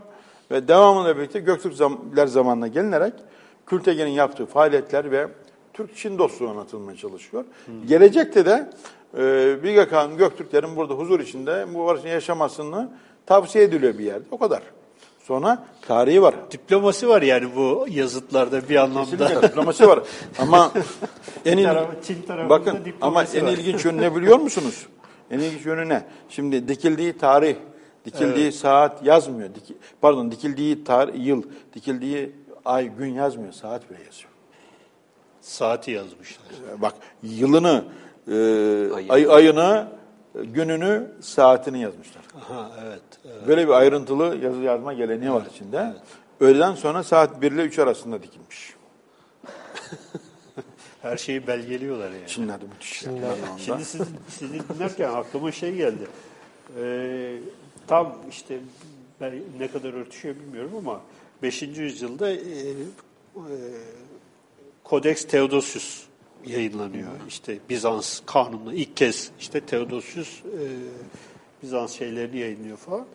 Ve 0.51 0.67
devamıyla 0.67 1.17
birlikte 1.17 1.39
Göktürkler 1.39 2.27
zamanına 2.27 2.67
gelinerek 2.67 3.13
Kültegen'in 3.65 4.11
yaptığı 4.11 4.45
faaliyetler 4.45 5.11
ve 5.11 5.27
Türk-Çin 5.87 6.17
dostluğu 6.17 6.49
anlatılmaya 6.49 6.97
çalışıyor. 6.97 7.45
Gelecekte 7.87 8.45
de 8.45 8.69
e, 9.17 9.63
Bilge 9.63 9.87
Kağan 9.87 10.17
Göktürklerin 10.17 10.75
burada 10.75 10.93
huzur 10.93 11.19
içinde 11.19 11.65
bu 11.73 11.85
barışın 11.85 12.07
yaşamasını 12.07 12.89
tavsiye 13.25 13.63
ediliyor 13.63 13.97
bir 13.97 14.03
yerde. 14.03 14.23
O 14.31 14.37
kadar. 14.37 14.61
Sonra 15.23 15.63
tarihi 15.87 16.21
var. 16.21 16.35
Diplomasi 16.51 17.07
var 17.09 17.21
yani 17.21 17.47
bu 17.55 17.85
yazıtlarda 17.89 18.69
bir 18.69 18.75
anlamda. 18.75 19.17
Kesinlikle 19.17 19.47
diplomasi 19.47 19.87
var. 19.87 19.99
Ama 20.39 20.71
en 21.45 21.57
il... 21.57 21.63
tarafı- 21.63 22.03
Çin 22.03 22.25
bakın 22.49 22.79
ama 23.01 23.23
en 23.23 23.45
var. 23.45 23.51
ilginç 23.51 23.85
yönü 23.85 24.01
ne 24.01 24.15
biliyor 24.15 24.39
musunuz? 24.39 24.87
En 25.31 25.39
ilginç 25.39 25.65
yönü 25.65 25.89
ne? 25.89 26.03
Şimdi 26.29 26.67
dikildiği 26.67 27.17
tarih, 27.17 27.55
dikildiği 28.05 28.51
saat 28.51 29.05
yazmıyor. 29.05 29.49
Diki- 29.49 29.75
pardon, 30.01 30.31
dikildiği 30.31 30.83
tarih, 30.83 31.25
yıl, 31.25 31.43
dikildiği 31.73 32.31
ay, 32.65 32.89
gün 32.97 33.13
yazmıyor. 33.13 33.53
Saat 33.53 33.89
bile 33.89 33.97
yazıyor. 34.05 34.30
Saati 35.41 35.91
yazmışlar. 35.91 36.45
Bak 36.77 36.93
yılını, 37.23 37.83
e, 38.27 38.33
ay, 39.09 39.27
ayını, 39.29 39.87
gününü, 40.35 41.11
saatini 41.21 41.81
yazmışlar. 41.81 42.23
Aha, 42.37 42.71
evet. 42.83 43.01
evet. 43.25 43.47
Böyle 43.47 43.67
bir 43.67 43.73
ayrıntılı 43.73 44.37
yazı 44.37 44.61
yazma 44.61 44.93
geleneği 44.93 45.31
var 45.31 45.43
içinde. 45.53 45.93
Öğleden 46.39 46.75
sonra 46.75 47.03
saat 47.03 47.41
1 47.41 47.51
ile 47.51 47.63
3 47.63 47.79
arasında 47.79 48.23
dikilmiş. 48.23 48.75
Her 51.01 51.17
şeyi 51.17 51.47
belgeliyorlar 51.47 52.11
yani. 52.11 52.27
Çinler 52.27 52.61
de 52.61 52.65
müthiş. 52.65 53.03
yani. 53.03 53.17
Şimdi 53.57 53.85
sizi, 53.85 54.03
sizi 54.29 54.69
dinlerken 54.69 55.09
aklıma 55.09 55.51
şey 55.51 55.75
geldi. 55.75 56.07
Ee, 56.79 57.37
tam 57.87 58.15
işte 58.29 58.59
ben 59.21 59.33
ne 59.59 59.67
kadar 59.67 59.93
örtüşüyor 59.93 60.35
bilmiyorum 60.35 60.71
ama 60.77 61.01
5. 61.43 61.61
yüzyılda 61.61 62.29
e, 62.29 62.33
e, 62.33 62.39
Codex 64.91 65.27
Theodosius 65.27 66.03
yayınlanıyor. 66.45 67.11
İşte 67.27 67.57
Bizans 67.69 68.19
kanunu 68.25 68.73
ilk 68.73 68.97
kez 68.97 69.31
işte 69.39 69.61
Theodosius 69.61 70.39
e, 70.39 70.63
Bizans 71.63 71.97
şeylerini 71.97 72.39
yayınlıyor 72.39 72.77
falan. 72.77 73.05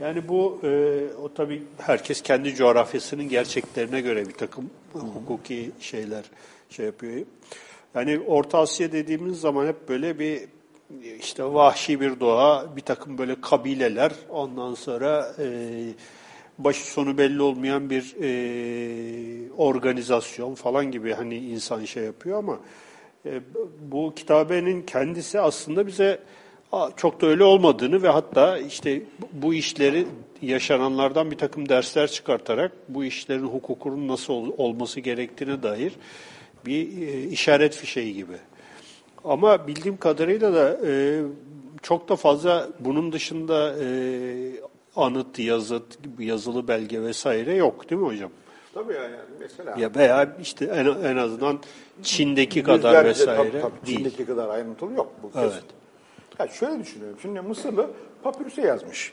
Yani 0.00 0.28
bu 0.28 0.60
e, 0.64 1.00
o 1.22 1.34
tabii 1.34 1.62
herkes 1.78 2.22
kendi 2.22 2.54
coğrafyasının 2.54 3.28
gerçeklerine 3.28 4.00
göre 4.00 4.28
bir 4.28 4.32
takım 4.32 4.70
hukuki 4.92 5.70
şeyler 5.80 6.24
şey 6.70 6.86
yapıyor. 6.86 7.26
Yani 7.94 8.20
Orta 8.26 8.58
Asya 8.58 8.92
dediğimiz 8.92 9.40
zaman 9.40 9.66
hep 9.66 9.88
böyle 9.88 10.18
bir 10.18 10.42
işte 11.20 11.44
vahşi 11.44 12.00
bir 12.00 12.20
doğa, 12.20 12.76
bir 12.76 12.82
takım 12.82 13.18
böyle 13.18 13.40
kabileler, 13.40 14.12
ondan 14.30 14.74
sonra 14.74 15.34
e, 15.38 15.46
başı 16.58 16.92
sonu 16.92 17.18
belli 17.18 17.42
olmayan 17.42 17.90
bir 17.90 18.14
e, 18.22 19.52
organizasyon 19.56 20.54
falan 20.54 20.90
gibi 20.90 21.12
hani 21.12 21.36
insan 21.36 21.84
şey 21.84 22.04
yapıyor 22.04 22.38
ama 22.38 22.58
e, 23.26 23.40
bu 23.80 24.12
kitabenin 24.16 24.82
kendisi 24.82 25.40
aslında 25.40 25.86
bize 25.86 26.20
çok 26.96 27.20
da 27.20 27.26
öyle 27.26 27.44
olmadığını 27.44 28.02
ve 28.02 28.08
hatta 28.08 28.58
işte 28.58 29.02
bu 29.32 29.54
işleri 29.54 30.06
yaşananlardan 30.42 31.30
bir 31.30 31.38
takım 31.38 31.68
dersler 31.68 32.10
çıkartarak 32.10 32.72
bu 32.88 33.04
işlerin 33.04 33.46
hukukunun 33.46 34.08
nasıl 34.08 34.32
ol- 34.32 34.52
olması 34.58 35.00
gerektiğine 35.00 35.62
dair 35.62 35.92
bir 36.66 37.08
e, 37.08 37.22
işaret 37.22 37.76
fişeği 37.76 38.14
gibi. 38.14 38.36
Ama 39.24 39.66
bildiğim 39.66 39.96
kadarıyla 39.96 40.54
da 40.54 40.86
e, 40.86 41.20
çok 41.82 42.08
da 42.08 42.16
fazla 42.16 42.68
bunun 42.80 43.12
dışında 43.12 43.74
e, 43.84 43.86
anıt, 44.96 45.38
yazıt, 45.38 45.98
yazılı 46.18 46.68
belge 46.68 47.02
vesaire 47.02 47.54
yok 47.54 47.90
değil 47.90 48.00
mi 48.00 48.06
hocam? 48.06 48.30
Tabii 48.74 48.92
yani 48.94 49.16
mesela 49.40 49.80
Ya 49.80 49.94
veya 49.94 50.36
işte 50.40 50.64
en, 50.64 50.86
en 50.86 51.16
azından 51.16 51.58
Çin'deki 52.02 52.62
kadar 52.62 53.04
vesaire 53.04 53.36
tabii, 53.36 53.62
tabii, 53.62 53.86
değil. 53.86 53.98
Çin'deki 53.98 54.26
kadar 54.26 54.48
ayrıntılı 54.48 54.94
yok 54.94 55.12
bu 55.22 55.32
kez. 55.32 55.42
Evet. 55.42 55.64
Ya 56.38 56.48
şöyle 56.48 56.80
düşünüyorum. 56.80 57.18
Şimdi 57.22 57.40
Mısırlı 57.40 57.90
papürüse 58.22 58.62
yazmış. 58.62 59.12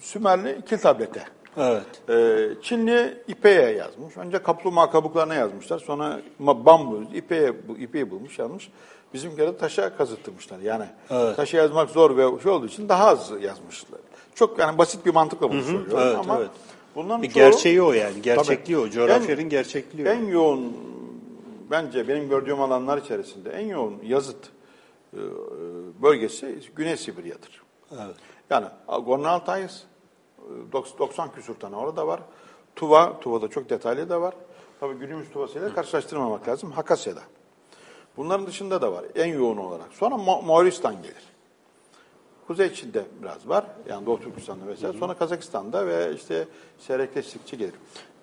Sümerli 0.00 0.62
kil 0.68 0.78
tablete. 0.78 1.22
Evet. 1.56 1.86
Ee, 2.08 2.62
Çinli 2.62 3.22
ipeğe 3.28 3.70
yazmış. 3.70 4.16
Önce 4.16 4.38
kaplumbağa 4.38 4.90
kabuklarına 4.90 5.34
yazmışlar. 5.34 5.78
Sonra 5.78 6.20
bambu, 6.38 7.02
ipeğe, 7.14 7.68
bu 7.68 7.76
ipeği 7.76 8.10
bulmuş 8.10 8.38
yazmış. 8.38 8.70
Bizimkiler 9.14 9.48
de 9.48 9.56
taşa 9.56 9.96
kazıttırmışlar. 9.96 10.58
Yani 10.58 10.84
Evet. 11.10 11.36
taşa 11.36 11.56
yazmak 11.56 11.90
zor 11.90 12.16
ve 12.16 12.42
şey 12.42 12.52
olduğu 12.52 12.66
için 12.66 12.88
daha 12.88 13.06
az 13.06 13.30
yazmışlar. 13.40 14.00
Çok 14.34 14.58
yani 14.58 14.78
basit 14.78 15.06
bir 15.06 15.14
mantıkla 15.14 15.50
bunu 15.50 15.62
söylüyorum 15.62 15.98
evet, 15.98 16.16
ama 16.18 16.36
evet. 16.38 16.50
bunların 16.94 17.22
E, 17.22 17.26
çoğu- 17.26 17.34
gerçeği 17.34 17.82
o 17.82 17.92
yani. 17.92 18.22
Gerçekliği 18.22 18.76
Tabii. 18.78 18.88
o. 18.88 18.90
Coğrafyanın 18.90 19.40
En- 19.42 19.48
gerçekliği. 19.48 20.06
En 20.08 20.24
yoğun 20.26 20.72
bence 21.70 22.08
benim 22.08 22.28
gördüğüm 22.28 22.60
alanlar 22.60 22.98
içerisinde 22.98 23.50
en 23.50 23.66
yoğun 23.66 23.94
yazıt 24.02 24.48
e, 25.14 25.18
bölgesi 26.02 26.60
Güney 26.76 26.96
Sibirya'dır. 26.96 27.62
Evet. 27.92 28.16
Yani 28.50 28.66
Gorno 29.04 29.28
Altayız, 29.28 29.84
e, 30.38 30.72
90 30.98 31.32
küsur 31.32 31.54
tane 31.54 31.76
orada 31.76 32.06
var. 32.06 32.20
Tuva, 32.76 33.20
Tuva'da 33.20 33.48
çok 33.48 33.70
detaylı 33.70 34.08
da 34.08 34.20
var. 34.20 34.34
Tabii 34.80 34.94
günümüz 34.94 35.30
Tuva'sıyla 35.30 35.74
karşılaştırmamak 35.74 36.48
lazım. 36.48 36.70
Hakasya'da. 36.72 37.20
Bunların 38.16 38.46
dışında 38.46 38.82
da 38.82 38.92
var 38.92 39.04
en 39.14 39.26
yoğun 39.38 39.56
olarak. 39.56 39.88
Sonra 39.92 40.14
Mo- 40.14 40.44
Moğolistan 40.44 41.02
gelir. 41.02 41.33
Kuzey 42.46 42.74
Çin'de 42.74 43.04
biraz 43.22 43.48
var. 43.48 43.64
Yani 43.88 44.06
Doğu 44.06 44.20
Türkistan'da 44.20 44.66
vesaire. 44.66 44.98
Sonra 44.98 45.14
Kazakistan'da 45.14 45.86
ve 45.86 46.14
işte 46.14 46.48
seyrekleştikçe 46.78 47.56
gelir. 47.56 47.74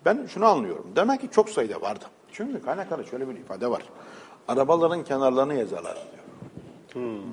Ben 0.05 0.25
şunu 0.25 0.45
anlıyorum. 0.45 0.91
Demek 0.95 1.21
ki 1.21 1.29
çok 1.31 1.49
sayıda 1.49 1.81
vardı. 1.81 2.05
Çünkü 2.31 2.61
kaynaklarda 2.61 3.03
şöyle 3.03 3.29
bir 3.29 3.35
ifade 3.35 3.71
var. 3.71 3.83
Arabaların 4.47 5.03
kenarlarını 5.03 5.53
yazarlar 5.53 5.95
diyor. 5.95 6.21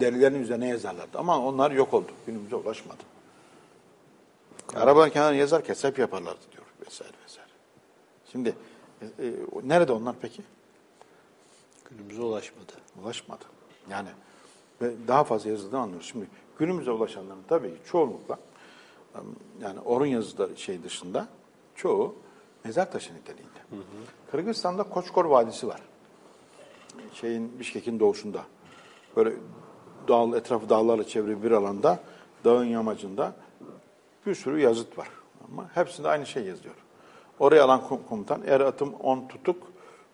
Derilerin 0.01 0.43
üzerine 0.43 0.69
yazarlardı. 0.69 1.19
Ama 1.19 1.39
onlar 1.39 1.71
yok 1.71 1.95
oldu. 1.95 2.13
Günümüze 2.27 2.57
ulaşmadı. 2.57 3.03
Arabanın 4.77 5.11
kenarına 5.11 5.37
yazar 5.37 5.69
hesap 5.69 5.99
yaparlardı 5.99 6.41
diyor 6.53 6.65
vesaire 6.87 7.13
vesaire. 7.25 7.51
Şimdi 8.33 8.55
e, 9.03 9.27
e, 9.27 9.33
nerede 9.63 9.93
onlar 9.93 10.17
peki? 10.23 10.43
Günümüze 11.91 12.23
ulaşmadı. 12.23 12.73
Ulaşmadı. 13.03 13.45
Yani 13.91 14.09
ve 14.83 14.91
daha 15.09 15.25
fazla 15.25 15.51
yazıdan 15.51 15.81
anlıyoruz. 15.81 16.07
Şimdi 16.07 16.27
günümüze 16.59 16.91
ulaşanların 16.91 17.43
tabii 17.49 17.75
çoğunlukla 17.91 18.39
yani 19.61 19.81
Orhun 19.81 20.07
yazıda 20.07 20.57
şey 20.57 20.83
dışında 20.83 21.29
çoğu 21.75 22.15
mezar 22.65 22.93
taşı 22.93 23.15
niteliğinde. 23.15 23.59
Kırgızistan'da 24.31 24.83
Koçkor 24.83 25.25
Vadisi 25.25 25.69
var. 25.69 25.81
Şeyin 27.15 27.59
Bişkek'in 27.59 28.01
doğusunda. 28.01 28.43
Böyle 29.17 29.33
dağ, 30.09 30.37
etrafı 30.37 30.69
dağlarla 30.69 31.05
çevrili 31.05 31.43
bir 31.43 31.51
alanda 31.51 32.01
dağın 32.45 32.65
yamacında 32.65 33.37
bir 34.27 34.35
sürü 34.35 34.61
yazıt 34.61 34.99
var. 34.99 35.09
Ama 35.49 35.71
hepsinde 35.75 36.09
aynı 36.09 36.27
şey 36.27 36.45
yazıyor. 36.45 36.75
Oraya 37.39 37.65
alan 37.65 37.81
kom- 37.81 38.09
komutan 38.09 38.43
er 38.47 38.61
atım 38.61 38.95
on 38.95 39.29
tutuk 39.29 39.63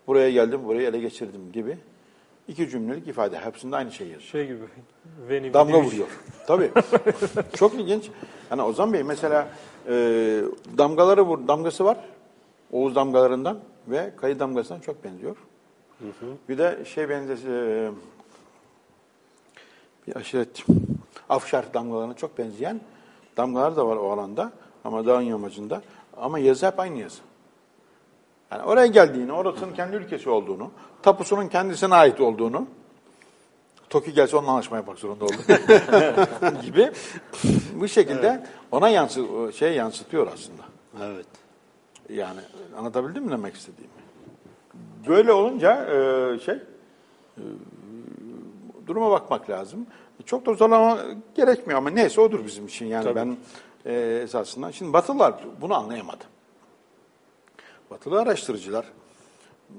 buraya 0.06 0.30
geldim 0.30 0.64
burayı 0.64 0.88
ele 0.88 0.98
geçirdim 0.98 1.52
gibi 1.52 1.78
iki 2.48 2.68
cümlelik 2.68 3.08
ifade. 3.08 3.38
Hepsinde 3.38 3.76
aynı 3.76 3.92
şey 3.92 4.06
yazıyor. 4.06 4.30
Şey 4.30 4.46
gibi. 4.46 4.64
Veni 5.28 5.48
vidi 5.48 5.58
vici. 5.58 5.74
vuruyor. 5.74 6.06
Tabii. 6.46 6.70
Çok 7.56 7.74
ilginç. 7.74 8.10
Yani 8.50 8.62
Ozan 8.62 8.92
Bey 8.92 9.02
mesela 9.02 9.48
e, 9.88 9.92
damgaları 10.78 11.22
vur, 11.22 11.48
damgası 11.48 11.84
var. 11.84 11.98
Oğuz 12.72 12.94
damgalarından 12.94 13.58
ve 13.88 14.10
kayı 14.16 14.38
damgasından 14.38 14.80
çok 14.80 15.04
benziyor. 15.04 15.36
Bir 16.48 16.58
de 16.58 16.84
şey 16.84 17.08
benzesi 17.08 17.48
e, 17.48 17.90
bir 20.06 20.16
aşiret 20.16 20.64
afşar 21.28 21.74
damgalarına 21.74 22.14
çok 22.14 22.38
benzeyen 22.38 22.80
damgalar 23.36 23.76
da 23.76 23.86
var 23.86 23.96
o 23.96 24.10
alanda 24.12 24.52
ama 24.84 25.06
dağın 25.06 25.22
yamacında. 25.22 25.82
Ama 26.16 26.38
yazı 26.38 26.66
hep 26.66 26.80
aynı 26.80 26.98
yazı. 26.98 27.20
Yani 28.54 28.66
oraya 28.66 28.86
geldiğini, 28.86 29.32
orasının 29.32 29.74
kendi 29.74 29.96
ülkesi 29.96 30.30
olduğunu, 30.30 30.70
tapusunun 31.02 31.48
kendisine 31.48 31.94
ait 31.94 32.20
olduğunu, 32.20 32.66
Toki 33.90 34.12
gelse 34.12 34.36
onunla 34.36 34.50
anlaşma 34.50 34.76
yapmak 34.76 34.98
zorunda 34.98 35.24
oldu. 35.24 35.34
gibi 36.62 36.90
bu 37.74 37.88
şekilde 37.88 38.46
ona 38.72 38.88
yansı 38.88 39.24
şey 39.56 39.74
yansıtıyor 39.74 40.26
aslında. 40.34 40.62
Evet. 41.04 41.26
Yani 42.08 42.40
anlatabildim 42.78 43.24
mi 43.24 43.30
demek 43.30 43.54
istediğimi? 43.54 43.92
Böyle 45.08 45.32
olunca 45.32 45.86
e, 45.86 46.38
şey 46.38 46.54
e, 46.54 47.42
duruma 48.86 49.10
bakmak 49.10 49.50
lazım. 49.50 49.86
Çok 50.26 50.46
da 50.46 50.54
zorlama 50.54 50.98
gerekmiyor 51.34 51.78
ama 51.78 51.90
neyse 51.90 52.20
odur 52.20 52.46
bizim 52.46 52.66
için 52.66 52.86
yani 52.86 53.04
Tabii. 53.04 53.16
ben 53.16 53.36
e, 53.86 54.20
esasında. 54.22 54.72
Şimdi 54.72 54.92
Batılılar 54.92 55.34
bunu 55.60 55.74
anlayamadı. 55.74 56.24
Batılı 57.90 58.20
araştırıcılar 58.20 58.86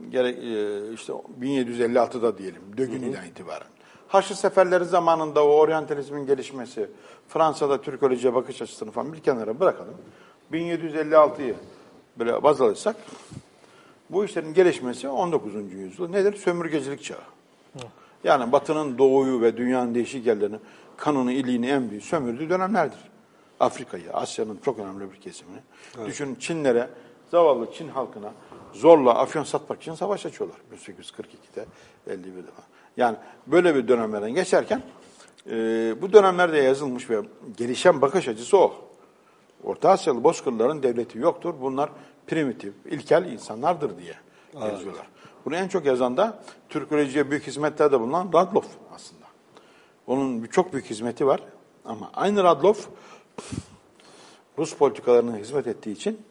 gerek 0.10 0.38
e, 0.38 0.93
işte 0.93 1.14
1756'da 1.41 2.38
diyelim 2.38 2.62
Dögünü'den 2.78 3.26
itibaren. 3.26 3.68
Haçlı 4.08 4.36
seferleri 4.36 4.86
zamanında 4.86 5.45
o 5.45 5.49
oryantalizmin 5.49 6.26
gelişmesi, 6.26 6.89
Fransa'da 7.28 7.82
Türkolojiye 7.82 8.34
bakış 8.34 8.62
açısını 8.62 8.91
falan 8.91 9.14
bir 9.14 9.20
kenara 9.20 9.60
bırakalım. 9.60 9.95
1756'yı 10.53 11.56
böyle 12.20 12.43
baz 12.43 12.62
alırsak 12.62 12.95
bu 14.10 14.26
işlerin 14.26 14.53
gelişmesi 14.53 15.08
19. 15.08 15.53
yüzyıl. 15.74 16.10
Nedir? 16.10 16.36
Sömürgecilik 16.36 17.03
çağı. 17.03 17.18
Yani 18.24 18.51
Batı'nın 18.51 18.97
doğuyu 18.97 19.41
ve 19.41 19.58
dünyanın 19.58 19.95
değişik 19.95 20.28
yerlerini, 20.28 20.58
kanını, 20.97 21.32
iliğini, 21.32 21.68
emriyi 21.68 22.01
sömürdüğü 22.01 22.49
dönemlerdir. 22.49 22.99
Afrika'yı, 23.60 24.14
Asya'nın 24.14 24.60
çok 24.66 24.80
önemli 24.80 25.12
bir 25.12 25.22
kesimini. 25.22 25.60
Düşünün 26.06 26.36
Çinlere, 26.36 26.89
zavallı 27.36 27.71
Çin 27.73 27.88
halkına 27.88 28.33
zorla 28.73 29.15
afyon 29.19 29.43
satmak 29.43 29.81
için 29.81 29.93
savaş 29.93 30.25
açıyorlar 30.25 30.57
1842'de, 30.73 31.65
51'de 32.07 32.51
falan. 32.51 32.67
Yani 32.97 33.17
böyle 33.47 33.75
bir 33.75 33.88
dönemlerden 33.88 34.31
geçerken 34.31 34.81
e, 35.49 35.55
bu 36.01 36.13
dönemlerde 36.13 36.57
yazılmış 36.57 37.09
ve 37.09 37.21
gelişen 37.57 38.01
bakış 38.01 38.27
açısı 38.27 38.57
o. 38.57 38.73
Orta 39.63 39.89
Asyalı 39.89 40.23
Bozkırlıların 40.23 40.83
devleti 40.83 41.17
yoktur. 41.17 41.53
Bunlar 41.61 41.89
primitif, 42.27 42.73
ilkel 42.86 43.25
insanlardır 43.25 43.97
diye 43.97 44.15
yazıyorlar. 44.53 45.07
Bunu 45.45 45.55
en 45.55 45.67
çok 45.67 45.86
yazan 45.86 46.17
da 46.17 46.39
Türkolojide 46.69 47.31
büyük 47.31 47.47
hizmetlerde 47.47 47.99
bulunan 47.99 48.27
Radloff 48.33 48.67
aslında. 48.95 49.25
Onun 50.07 50.43
çok 50.45 50.73
büyük 50.73 50.86
hizmeti 50.86 51.27
var. 51.27 51.41
Ama 51.86 52.11
aynı 52.13 52.43
Radloff 52.43 52.89
Rus 54.57 54.75
politikalarına 54.75 55.38
hizmet 55.38 55.67
ettiği 55.67 55.91
için 55.91 56.21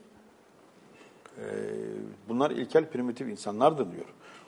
bunlar 2.29 2.51
ilkel 2.51 2.91
primitif 2.91 3.29
insanlardır 3.29 3.93
diyor. 3.93 4.07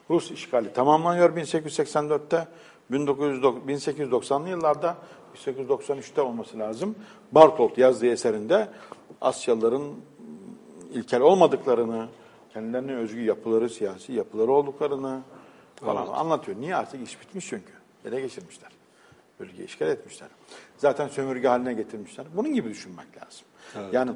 Rus 0.09 0.31
işgali 0.31 0.73
tamamlanıyor 0.73 1.37
1884'te. 1.37 2.47
1990 2.91 3.61
1890'lı 3.67 4.49
yıllarda 4.49 4.97
1893'te 5.35 6.21
olması 6.21 6.59
lazım. 6.59 6.95
Bartolt 7.31 7.77
yazdığı 7.77 8.07
eserinde 8.07 8.67
Asyalıların 9.21 9.93
ilkel 10.93 11.21
olmadıklarını, 11.21 12.07
kendilerine 12.53 12.95
özgü 12.95 13.21
yapıları, 13.21 13.69
siyasi 13.69 14.13
yapıları 14.13 14.51
olduklarını 14.51 15.21
falan 15.75 16.07
anlatıyor. 16.07 16.61
Niye 16.61 16.75
artık 16.75 17.07
iş 17.07 17.21
bitmiş 17.21 17.47
çünkü. 17.47 17.73
Ele 18.05 18.21
geçirmişler. 18.21 18.71
Bölgeyi 19.39 19.65
işgal 19.65 19.87
etmişler. 19.87 20.29
Zaten 20.77 21.07
sömürge 21.07 21.47
haline 21.47 21.73
getirmişler. 21.73 22.25
Bunun 22.35 22.53
gibi 22.53 22.69
düşünmek 22.69 23.07
lazım. 23.17 23.45
Yani 23.91 24.11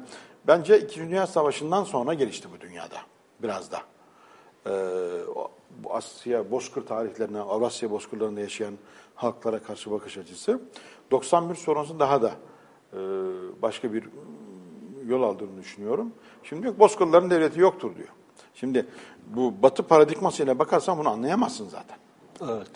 bence 0.46 0.80
İkinci 0.80 1.10
Dünya 1.10 1.26
Savaşı'ndan 1.26 1.84
sonra 1.84 2.14
gelişti 2.14 2.48
bu 2.56 2.60
dünyada. 2.60 2.96
Biraz 3.42 3.72
da. 3.72 3.80
Ee, 4.66 4.70
Asya 5.90 6.50
bozkır 6.50 6.86
tarihlerine, 6.86 7.40
Avrasya 7.40 7.90
bozkırlarında 7.90 8.40
yaşayan 8.40 8.74
halklara 9.14 9.62
karşı 9.62 9.90
bakış 9.90 10.18
açısı 10.18 10.60
91 11.10 11.54
sonrası 11.54 11.98
daha 11.98 12.22
da 12.22 12.32
e, 12.92 12.98
başka 13.62 13.92
bir 13.92 14.04
yol 15.06 15.22
aldığını 15.22 15.60
düşünüyorum. 15.60 16.12
Şimdi 16.42 16.66
ki, 16.66 16.78
bozkırların 16.78 17.30
devleti 17.30 17.60
yoktur 17.60 17.96
diyor. 17.96 18.08
Şimdi 18.54 18.86
bu 19.26 19.54
batı 19.62 19.82
paradigmasıyla 19.82 20.58
bakarsan 20.58 20.98
bunu 20.98 21.08
anlayamazsın 21.08 21.68
zaten. 21.68 21.96
Evet. 22.42 22.70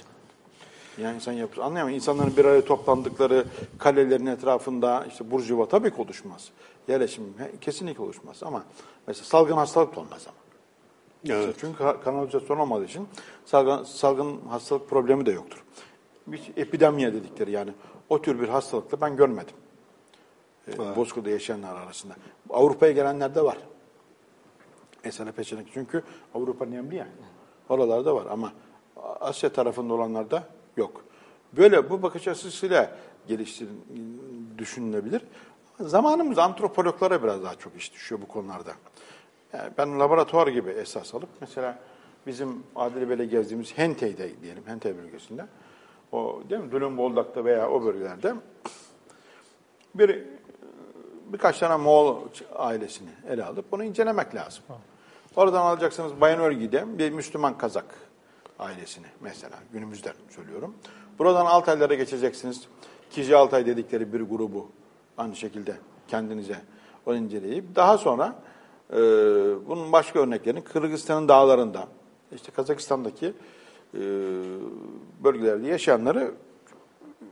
Yani 0.98 1.14
insan 1.14 1.32
yapısı 1.32 1.64
anlayamıyor. 1.64 1.96
İnsanların 1.96 2.36
bir 2.36 2.44
araya 2.44 2.64
toplandıkları 2.64 3.44
kalelerin 3.78 4.26
etrafında 4.26 5.06
işte 5.08 5.30
burjuva 5.30 5.68
tabii 5.68 5.90
ki 5.90 6.02
oluşmaz. 6.02 6.50
Yerleşim 6.88 7.34
kesinlikle 7.60 8.02
oluşmaz 8.02 8.42
ama 8.42 8.64
mesela 9.06 9.24
salgın 9.24 9.56
hastalık 9.56 9.96
da 9.96 10.00
olmaz 10.00 10.26
ama. 10.28 10.36
Evet. 11.36 11.56
Çünkü 11.60 11.82
ka- 11.82 12.00
kanalizasyon 12.04 12.58
olmadığı 12.58 12.84
için 12.84 13.08
salgın, 13.44 13.82
salgın 13.82 14.40
hastalık 14.48 14.90
problemi 14.90 15.26
de 15.26 15.30
yoktur. 15.30 15.64
Bir 16.26 16.52
epidemiye 16.56 17.14
dedikleri 17.14 17.50
yani 17.50 17.70
o 18.08 18.22
tür 18.22 18.40
bir 18.40 18.48
hastalıkla 18.48 19.00
ben 19.00 19.16
görmedim. 19.16 19.54
Ee, 20.68 20.96
Bozkır'da 20.96 21.30
yaşayanlar 21.30 21.76
arasında. 21.76 22.14
Avrupa'ya 22.50 22.92
gelenler 22.92 23.34
de 23.34 23.44
var. 23.44 23.58
Esene 25.04 25.32
peşenek. 25.32 25.66
Çünkü 25.74 26.02
Avrupa 26.34 26.66
nemli 26.66 26.96
ya. 26.96 27.08
Oralarda 27.68 28.14
var 28.14 28.26
ama 28.30 28.52
Asya 29.20 29.52
tarafında 29.52 29.94
olanlarda 29.94 30.48
yok. 30.76 31.04
Böyle 31.52 31.90
bu 31.90 32.02
bakış 32.02 32.28
açısıyla 32.28 32.96
geliştir 33.28 33.68
düşünülebilir. 34.58 35.22
Zamanımız 35.80 36.38
antropologlara 36.38 37.22
biraz 37.22 37.42
daha 37.42 37.54
çok 37.54 37.76
iş 37.76 37.92
düşüyor 37.92 38.20
bu 38.22 38.28
konularda. 38.28 38.72
Yani 39.52 39.70
ben 39.78 40.00
laboratuvar 40.00 40.46
gibi 40.46 40.70
esas 40.70 41.14
alıp 41.14 41.28
mesela 41.40 41.78
bizim 42.26 42.62
Adile 42.76 43.08
Bey'le 43.08 43.28
gezdiğimiz 43.28 43.78
Hentey'de 43.78 44.40
diyelim, 44.42 44.62
Hentey 44.66 44.96
bölgesinde 44.96 45.46
o 46.12 46.42
değil 46.50 46.60
mi? 46.60 46.72
Dülüm 46.72 46.98
veya 47.44 47.70
o 47.70 47.84
bölgelerde 47.84 48.34
bir 49.94 50.24
birkaç 51.26 51.58
tane 51.58 51.76
Moğol 51.76 52.16
ailesini 52.54 53.10
ele 53.28 53.44
alıp 53.44 53.72
bunu 53.72 53.84
incelemek 53.84 54.34
lazım. 54.34 54.64
Oradan 55.36 55.62
alacaksınız 55.62 56.20
Bayanölgi'de 56.20 56.98
bir 56.98 57.10
Müslüman 57.10 57.58
Kazak 57.58 57.94
ailesini 58.58 59.06
mesela 59.20 59.56
günümüzden 59.72 60.14
söylüyorum. 60.30 60.74
Buradan 61.18 61.46
Altaylara 61.46 61.94
geçeceksiniz. 61.94 62.68
Kiji 63.10 63.36
Altay 63.36 63.66
dedikleri 63.66 64.12
bir 64.12 64.20
grubu 64.20 64.70
aynı 65.18 65.36
şekilde 65.36 65.76
kendinize 66.08 66.56
onu 67.06 67.16
inceleyip 67.16 67.76
daha 67.76 67.98
sonra 67.98 68.34
e, 68.92 68.96
bunun 69.66 69.92
başka 69.92 70.18
örneklerini 70.18 70.64
Kırgızistan'ın 70.64 71.28
dağlarında 71.28 71.88
işte 72.32 72.52
Kazakistan'daki 72.52 73.26
e, 73.94 74.00
bölgelerde 75.24 75.66
yaşayanları 75.66 76.34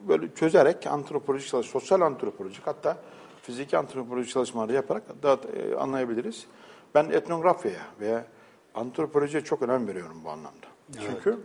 böyle 0.08 0.34
çözerek 0.34 0.86
antropolojik 0.86 1.48
çalış, 1.48 1.66
sosyal 1.66 2.00
antropolojik 2.00 2.66
hatta 2.66 2.96
fiziki 3.42 3.78
antropolojik 3.78 4.32
çalışmaları 4.32 4.72
yaparak 4.72 5.02
daha 5.22 5.38
e, 5.56 5.74
anlayabiliriz. 5.74 6.46
Ben 6.94 7.04
etnografyaya 7.04 7.82
veya 8.00 8.24
antropolojiye 8.74 9.44
çok 9.44 9.62
önem 9.62 9.88
veriyorum 9.88 10.16
bu 10.24 10.30
anlamda. 10.30 10.66
Çünkü 11.00 11.38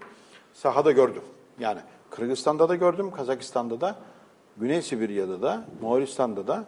sahada 0.54 0.92
gördüm. 0.92 1.24
Yani 1.60 1.80
Kırgızistan'da 2.10 2.70
da 2.70 2.76
gördüm, 2.76 3.12
Kazakistan'da 3.12 3.82
da, 3.82 3.96
Güney 4.60 4.82
Sibirya'da 4.82 5.42
da, 5.42 5.66
Moğolistan'da 5.82 6.48
da, 6.48 6.66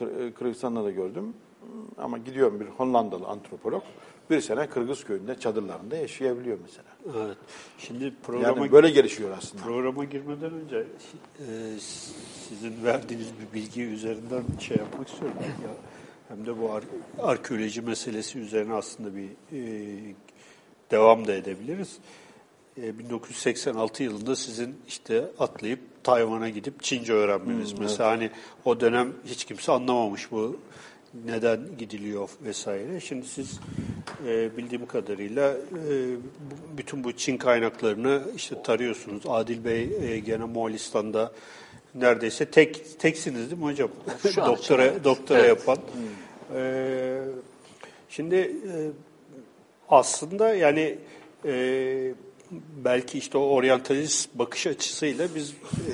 e, 0.00 0.32
Kırgızistan'da 0.34 0.84
da 0.84 0.90
gördüm. 0.90 1.34
Ama 1.98 2.18
gidiyorum 2.18 2.60
bir 2.60 2.66
Hollandalı 2.66 3.26
antropolog, 3.26 3.82
bir 4.30 4.40
sene 4.40 4.66
Kırgız 4.68 5.04
köyünde 5.04 5.38
çadırlarında 5.40 5.96
yaşayabiliyor 5.96 6.58
mesela. 6.62 7.18
Evet. 7.26 7.36
Şimdi 7.78 8.14
programa 8.22 8.60
Yani 8.60 8.72
böyle 8.72 8.90
gelişiyor 8.90 9.30
aslında. 9.38 9.62
Programa 9.62 10.04
girmeden 10.04 10.52
önce 10.52 10.76
e, 11.38 11.44
sizin 12.48 12.84
verdiğiniz 12.84 13.26
bir 13.40 13.54
bilgi 13.60 13.82
üzerinden 13.82 14.42
şey 14.60 14.76
yapmak 14.76 15.08
istiyorum. 15.08 15.36
Ya, 15.42 15.70
hem 16.28 16.46
de 16.46 16.60
bu 16.60 16.72
ar- 16.72 16.84
arkeoloji 17.18 17.82
meselesi 17.82 18.38
üzerine 18.38 18.74
aslında 18.74 19.10
bir 19.16 19.28
e, 19.52 20.14
devam 20.90 21.26
da 21.26 21.32
edebiliriz. 21.32 21.98
E, 22.82 22.98
1986 22.98 24.02
yılında 24.02 24.36
sizin 24.36 24.76
işte 24.88 25.24
atlayıp 25.38 25.80
Tayvan'a 26.04 26.48
gidip 26.48 26.82
Çince 26.82 27.12
öğrenmeniz. 27.12 27.72
Mesela 27.72 28.10
hani 28.10 28.30
o 28.64 28.80
dönem 28.80 29.12
hiç 29.26 29.44
kimse 29.44 29.72
anlamamış 29.72 30.30
bu 30.30 30.56
neden 31.26 31.60
gidiliyor 31.78 32.28
vesaire. 32.44 33.00
Şimdi 33.00 33.26
siz 33.26 33.60
e, 34.26 34.56
bildiğim 34.56 34.86
kadarıyla 34.86 35.52
e, 35.52 36.16
bütün 36.76 37.04
bu 37.04 37.12
Çin 37.12 37.36
kaynaklarını 37.36 38.22
işte 38.36 38.62
tarıyorsunuz. 38.62 39.22
Adil 39.28 39.64
Bey 39.64 39.90
e, 40.02 40.18
gene 40.18 40.44
Moğolistan'da 40.44 41.32
neredeyse 41.94 42.44
tek 42.44 43.00
teksiniz 43.00 43.50
değil 43.50 43.62
mi 43.62 43.64
hocam? 43.64 43.90
Şu 44.22 44.36
doktora 44.46 44.84
evet. 44.84 45.04
doktora 45.04 45.38
Evet. 45.38 45.48
yapan. 45.48 45.78
E, 46.54 47.22
şimdi 48.08 48.34
e, 48.36 48.74
aslında 49.88 50.54
yani 50.54 50.98
e, 51.44 52.14
belki 52.84 53.18
işte 53.18 53.38
o 53.38 53.42
oryantalist 53.42 54.28
bakış 54.34 54.66
açısıyla 54.66 55.28
biz 55.34 55.50
e, 55.50 55.92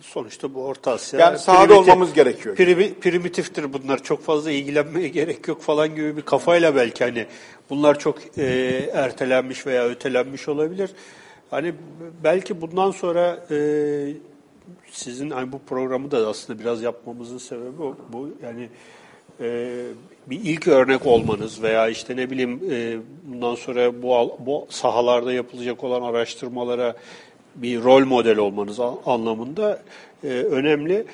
sonuçta 0.00 0.54
bu 0.54 0.64
Orta 0.64 0.92
Asya 0.92 1.20
Yani 1.20 1.38
sahada 1.38 1.78
olmamız 1.80 2.12
gerekiyor. 2.12 2.56
primi- 2.56 2.94
primitiftir 2.94 3.72
bunlar. 3.72 4.02
Çok 4.02 4.22
fazla 4.22 4.50
ilgilenmeye 4.50 5.08
gerek 5.18 5.48
yok 5.48 5.62
falan 5.62 5.94
gibi 5.94 6.16
bir 6.16 6.22
kafayla 6.22 6.76
belki 6.76 7.04
hani 7.04 7.26
bunlar 7.70 7.98
çok 7.98 8.38
e, 8.38 8.44
ertelenmiş 8.92 9.66
veya 9.66 9.84
ötelenmiş 9.84 10.48
olabilir. 10.48 10.90
Hani 11.50 11.74
belki 12.24 12.60
bundan 12.60 12.90
sonra 12.90 13.46
e, 13.50 13.56
sizin 14.90 15.30
hani 15.30 15.52
bu 15.52 15.58
programı 15.58 16.10
da 16.10 16.28
aslında 16.28 16.58
biraz 16.58 16.82
yapmamızın 16.82 17.38
sebebi 17.38 17.82
o, 17.82 17.96
bu. 18.12 18.30
Yani 18.42 18.68
e, 19.40 19.70
bir 20.26 20.40
ilk 20.44 20.68
örnek 20.68 21.06
olmanız 21.06 21.62
veya 21.62 21.88
işte 21.88 22.16
ne 22.16 22.30
bileyim 22.30 22.60
e, 22.70 22.96
bundan 23.24 23.54
sonra 23.54 24.02
bu 24.02 24.38
bu 24.38 24.66
sahalarda 24.70 25.32
yapılacak 25.32 25.84
olan 25.84 26.02
araştırmalara 26.02 26.96
bir 27.56 27.82
rol 27.82 28.04
model 28.04 28.38
olmanız 28.38 28.80
anlamında 29.06 29.82
e, 30.24 30.28
önemli. 30.28 31.04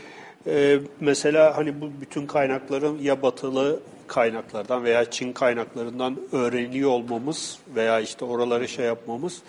E, 0.46 0.78
mesela 1.00 1.56
hani 1.56 1.80
bu 1.80 1.90
bütün 2.00 2.26
kaynakların 2.26 2.98
ya 2.98 3.22
batılı 3.22 3.80
kaynaklardan 4.06 4.84
veya 4.84 5.10
Çin 5.10 5.32
kaynaklarından 5.32 6.16
öğreniyor 6.32 6.90
olmamız 6.90 7.58
veya 7.74 8.00
işte 8.00 8.24
oraları 8.24 8.68
şey 8.68 8.86
yapmamız 8.86 9.42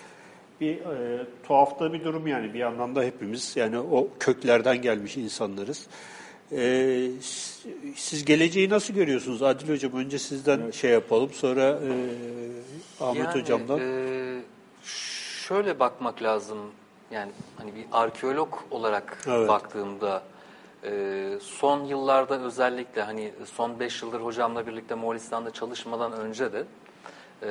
bir 0.61 0.75
e, 0.75 1.25
tuhafta 1.47 1.93
bir 1.93 2.03
durum 2.03 2.27
yani 2.27 2.53
bir 2.53 2.61
anlamda 2.61 3.03
hepimiz 3.03 3.53
yani 3.55 3.79
o 3.79 4.07
köklerden 4.19 4.81
gelmiş 4.81 5.17
insanlarız. 5.17 5.87
E, 6.51 7.09
s- 7.21 7.69
siz 7.95 8.25
geleceği 8.25 8.69
nasıl 8.69 8.93
görüyorsunuz 8.93 9.43
Adil 9.43 9.69
Hocam? 9.69 9.93
Önce 9.93 10.19
sizden 10.19 10.71
şey 10.71 10.91
yapalım 10.91 11.29
sonra 11.33 11.61
e, 11.63 11.89
Ahmet 13.03 13.17
Yani, 13.25 13.41
Hocam'dan. 13.41 13.79
e, 13.79 14.41
şöyle 15.47 15.79
bakmak 15.79 16.21
lazım. 16.23 16.57
Yani 17.11 17.31
hani 17.57 17.75
bir 17.75 17.85
arkeolog 17.91 18.53
olarak 18.71 19.17
Evet. 19.27 19.47
baktığımda 19.49 20.23
e, 20.83 20.91
son 21.41 21.85
yıllarda 21.85 22.39
özellikle 22.41 23.01
hani 23.01 23.31
son 23.55 23.79
5 23.79 24.01
yıldır 24.01 24.21
hocamla 24.21 24.67
birlikte 24.67 24.95
Moğolistan'da 24.95 25.51
çalışmadan 25.51 26.11
önce 26.13 26.53
de 26.53 26.63
e, 27.43 27.49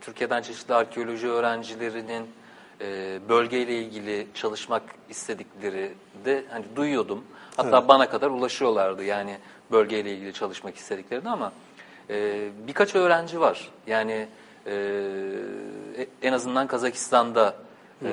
Türkiye'den 0.00 0.42
çeşitli 0.42 0.74
arkeoloji 0.74 1.28
öğrencilerinin 1.28 2.26
e, 2.80 3.18
bölgeyle 3.28 3.78
ilgili 3.82 4.26
çalışmak 4.34 4.82
istedikleri 5.10 5.92
de 6.24 6.44
hani 6.50 6.64
duyuyordum. 6.76 7.24
Hatta 7.56 7.88
bana 7.88 8.08
kadar 8.10 8.30
ulaşıyorlardı 8.30 9.04
yani 9.04 9.38
bölgeyle 9.72 10.14
ilgili 10.14 10.32
çalışmak 10.32 10.76
istediklerini 10.76 11.28
ama 11.28 11.52
e, 12.10 12.48
birkaç 12.66 12.94
öğrenci 12.94 13.40
var. 13.40 13.70
Yani 13.86 14.28
e, 14.66 14.74
en 16.22 16.32
azından 16.32 16.66
Kazakistan'da 16.66 17.54
e, 18.04 18.10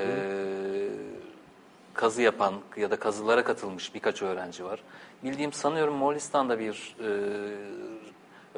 kazı 1.94 2.22
yapan 2.22 2.54
ya 2.78 2.92
da 2.92 2.96
kazılara 2.96 3.44
katılmış 3.44 3.96
birkaç 3.96 4.22
öğrenci 4.22 4.66
var. 4.66 4.80
Bildiğim 5.24 5.54
sanıyorum 5.54 5.96
Moğolistan'da 5.96 6.60
bir 6.60 6.96
e, 7.00 7.10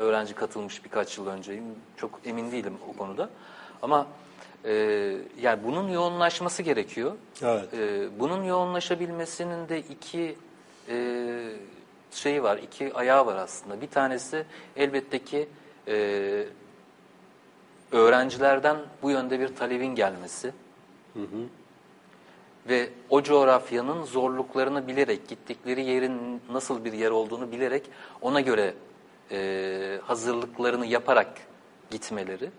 öğrenci 0.02 0.34
katılmış 0.34 0.86
birkaç 0.86 1.18
yıl 1.18 1.28
önce. 1.28 1.62
Çok 1.98 2.20
emin 2.26 2.52
değilim 2.52 2.78
o 2.94 2.98
konuda. 2.98 3.30
Ama 3.82 4.08
e, 4.66 4.74
yani 5.42 5.64
bunun 5.64 5.88
yoğunlaşması 5.90 6.64
gerekiyor. 6.64 7.12
Evet. 7.42 7.74
E, 7.74 8.20
bunun 8.20 8.44
yoğunlaşabilmesinin 8.44 9.70
de 9.70 9.80
iki 9.80 10.36
e, 10.90 10.96
şeyi 12.12 12.44
var, 12.44 12.58
iki 12.58 12.94
ayağı 12.94 13.26
var 13.26 13.36
aslında. 13.36 13.82
Bir 13.82 13.88
tanesi 13.88 14.46
elbette 14.76 15.24
ki 15.24 15.50
e, 15.88 16.46
öğrencilerden 17.92 18.78
bu 19.02 19.12
yönde 19.12 19.40
bir 19.40 19.56
talebin 19.56 19.96
gelmesi 19.96 20.54
ve 22.70 22.90
o 23.10 23.24
coğrafyanın 23.24 24.04
zorluklarını 24.04 24.88
bilerek, 24.88 25.28
gittikleri 25.28 25.86
yerin 25.86 26.42
nasıl 26.52 26.86
bir 26.86 26.94
yer 26.94 27.12
olduğunu 27.12 27.52
bilerek 27.52 27.84
ona 28.22 28.42
göre 28.42 28.74
e, 29.32 30.00
hazırlıklarını 30.04 30.86
yaparak 30.86 31.42
gitmeleri. 31.92 32.50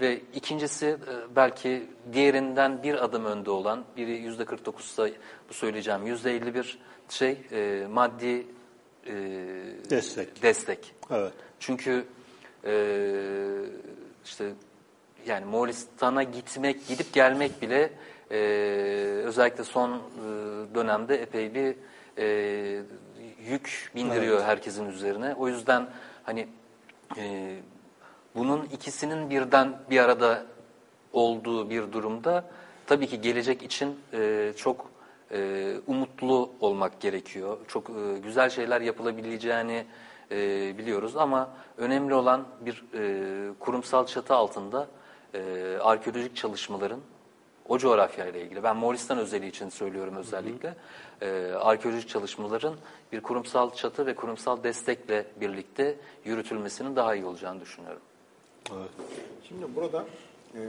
Ve 0.00 0.20
ikincisi 0.34 0.86
e, 0.86 1.36
belki 1.36 1.86
diğerinden 2.12 2.82
bir 2.82 3.04
adım 3.04 3.24
önde 3.24 3.50
olan, 3.50 3.84
biri 3.96 4.10
yüzde 4.10 4.44
49 4.44 4.84
ise 4.84 5.12
bu 5.48 5.54
söyleyeceğim 5.54 6.06
yüzde 6.06 6.36
51 6.36 6.78
şey 7.08 7.38
e, 7.52 7.86
maddi 7.90 8.46
e, 9.06 9.12
Destek. 9.90 10.42
destek. 10.42 10.94
Evet. 11.10 11.32
Çünkü 11.60 12.04
e, 12.64 12.74
işte 14.24 14.52
yani 15.26 15.44
Moğolistan'a 15.44 16.22
gitmek, 16.22 16.86
gidip 16.88 17.12
gelmek 17.12 17.62
bile 17.62 17.90
e, 18.30 18.36
özellikle 19.24 19.64
son 19.64 19.92
e, 19.92 20.00
dönemde 20.74 21.22
epey 21.22 21.54
bir 21.54 21.76
e, 22.18 22.82
yük 23.48 23.90
bindiriyor 23.94 24.42
herkesin 24.42 24.86
üzerine. 24.86 25.34
O 25.34 25.48
yüzden 25.48 25.86
hani 26.22 26.48
e, 27.16 27.56
bunun 28.34 28.64
ikisinin 28.64 29.30
birden 29.30 29.78
bir 29.90 29.98
arada 29.98 30.46
olduğu 31.12 31.70
bir 31.70 31.92
durumda 31.92 32.44
tabii 32.86 33.06
ki 33.06 33.20
gelecek 33.20 33.62
için 33.62 34.00
e, 34.12 34.52
çok 34.56 34.93
e, 35.34 35.72
umutlu 35.86 36.50
olmak 36.60 37.00
gerekiyor. 37.00 37.58
Çok 37.68 37.90
e, 37.90 38.18
güzel 38.18 38.50
şeyler 38.50 38.80
yapılabileceğini 38.80 39.84
e, 40.30 40.38
biliyoruz 40.78 41.16
ama 41.16 41.50
önemli 41.78 42.14
olan 42.14 42.44
bir 42.60 42.84
e, 42.94 43.52
kurumsal 43.58 44.06
çatı 44.06 44.34
altında 44.34 44.88
e, 45.34 45.40
arkeolojik 45.80 46.36
çalışmaların 46.36 47.00
o 47.68 47.78
coğrafyayla 47.78 48.40
ilgili, 48.40 48.62
ben 48.62 48.76
Moğolistan 48.76 49.18
özeli 49.18 49.46
için 49.46 49.68
söylüyorum 49.68 50.16
özellikle, 50.16 50.74
e, 51.22 51.52
arkeolojik 51.60 52.08
çalışmaların 52.08 52.74
bir 53.12 53.20
kurumsal 53.20 53.74
çatı 53.74 54.06
ve 54.06 54.14
kurumsal 54.14 54.62
destekle 54.62 55.26
birlikte 55.40 55.96
yürütülmesinin 56.24 56.96
daha 56.96 57.14
iyi 57.14 57.24
olacağını 57.24 57.60
düşünüyorum. 57.60 58.02
Şimdi 59.48 59.76
burada 59.76 60.04
e, 60.54 60.60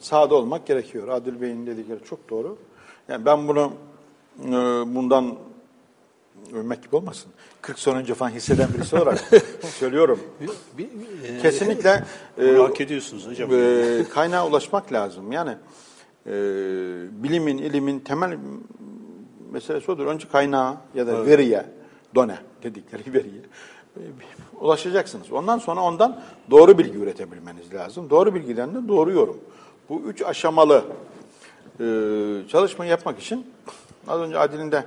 sahada 0.00 0.34
olmak 0.34 0.66
gerekiyor. 0.66 1.08
Adil 1.08 1.40
Bey'in 1.40 1.66
dedikleri 1.66 2.04
çok 2.04 2.30
doğru. 2.30 2.58
Yani 3.08 3.24
ben 3.24 3.48
bunu 3.48 3.72
e, 4.44 4.50
bundan 4.94 5.34
övmek 6.54 6.82
gibi 6.82 6.96
olmasın. 6.96 7.32
40 7.62 7.78
sene 7.78 7.94
önce 7.96 8.14
falan 8.14 8.30
hisseden 8.30 8.68
birisi 8.74 8.96
olarak 8.96 9.18
söylüyorum. 9.62 10.20
E, 11.24 11.38
Kesinlikle 11.42 12.04
bunu 12.36 12.46
e, 12.46 12.56
hak 12.58 12.80
ediyorsunuz 12.80 13.26
hocam. 13.26 13.50
e, 13.52 14.04
kaynağa 14.14 14.46
ulaşmak 14.46 14.92
lazım. 14.92 15.32
Yani 15.32 15.50
e, 16.26 16.32
bilimin, 17.22 17.58
ilimin 17.58 18.00
temel 18.00 18.38
meselesi 19.52 19.90
odur. 19.90 20.06
Önce 20.06 20.28
kaynağa 20.28 20.76
ya 20.94 21.06
da 21.06 21.26
veriye, 21.26 21.66
done 22.14 22.38
dedikleri 22.62 23.12
veriye 23.14 23.40
e, 23.96 24.00
ulaşacaksınız. 24.60 25.32
Ondan 25.32 25.58
sonra 25.58 25.80
ondan 25.80 26.20
doğru 26.50 26.78
bilgi 26.78 26.98
üretebilmeniz 26.98 27.74
lazım. 27.74 28.10
Doğru 28.10 28.34
bilgiden 28.34 28.74
de 28.74 28.88
doğru 28.88 29.12
yorum. 29.12 29.38
Bu 29.88 30.00
üç 30.00 30.22
aşamalı 30.22 30.84
e, 31.80 32.48
çalışmayı 32.48 32.90
yapmak 32.90 33.18
için 33.18 33.46
az 34.08 34.20
önce 34.20 34.38
Adil'in 34.38 34.72
de 34.72 34.84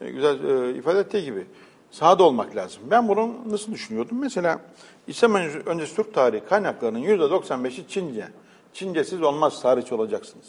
e, 0.00 0.10
güzel 0.10 0.44
e, 0.44 0.74
ifade 0.74 0.98
ettiği 0.98 1.24
gibi 1.24 1.46
sahada 1.90 2.22
olmak 2.24 2.56
lazım. 2.56 2.82
Ben 2.90 3.08
bunu 3.08 3.34
nasıl 3.50 3.72
düşünüyordum? 3.72 4.18
Mesela 4.20 4.60
İslam 5.06 5.34
önce- 5.34 5.58
öncesi 5.66 5.96
Türk 5.96 6.14
tarihi 6.14 6.44
kaynaklarının 6.44 6.98
%95'i 6.98 7.88
Çince. 7.88 8.28
Çincesiz 8.72 9.22
olmaz 9.22 9.62
tarihçi 9.62 9.94
olacaksınız. 9.94 10.46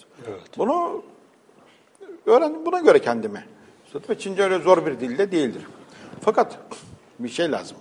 Bunu 0.58 1.04
öğrendim 2.26 2.66
buna 2.66 2.80
göre 2.80 3.00
kendime. 3.00 3.46
Ve 4.10 4.20
Çince 4.20 4.44
öyle 4.44 4.60
zor 4.60 4.86
bir 4.86 5.00
dilde 5.00 5.32
değildir. 5.32 5.62
Fakat 6.22 6.58
bir 7.20 7.30
şey 7.30 7.52
lazım. 7.52 7.78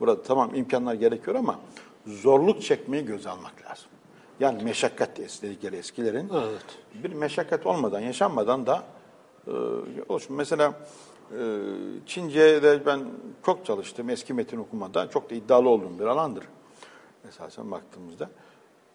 Burada 0.00 0.22
tamam 0.22 0.54
imkanlar 0.54 0.94
gerekiyor 0.94 1.36
ama 1.36 1.58
zorluk 2.06 2.62
çekmeyi 2.62 3.04
göze 3.04 3.30
almak 3.30 3.52
lazım. 3.70 3.87
Yani 4.40 4.62
meşakkat 4.62 5.18
dedikleri 5.18 5.76
eskilerin 5.76 6.30
Evet. 6.34 6.64
bir 6.94 7.12
meşakkat 7.12 7.66
olmadan, 7.66 8.00
yaşanmadan 8.00 8.66
da 8.66 8.82
e, 9.46 9.50
oluşum. 10.08 10.36
Mesela 10.36 10.72
e, 11.32 11.38
Çince'de 12.06 12.86
ben 12.86 13.00
çok 13.46 13.66
çalıştım 13.66 14.10
eski 14.10 14.34
metin 14.34 14.58
okumada. 14.58 15.10
Çok 15.10 15.30
da 15.30 15.34
iddialı 15.34 15.68
olduğum 15.68 15.98
bir 15.98 16.04
alandır. 16.06 16.44
Esasen 17.28 17.70
baktığımızda. 17.70 18.30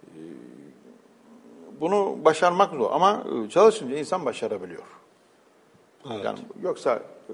E, 0.04 0.20
bunu 1.82 2.18
başarmak 2.26 2.74
zor 2.74 2.92
ama 2.92 3.24
e, 3.46 3.50
çalışınca 3.50 3.98
insan 3.98 4.26
başarabiliyor. 4.26 4.84
Evet. 6.12 6.26
Yani 6.26 6.40
yoksa 6.62 6.96
e, 7.30 7.34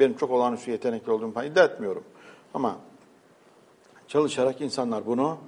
benim 0.00 0.16
çok 0.16 0.30
olağanüstü 0.30 0.70
yetenekli 0.70 1.12
olduğumu 1.12 1.32
falan 1.32 1.46
iddia 1.46 1.64
etmiyorum. 1.64 2.04
Ama 2.54 2.76
çalışarak 4.08 4.60
insanlar 4.60 5.06
bunu 5.06 5.38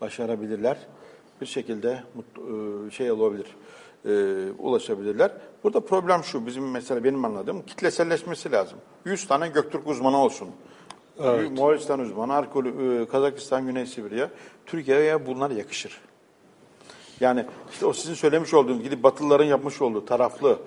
başarabilirler. 0.00 0.78
Bir 1.40 1.46
şekilde 1.46 2.02
e, 2.88 2.90
şey 2.90 3.10
olabilir, 3.12 3.46
e, 4.04 4.10
ulaşabilirler. 4.58 5.32
Burada 5.64 5.80
problem 5.80 6.24
şu, 6.24 6.46
bizim 6.46 6.70
mesela 6.70 7.04
benim 7.04 7.24
anladığım 7.24 7.62
kitleselleşmesi 7.62 8.52
lazım. 8.52 8.78
100 9.04 9.26
tane 9.26 9.48
Göktürk 9.48 9.86
uzmanı 9.86 10.16
olsun. 10.18 10.48
Moğolistan 11.56 12.00
uzmanı, 12.00 12.32
Arkeolo- 12.32 13.02
e, 13.02 13.08
Kazakistan, 13.08 13.66
Güney 13.66 13.86
Sibirya, 13.86 14.30
Türkiye'ye 14.66 15.26
bunlar 15.26 15.50
yakışır. 15.50 16.00
Yani 17.20 17.44
işte 17.72 17.86
o 17.86 17.92
sizin 17.92 18.14
söylemiş 18.14 18.54
olduğunuz, 18.54 18.82
gidip 18.82 19.02
Batılıların 19.02 19.44
yapmış 19.44 19.82
olduğu 19.82 20.04
taraflı, 20.04 20.58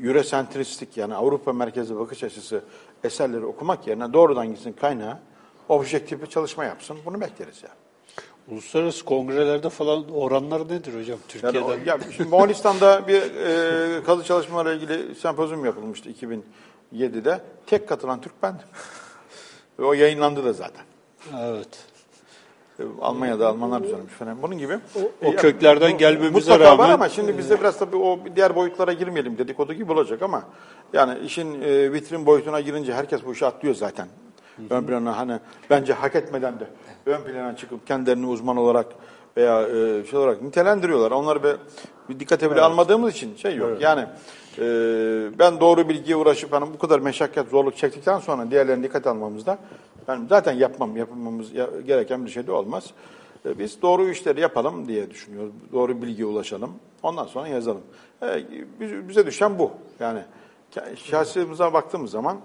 Eurosentristik 0.00 0.96
yani 0.96 1.14
Avrupa 1.14 1.52
merkezli 1.52 1.96
bakış 1.98 2.24
açısı 2.24 2.62
eserleri 3.04 3.44
okumak 3.44 3.86
yerine 3.86 4.12
doğrudan 4.12 4.46
gitsin 4.46 4.72
kaynağa, 4.72 5.20
objektif 5.68 6.22
bir 6.22 6.26
çalışma 6.26 6.64
yapsın. 6.64 6.98
Bunu 7.06 7.20
bekleriz 7.20 7.62
yani. 7.62 7.81
Uluslararası 8.50 9.04
kongrelerde 9.04 9.68
falan 9.68 10.10
oranlar 10.10 10.60
nedir 10.68 11.00
hocam 11.00 11.06
Yani 11.08 11.18
Türkiye'den? 11.28 11.62
o- 11.62 11.72
ya 11.86 11.98
şimdi 12.16 12.28
Moğolistan'da 12.30 13.08
bir 13.08 13.22
e, 13.22 14.02
kazı 14.04 14.24
çalışmalarıyla 14.24 14.76
ilgili 14.94 15.14
sempozyum 15.14 15.64
yapılmıştı 15.64 16.10
2007'de. 16.92 17.40
Tek 17.66 17.88
katılan 17.88 18.20
Türk 18.20 18.42
bendim. 18.42 18.66
Ve 19.78 19.84
o 19.84 19.92
yayınlandı 19.92 20.44
da 20.44 20.52
zaten. 20.52 20.82
Evet. 21.40 21.68
E, 22.80 22.82
Almanya'da 23.00 23.48
Almanlar 23.48 23.82
düzenlemiş 23.82 24.12
falan. 24.12 24.42
Bunun 24.42 24.58
gibi. 24.58 24.78
o 25.24 25.26
E, 25.26 25.36
köklerden 25.36 25.98
gelmemize 25.98 26.30
mutlaka 26.30 26.64
var 26.64 26.70
rağmen- 26.88 26.94
ama 26.94 27.08
şimdi 27.08 27.38
bizde 27.38 27.60
biraz 27.60 27.78
tabii 27.78 27.96
o 27.96 28.18
diğer 28.36 28.56
boyutlara 28.56 28.92
girmeyelim 28.92 29.38
dedikodu 29.38 29.72
gibi 29.72 29.92
olacak 29.92 30.22
ama 30.22 30.42
yani 30.92 31.18
işin 31.18 31.62
e, 31.62 31.92
vitrin 31.92 32.26
boyutuna 32.26 32.60
girince 32.60 32.94
herkes 32.94 33.20
bu 33.26 33.32
işi 33.32 33.46
atlıyor 33.46 33.74
zaten. 33.74 34.08
Ön 34.70 34.84
plana 34.86 35.18
hani 35.18 35.38
bence 35.70 35.92
hak 35.92 36.14
etmeden 36.16 36.60
de 36.60 36.66
ön 37.06 37.22
plana 37.24 37.56
çıkıp 37.56 37.86
kendilerini 37.86 38.26
uzman 38.26 38.56
olarak 38.56 38.86
veya 39.36 39.62
e, 39.62 40.04
şey 40.06 40.18
olarak 40.18 40.42
nitelendiriyorlar. 40.42 41.10
Onları 41.10 41.42
bir, 41.42 41.56
bir 42.08 42.20
dikkate 42.20 42.50
bile 42.50 42.60
almadığımız 42.60 43.12
için 43.14 43.36
şey 43.36 43.56
yok. 43.56 43.80
Yani 43.80 44.06
e, 44.58 44.64
ben 45.38 45.60
doğru 45.60 45.88
bilgiye 45.88 46.16
uğraşıp 46.16 46.52
hani 46.52 46.66
bu 46.74 46.78
kadar 46.78 46.98
meşakkat, 47.00 47.48
zorluk 47.48 47.76
çektikten 47.76 48.18
sonra 48.18 48.50
diğerlerini 48.50 48.82
dikkat 48.84 49.06
almamızda 49.06 49.58
ben 50.08 50.26
zaten 50.28 50.52
yapmam, 50.52 50.96
yapmamız 50.96 51.52
ya- 51.54 51.70
gereken 51.86 52.24
bir 52.26 52.30
şey 52.30 52.46
de 52.46 52.52
olmaz. 52.52 52.84
E, 53.46 53.58
Biz 53.58 53.82
doğru 53.82 54.08
işleri 54.08 54.40
yapalım 54.40 54.88
diye 54.88 55.10
düşünüyoruz. 55.10 55.52
Doğru 55.72 56.02
bilgiye 56.02 56.26
ulaşalım. 56.26 56.70
Ondan 57.02 57.24
sonra 57.26 57.48
yazalım. 57.48 57.82
E, 58.22 58.26
biz- 58.80 59.08
Bize 59.08 59.26
düşen 59.26 59.58
bu. 59.58 59.70
Yani 60.00 60.20
Şahsımıza 60.96 61.72
baktığımız 61.72 62.10
zaman 62.10 62.36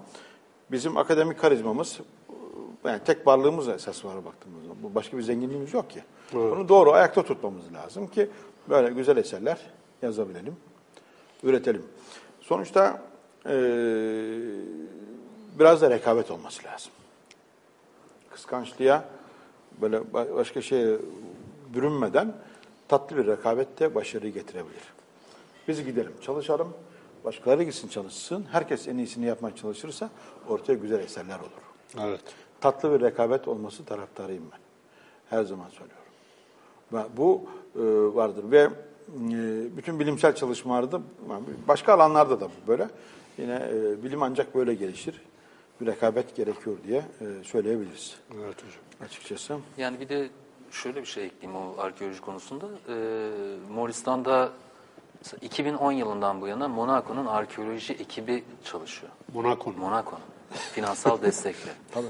bizim 0.72 0.96
akademik 0.96 1.38
karizmamız 1.40 2.00
yani 2.84 3.00
tek 3.04 3.26
varlığımız 3.26 3.68
esas 3.68 4.04
var 4.04 4.24
baktığımız 4.24 4.62
zaman. 4.62 4.76
Bu 4.82 4.94
başka 4.94 5.18
bir 5.18 5.22
zenginliğimiz 5.22 5.74
yok 5.74 5.90
ki. 5.90 6.02
Bunu 6.32 6.68
doğru 6.68 6.92
ayakta 6.92 7.22
tutmamız 7.22 7.72
lazım 7.74 8.06
ki 8.06 8.30
böyle 8.68 8.90
güzel 8.94 9.16
eserler 9.16 9.58
yazabilelim, 10.02 10.56
üretelim. 11.42 11.84
Sonuçta 12.40 13.02
eee, 13.46 13.52
biraz 15.58 15.82
da 15.82 15.90
rekabet 15.90 16.30
olması 16.30 16.64
lazım. 16.64 16.92
Kıskançlığa 18.30 19.04
böyle 19.80 19.96
ba- 19.96 20.34
başka 20.36 20.62
şeye 20.62 20.98
bürünmeden 21.74 22.32
tatlı 22.88 23.16
bir 23.16 23.26
rekabet 23.26 23.80
de 23.80 23.94
başarıyı 23.94 24.32
getirebilir. 24.34 24.82
Biz 25.68 25.84
gidelim, 25.84 26.12
çalışalım. 26.22 26.68
Başkaları 27.24 27.62
gitsin 27.62 27.88
çalışsın. 27.88 28.44
Herkes 28.52 28.88
en 28.88 28.96
iyisini 28.98 29.26
yapmaya 29.26 29.56
çalışırsa 29.56 30.10
ortaya 30.48 30.74
güzel 30.74 31.00
eserler 31.00 31.38
olur. 31.38 32.04
Evet. 32.08 32.20
Tatlı 32.60 32.92
bir 32.92 33.00
rekabet 33.06 33.48
olması 33.48 33.84
taraftarıyım 33.84 34.44
ben. 34.52 34.58
Her 35.38 35.44
zaman 35.44 35.68
söylüyorum. 35.68 36.04
Ve 36.92 37.16
bu 37.16 37.42
e, 37.76 37.80
vardır 38.16 38.50
ve 38.50 38.58
e, 38.60 38.70
bütün 39.76 40.00
bilimsel 40.00 40.34
çalışmalarda 40.34 41.00
başka 41.68 41.94
alanlarda 41.94 42.40
da 42.40 42.46
bu 42.46 42.68
böyle. 42.68 42.88
Yine 43.38 43.68
e, 43.72 44.02
bilim 44.04 44.22
ancak 44.22 44.54
böyle 44.54 44.74
gelişir. 44.74 45.22
Bir 45.80 45.86
rekabet 45.86 46.36
gerekiyor 46.36 46.76
diye 46.86 47.02
söyleyebiliriz 47.44 48.16
Evet 48.34 48.56
hocam. 48.56 49.06
açıkçası. 49.06 49.58
Yani 49.76 50.00
bir 50.00 50.08
de 50.08 50.28
şöyle 50.70 51.00
bir 51.00 51.06
şey 51.06 51.24
ekleyeyim 51.24 51.60
o 51.62 51.80
arkeoloji 51.80 52.20
konusunda. 52.20 52.66
Ee, 52.88 52.94
Moğolistan'da 53.70 54.52
mesela 55.22 55.38
2010 55.42 55.92
yılından 55.92 56.40
bu 56.40 56.46
yana 56.46 56.68
Monaco'nun 56.68 57.26
arkeoloji 57.26 57.92
ekibi 57.92 58.44
çalışıyor. 58.64 59.12
Monaco'nun. 59.34 59.78
Monaco'nun. 59.78 60.20
Finansal 60.72 61.22
destekle. 61.22 61.70
Tabii. 61.94 62.06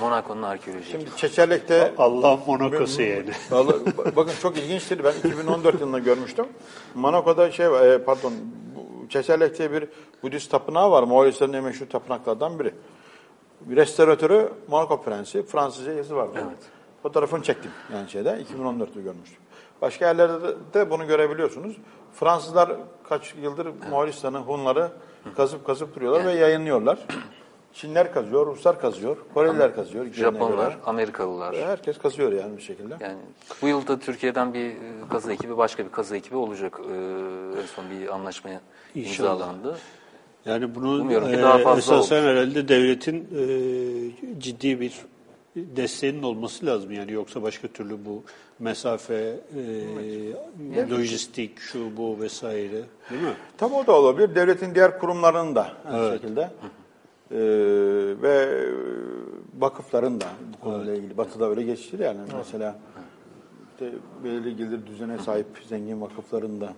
Monaco'nun 0.00 0.42
arkeoloji 0.42 0.88
ekibi. 0.88 1.00
Şimdi 1.04 1.16
Çeçerlek'te 1.16 1.94
Allah'ın 1.98 2.40
Monaco'su 2.46 3.02
yani. 3.02 3.30
Vallahi 3.50 3.76
bakın 4.16 4.32
çok 4.42 4.58
ilginçtir. 4.58 5.04
Ben 5.04 5.12
2014 5.28 5.80
yılında 5.80 5.98
görmüştüm. 5.98 6.46
Monaco'da 6.94 7.50
şey 7.50 7.70
var, 7.70 7.86
e, 7.86 8.04
pardon, 8.04 8.32
Çeçerlek 9.08 9.58
diye 9.58 9.72
bir 9.72 9.88
Budist 10.22 10.50
tapınağı 10.50 10.90
var. 10.90 11.02
Moğolistan'ın 11.02 11.52
en 11.52 11.64
meşhur 11.64 11.86
tapınaklardan 11.86 12.58
biri. 12.58 12.74
Bir 13.60 13.76
restoratörü 13.76 14.52
Monaco 14.68 15.02
Prensi. 15.02 15.42
Fransızca 15.42 15.92
yazı 15.92 16.16
vardı. 16.16 16.32
Evet. 16.34 16.58
Fotoğrafını 17.02 17.42
çektim 17.42 17.70
yani 17.94 18.10
şeyde. 18.10 18.44
2014'te 18.58 19.00
görmüştüm. 19.00 19.38
Başka 19.82 20.06
yerlerde 20.06 20.54
de- 20.74 20.90
bunu 20.90 21.06
görebiliyorsunuz. 21.06 21.76
Fransızlar 22.14 22.72
kaç 23.08 23.34
yıldır 23.42 23.68
Moğolistan'ı, 23.90 24.38
Hunları 24.38 24.90
kazıp 25.36 25.66
kazıp 25.66 25.96
duruyorlar 25.96 26.26
ve 26.26 26.32
yayınlıyorlar. 26.32 26.98
Çinler 27.74 28.12
kazıyor, 28.12 28.46
Ruslar 28.46 28.80
kazıyor, 28.80 29.16
Koreliler 29.34 29.74
kazıyor. 29.74 30.06
Japonlar, 30.12 30.70
göre. 30.70 30.76
Amerikalılar. 30.86 31.56
Herkes 31.56 31.98
kazıyor 31.98 32.32
yani 32.32 32.56
bir 32.56 32.62
şekilde. 32.62 32.94
Yani 33.00 33.18
bu 33.62 33.68
yılda 33.68 33.98
Türkiye'den 33.98 34.54
bir 34.54 34.66
e, 34.70 34.74
kazı 35.10 35.32
ekibi, 35.32 35.56
başka 35.56 35.84
bir 35.84 35.90
kazı 35.90 36.16
ekibi 36.16 36.36
olacak. 36.36 36.80
Ee, 36.84 36.92
en 37.62 37.66
son 37.66 37.84
bir 37.90 38.14
anlaşmaya 38.14 38.60
İnşallah. 38.94 39.32
imzalandı. 39.32 39.78
Yani 40.44 40.74
bunu 40.74 41.12
e, 41.12 41.42
daha 41.42 41.58
fazla 41.58 41.94
esasen 41.94 42.22
herhalde 42.22 42.68
devletin 42.68 43.16
e, 43.16 44.40
ciddi 44.40 44.80
bir 44.80 44.92
desteğinin 45.56 46.22
olması 46.22 46.66
lazım. 46.66 46.92
Yani 46.92 47.12
yoksa 47.12 47.42
başka 47.42 47.68
türlü 47.68 48.04
bu 48.04 48.24
mesafe, 48.58 49.36
e, 50.74 50.90
lojistik, 50.90 51.58
şu 51.58 51.96
bu 51.96 52.20
vesaire 52.20 52.82
değil 53.10 53.22
mi? 53.22 53.34
Tabii 53.58 53.74
o 53.74 53.86
da 53.86 53.92
olabilir. 53.92 54.34
Devletin 54.34 54.74
diğer 54.74 54.98
kurumlarının 54.98 55.54
da 55.54 55.72
aynı 55.90 56.12
şekilde. 56.12 56.50
Ee, 57.30 57.36
ve 58.22 58.66
vakıfların 59.58 60.20
da 60.20 60.26
bu 60.54 60.64
konuyla 60.64 60.94
ilgili. 60.94 61.16
Batı'da 61.16 61.48
öyle 61.50 61.62
geçiştir 61.62 61.98
yani. 61.98 62.18
Mesela 62.36 62.78
işte 63.72 63.92
belirli 64.24 64.56
gelir 64.56 64.86
düzene 64.86 65.18
sahip 65.18 65.46
zengin 65.68 66.00
vakıfların 66.00 66.60
da 66.60 66.72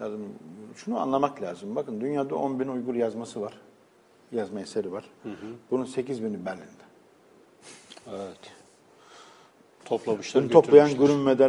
lazım. 0.00 0.20
Şunu 0.76 0.98
anlamak 0.98 1.42
lazım. 1.42 1.76
Bakın 1.76 2.00
dünyada 2.00 2.34
10 2.36 2.60
bin 2.60 2.68
Uygur 2.68 2.94
yazması 2.94 3.40
var. 3.40 3.52
Yazma 4.32 4.60
eseri 4.60 4.92
var. 4.92 5.04
Bunun 5.70 5.84
8 5.84 6.22
bini 6.22 6.46
Berlin'de. 6.46 6.84
Evet. 8.08 8.52
Toplamışlar, 9.84 10.42
Bunu 10.42 10.50
toplayan 10.50 10.88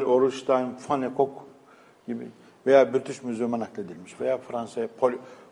Oruçstein, 0.03 0.67
Van 0.89 1.01
Eyck 1.01 1.17
gibi 2.07 2.27
veya 2.65 2.93
British 2.93 3.23
Museum'a 3.23 3.59
nakledilmiş 3.59 4.21
veya 4.21 4.37
Fransa'ya 4.37 4.87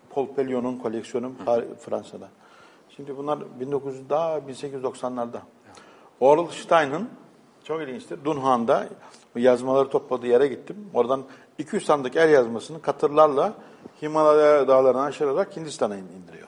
Paul 0.09 0.27
Pellion'un 0.35 0.77
koleksiyonu 0.77 1.31
Fransa'da. 1.79 2.29
Şimdi 2.99 3.17
bunlar 3.17 3.39
1900 3.59 4.09
daha 4.09 4.37
1890'larda. 4.37 5.39
Oral 6.19 6.47
Stein'ın 6.47 7.09
çok 7.63 7.81
ilginçtir. 7.81 8.25
Dunhan'da 8.25 8.89
yazmaları 9.35 9.89
topladığı 9.89 10.27
yere 10.27 10.47
gittim. 10.47 10.89
Oradan 10.93 11.23
200 11.57 11.85
sandık 11.85 12.15
el 12.15 12.29
yazmasını 12.29 12.81
katırlarla 12.81 13.53
Himalaya 14.01 14.67
dağlarına 14.67 15.03
aşırarak 15.03 15.55
Hindistan'a 15.57 15.95
indiriyor. 15.95 16.47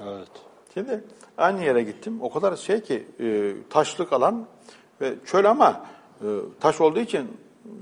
Evet. 0.00 0.28
Şimdi 0.74 1.04
aynı 1.38 1.64
yere 1.64 1.82
gittim. 1.82 2.22
O 2.22 2.32
kadar 2.32 2.56
şey 2.56 2.80
ki 2.80 3.06
e, 3.20 3.54
taşlık 3.70 4.12
alan 4.12 4.46
ve 5.00 5.14
çöl 5.26 5.44
ama 5.44 5.86
e, 6.20 6.26
taş 6.60 6.80
olduğu 6.80 7.00
için 7.00 7.28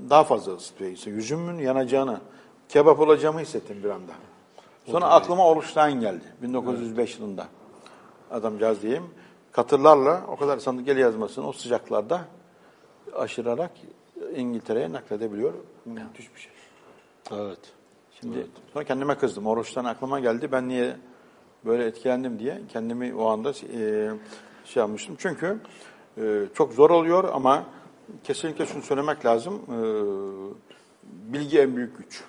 daha 0.09 0.23
fazla 0.23 0.53
ısıtıyor. 0.53 0.91
İşte 0.91 1.09
yüzümün 1.09 1.59
yanacağını, 1.59 2.19
kebap 2.69 2.99
olacağımı 2.99 3.39
hissettim 3.39 3.77
bir 3.83 3.89
anda. 3.89 4.13
Sonra 4.85 5.05
aklıma 5.05 5.47
Oruçtayn 5.47 5.99
geldi 5.99 6.23
1905 6.41 7.19
yılında. 7.19 7.47
Adamcağız 8.31 8.81
diyeyim. 8.81 9.03
Katırlarla 9.51 10.25
o 10.27 10.35
kadar 10.35 10.57
sandık 10.57 10.87
el 10.87 10.97
yazmasını 10.97 11.47
o 11.47 11.53
sıcaklarda 11.53 12.21
aşırarak 13.15 13.71
İngiltere'ye 14.35 14.91
nakledebiliyor. 14.91 15.53
Müthiş 15.85 16.35
bir 16.35 16.39
şey. 16.39 16.51
Evet. 17.31 17.59
Şimdi 18.21 18.47
sonra 18.73 18.83
kendime 18.83 19.17
kızdım. 19.17 19.47
Oruçtan 19.47 19.85
aklıma 19.85 20.19
geldi. 20.19 20.51
Ben 20.51 20.69
niye 20.69 20.95
böyle 21.65 21.85
etkilendim 21.85 22.39
diye 22.39 22.61
kendimi 22.69 23.15
o 23.15 23.25
anda 23.27 23.49
e, 23.49 24.09
şey 24.65 24.81
yapmıştım. 24.81 25.15
Çünkü 25.19 25.59
e, 26.17 26.45
çok 26.53 26.73
zor 26.73 26.89
oluyor 26.89 27.29
ama 27.33 27.65
kesinlikle 28.23 28.65
şunu 28.65 28.81
söylemek 28.81 29.25
lazım. 29.25 29.61
E, 29.67 29.77
bilgi 31.33 31.59
en 31.59 31.75
büyük 31.75 31.97
güç 31.97 32.23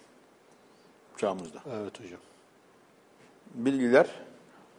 çağımızda. 1.17 1.59
Evet 1.67 2.01
hocam. 2.01 2.21
Bilgiler 3.55 4.07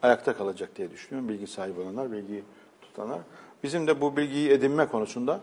ayakta 0.01 0.37
kalacak 0.37 0.69
diye 0.75 0.91
düşünüyorum. 0.91 1.29
Bilgi 1.29 1.47
sahibi 1.47 1.79
olanlar, 1.79 2.11
bilgiyi 2.11 2.43
tutanlar. 2.81 3.19
Bizim 3.63 3.87
de 3.87 4.01
bu 4.01 4.17
bilgiyi 4.17 4.49
edinme 4.49 4.87
konusunda 4.87 5.39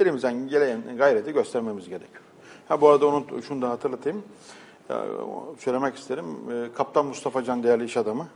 elimizden 0.00 0.48
gelen 0.48 0.96
gayreti 0.96 1.32
göstermemiz 1.32 1.88
gerekiyor. 1.88 2.22
Ha 2.68 2.80
bu 2.80 2.88
arada 2.88 3.06
onu 3.06 3.42
şunu 3.42 3.62
da 3.62 3.70
hatırlatayım. 3.70 4.22
Söylemek 5.58 5.96
isterim. 5.96 6.24
E, 6.52 6.72
Kaptan 6.74 7.06
Mustafa 7.06 7.44
Can 7.44 7.62
değerli 7.62 7.84
iş 7.84 7.96
adamı. 7.96 8.28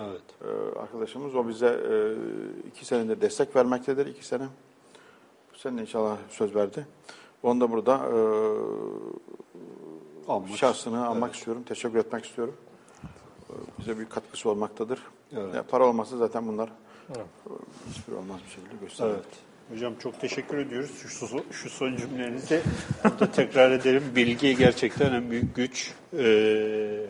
Evet. 0.00 0.22
e, 0.44 0.78
arkadaşımız. 0.78 1.34
O 1.34 1.48
bize 1.48 1.66
e, 1.66 1.94
iki 2.68 2.84
senedir 2.84 3.20
destek 3.20 3.56
vermektedir. 3.56 4.06
iki 4.06 4.26
sene. 4.26 4.46
Bu 5.54 5.58
sene 5.58 5.80
inşallah 5.80 6.16
söz 6.28 6.54
verdi. 6.54 6.86
Onu 7.42 7.60
da 7.60 7.70
burada 7.70 7.94
e, 7.96 8.18
Almak. 10.28 10.50
şahsını 10.50 11.06
almak 11.06 11.34
istiyorum. 11.34 11.62
Teşekkür 11.66 11.98
etmek 11.98 12.24
istiyorum. 12.24 12.54
Bize 13.80 13.96
büyük 13.96 14.10
katkısı 14.10 14.50
olmaktadır. 14.50 14.98
Evet. 15.36 15.54
Ya, 15.54 15.62
para 15.62 15.86
olmasa 15.86 16.16
zaten 16.16 16.46
bunlar 16.46 16.68
e, 17.10 17.14
hiçbir 17.90 18.12
olmaz 18.12 18.40
bir 18.46 18.50
şekilde 18.50 18.84
gösterilir. 18.84 19.14
Evet. 19.14 19.24
Hocam 19.72 19.94
çok 20.02 20.20
teşekkür 20.20 20.58
ediyoruz. 20.58 20.90
Şu, 21.02 21.26
son- 21.26 21.44
şu 21.50 21.70
son 21.70 21.96
cümlenizi 21.96 22.60
burada 23.04 23.30
tekrar 23.32 23.70
edelim. 23.70 24.02
Bilgi 24.16 24.56
gerçekten 24.56 25.12
en 25.12 25.30
büyük 25.30 25.56
güç. 25.56 25.92
Ee, 26.18 26.20
e, 26.20 27.06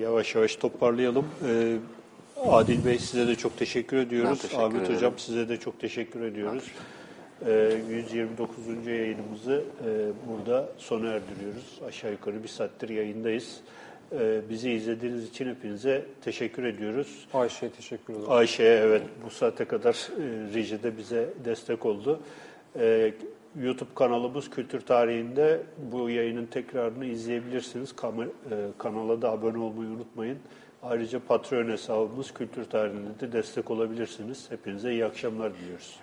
yavaş 0.00 0.34
yavaş 0.34 0.56
toparlayalım. 0.56 1.26
Ee, 1.48 1.76
Adil 2.46 2.84
Bey 2.84 2.98
size 2.98 3.28
de 3.28 3.34
çok 3.34 3.56
teşekkür 3.58 3.96
ediyoruz. 3.96 4.30
Ben 4.30 4.36
teşekkür 4.36 4.62
Ahmet 4.62 4.80
ederim. 4.82 4.96
Hocam 4.96 5.12
size 5.16 5.48
de 5.48 5.56
çok 5.56 5.80
teşekkür 5.80 6.22
ediyoruz. 6.22 6.64
Ee, 7.46 7.76
129. 7.90 8.86
yayınımızı 8.86 9.64
e, 9.86 9.88
burada 10.28 10.68
sona 10.78 11.08
erdiriyoruz. 11.08 11.80
Aşağı 11.88 12.10
yukarı 12.10 12.42
bir 12.42 12.48
saattir 12.48 12.88
yayındayız. 12.88 13.60
Ee, 14.18 14.40
bizi 14.50 14.70
izlediğiniz 14.70 15.28
için 15.28 15.48
hepinize 15.48 16.04
teşekkür 16.24 16.64
ediyoruz. 16.64 17.28
Ayşe'ye 17.34 17.72
teşekkür 17.72 18.12
ederim. 18.12 18.30
Ayşe'ye 18.30 18.70
evet 18.70 19.02
bu 19.24 19.30
saate 19.30 19.64
kadar 19.64 19.92
e, 19.94 20.54
rejide 20.54 20.96
bize 20.96 21.28
destek 21.44 21.86
oldu. 21.86 22.20
E, 22.78 23.14
YouTube 23.60 23.90
kanalımız 23.94 24.50
Kültür 24.50 24.80
Tarihi'nde 24.80 25.60
bu 25.92 26.10
yayının 26.10 26.46
tekrarını 26.46 27.04
izleyebilirsiniz. 27.04 27.92
E, 27.92 27.94
kanala 28.78 29.22
da 29.22 29.30
abone 29.30 29.58
olmayı 29.58 29.90
unutmayın. 29.90 30.38
Ayrıca 30.82 31.20
Patreon 31.28 31.68
hesabımız 31.68 32.34
Kültür 32.34 32.64
Tarihi'nde 32.64 33.20
de 33.20 33.32
destek 33.32 33.70
olabilirsiniz. 33.70 34.50
Hepinize 34.50 34.92
iyi 34.92 35.04
akşamlar 35.04 35.54
diliyoruz. 35.54 36.00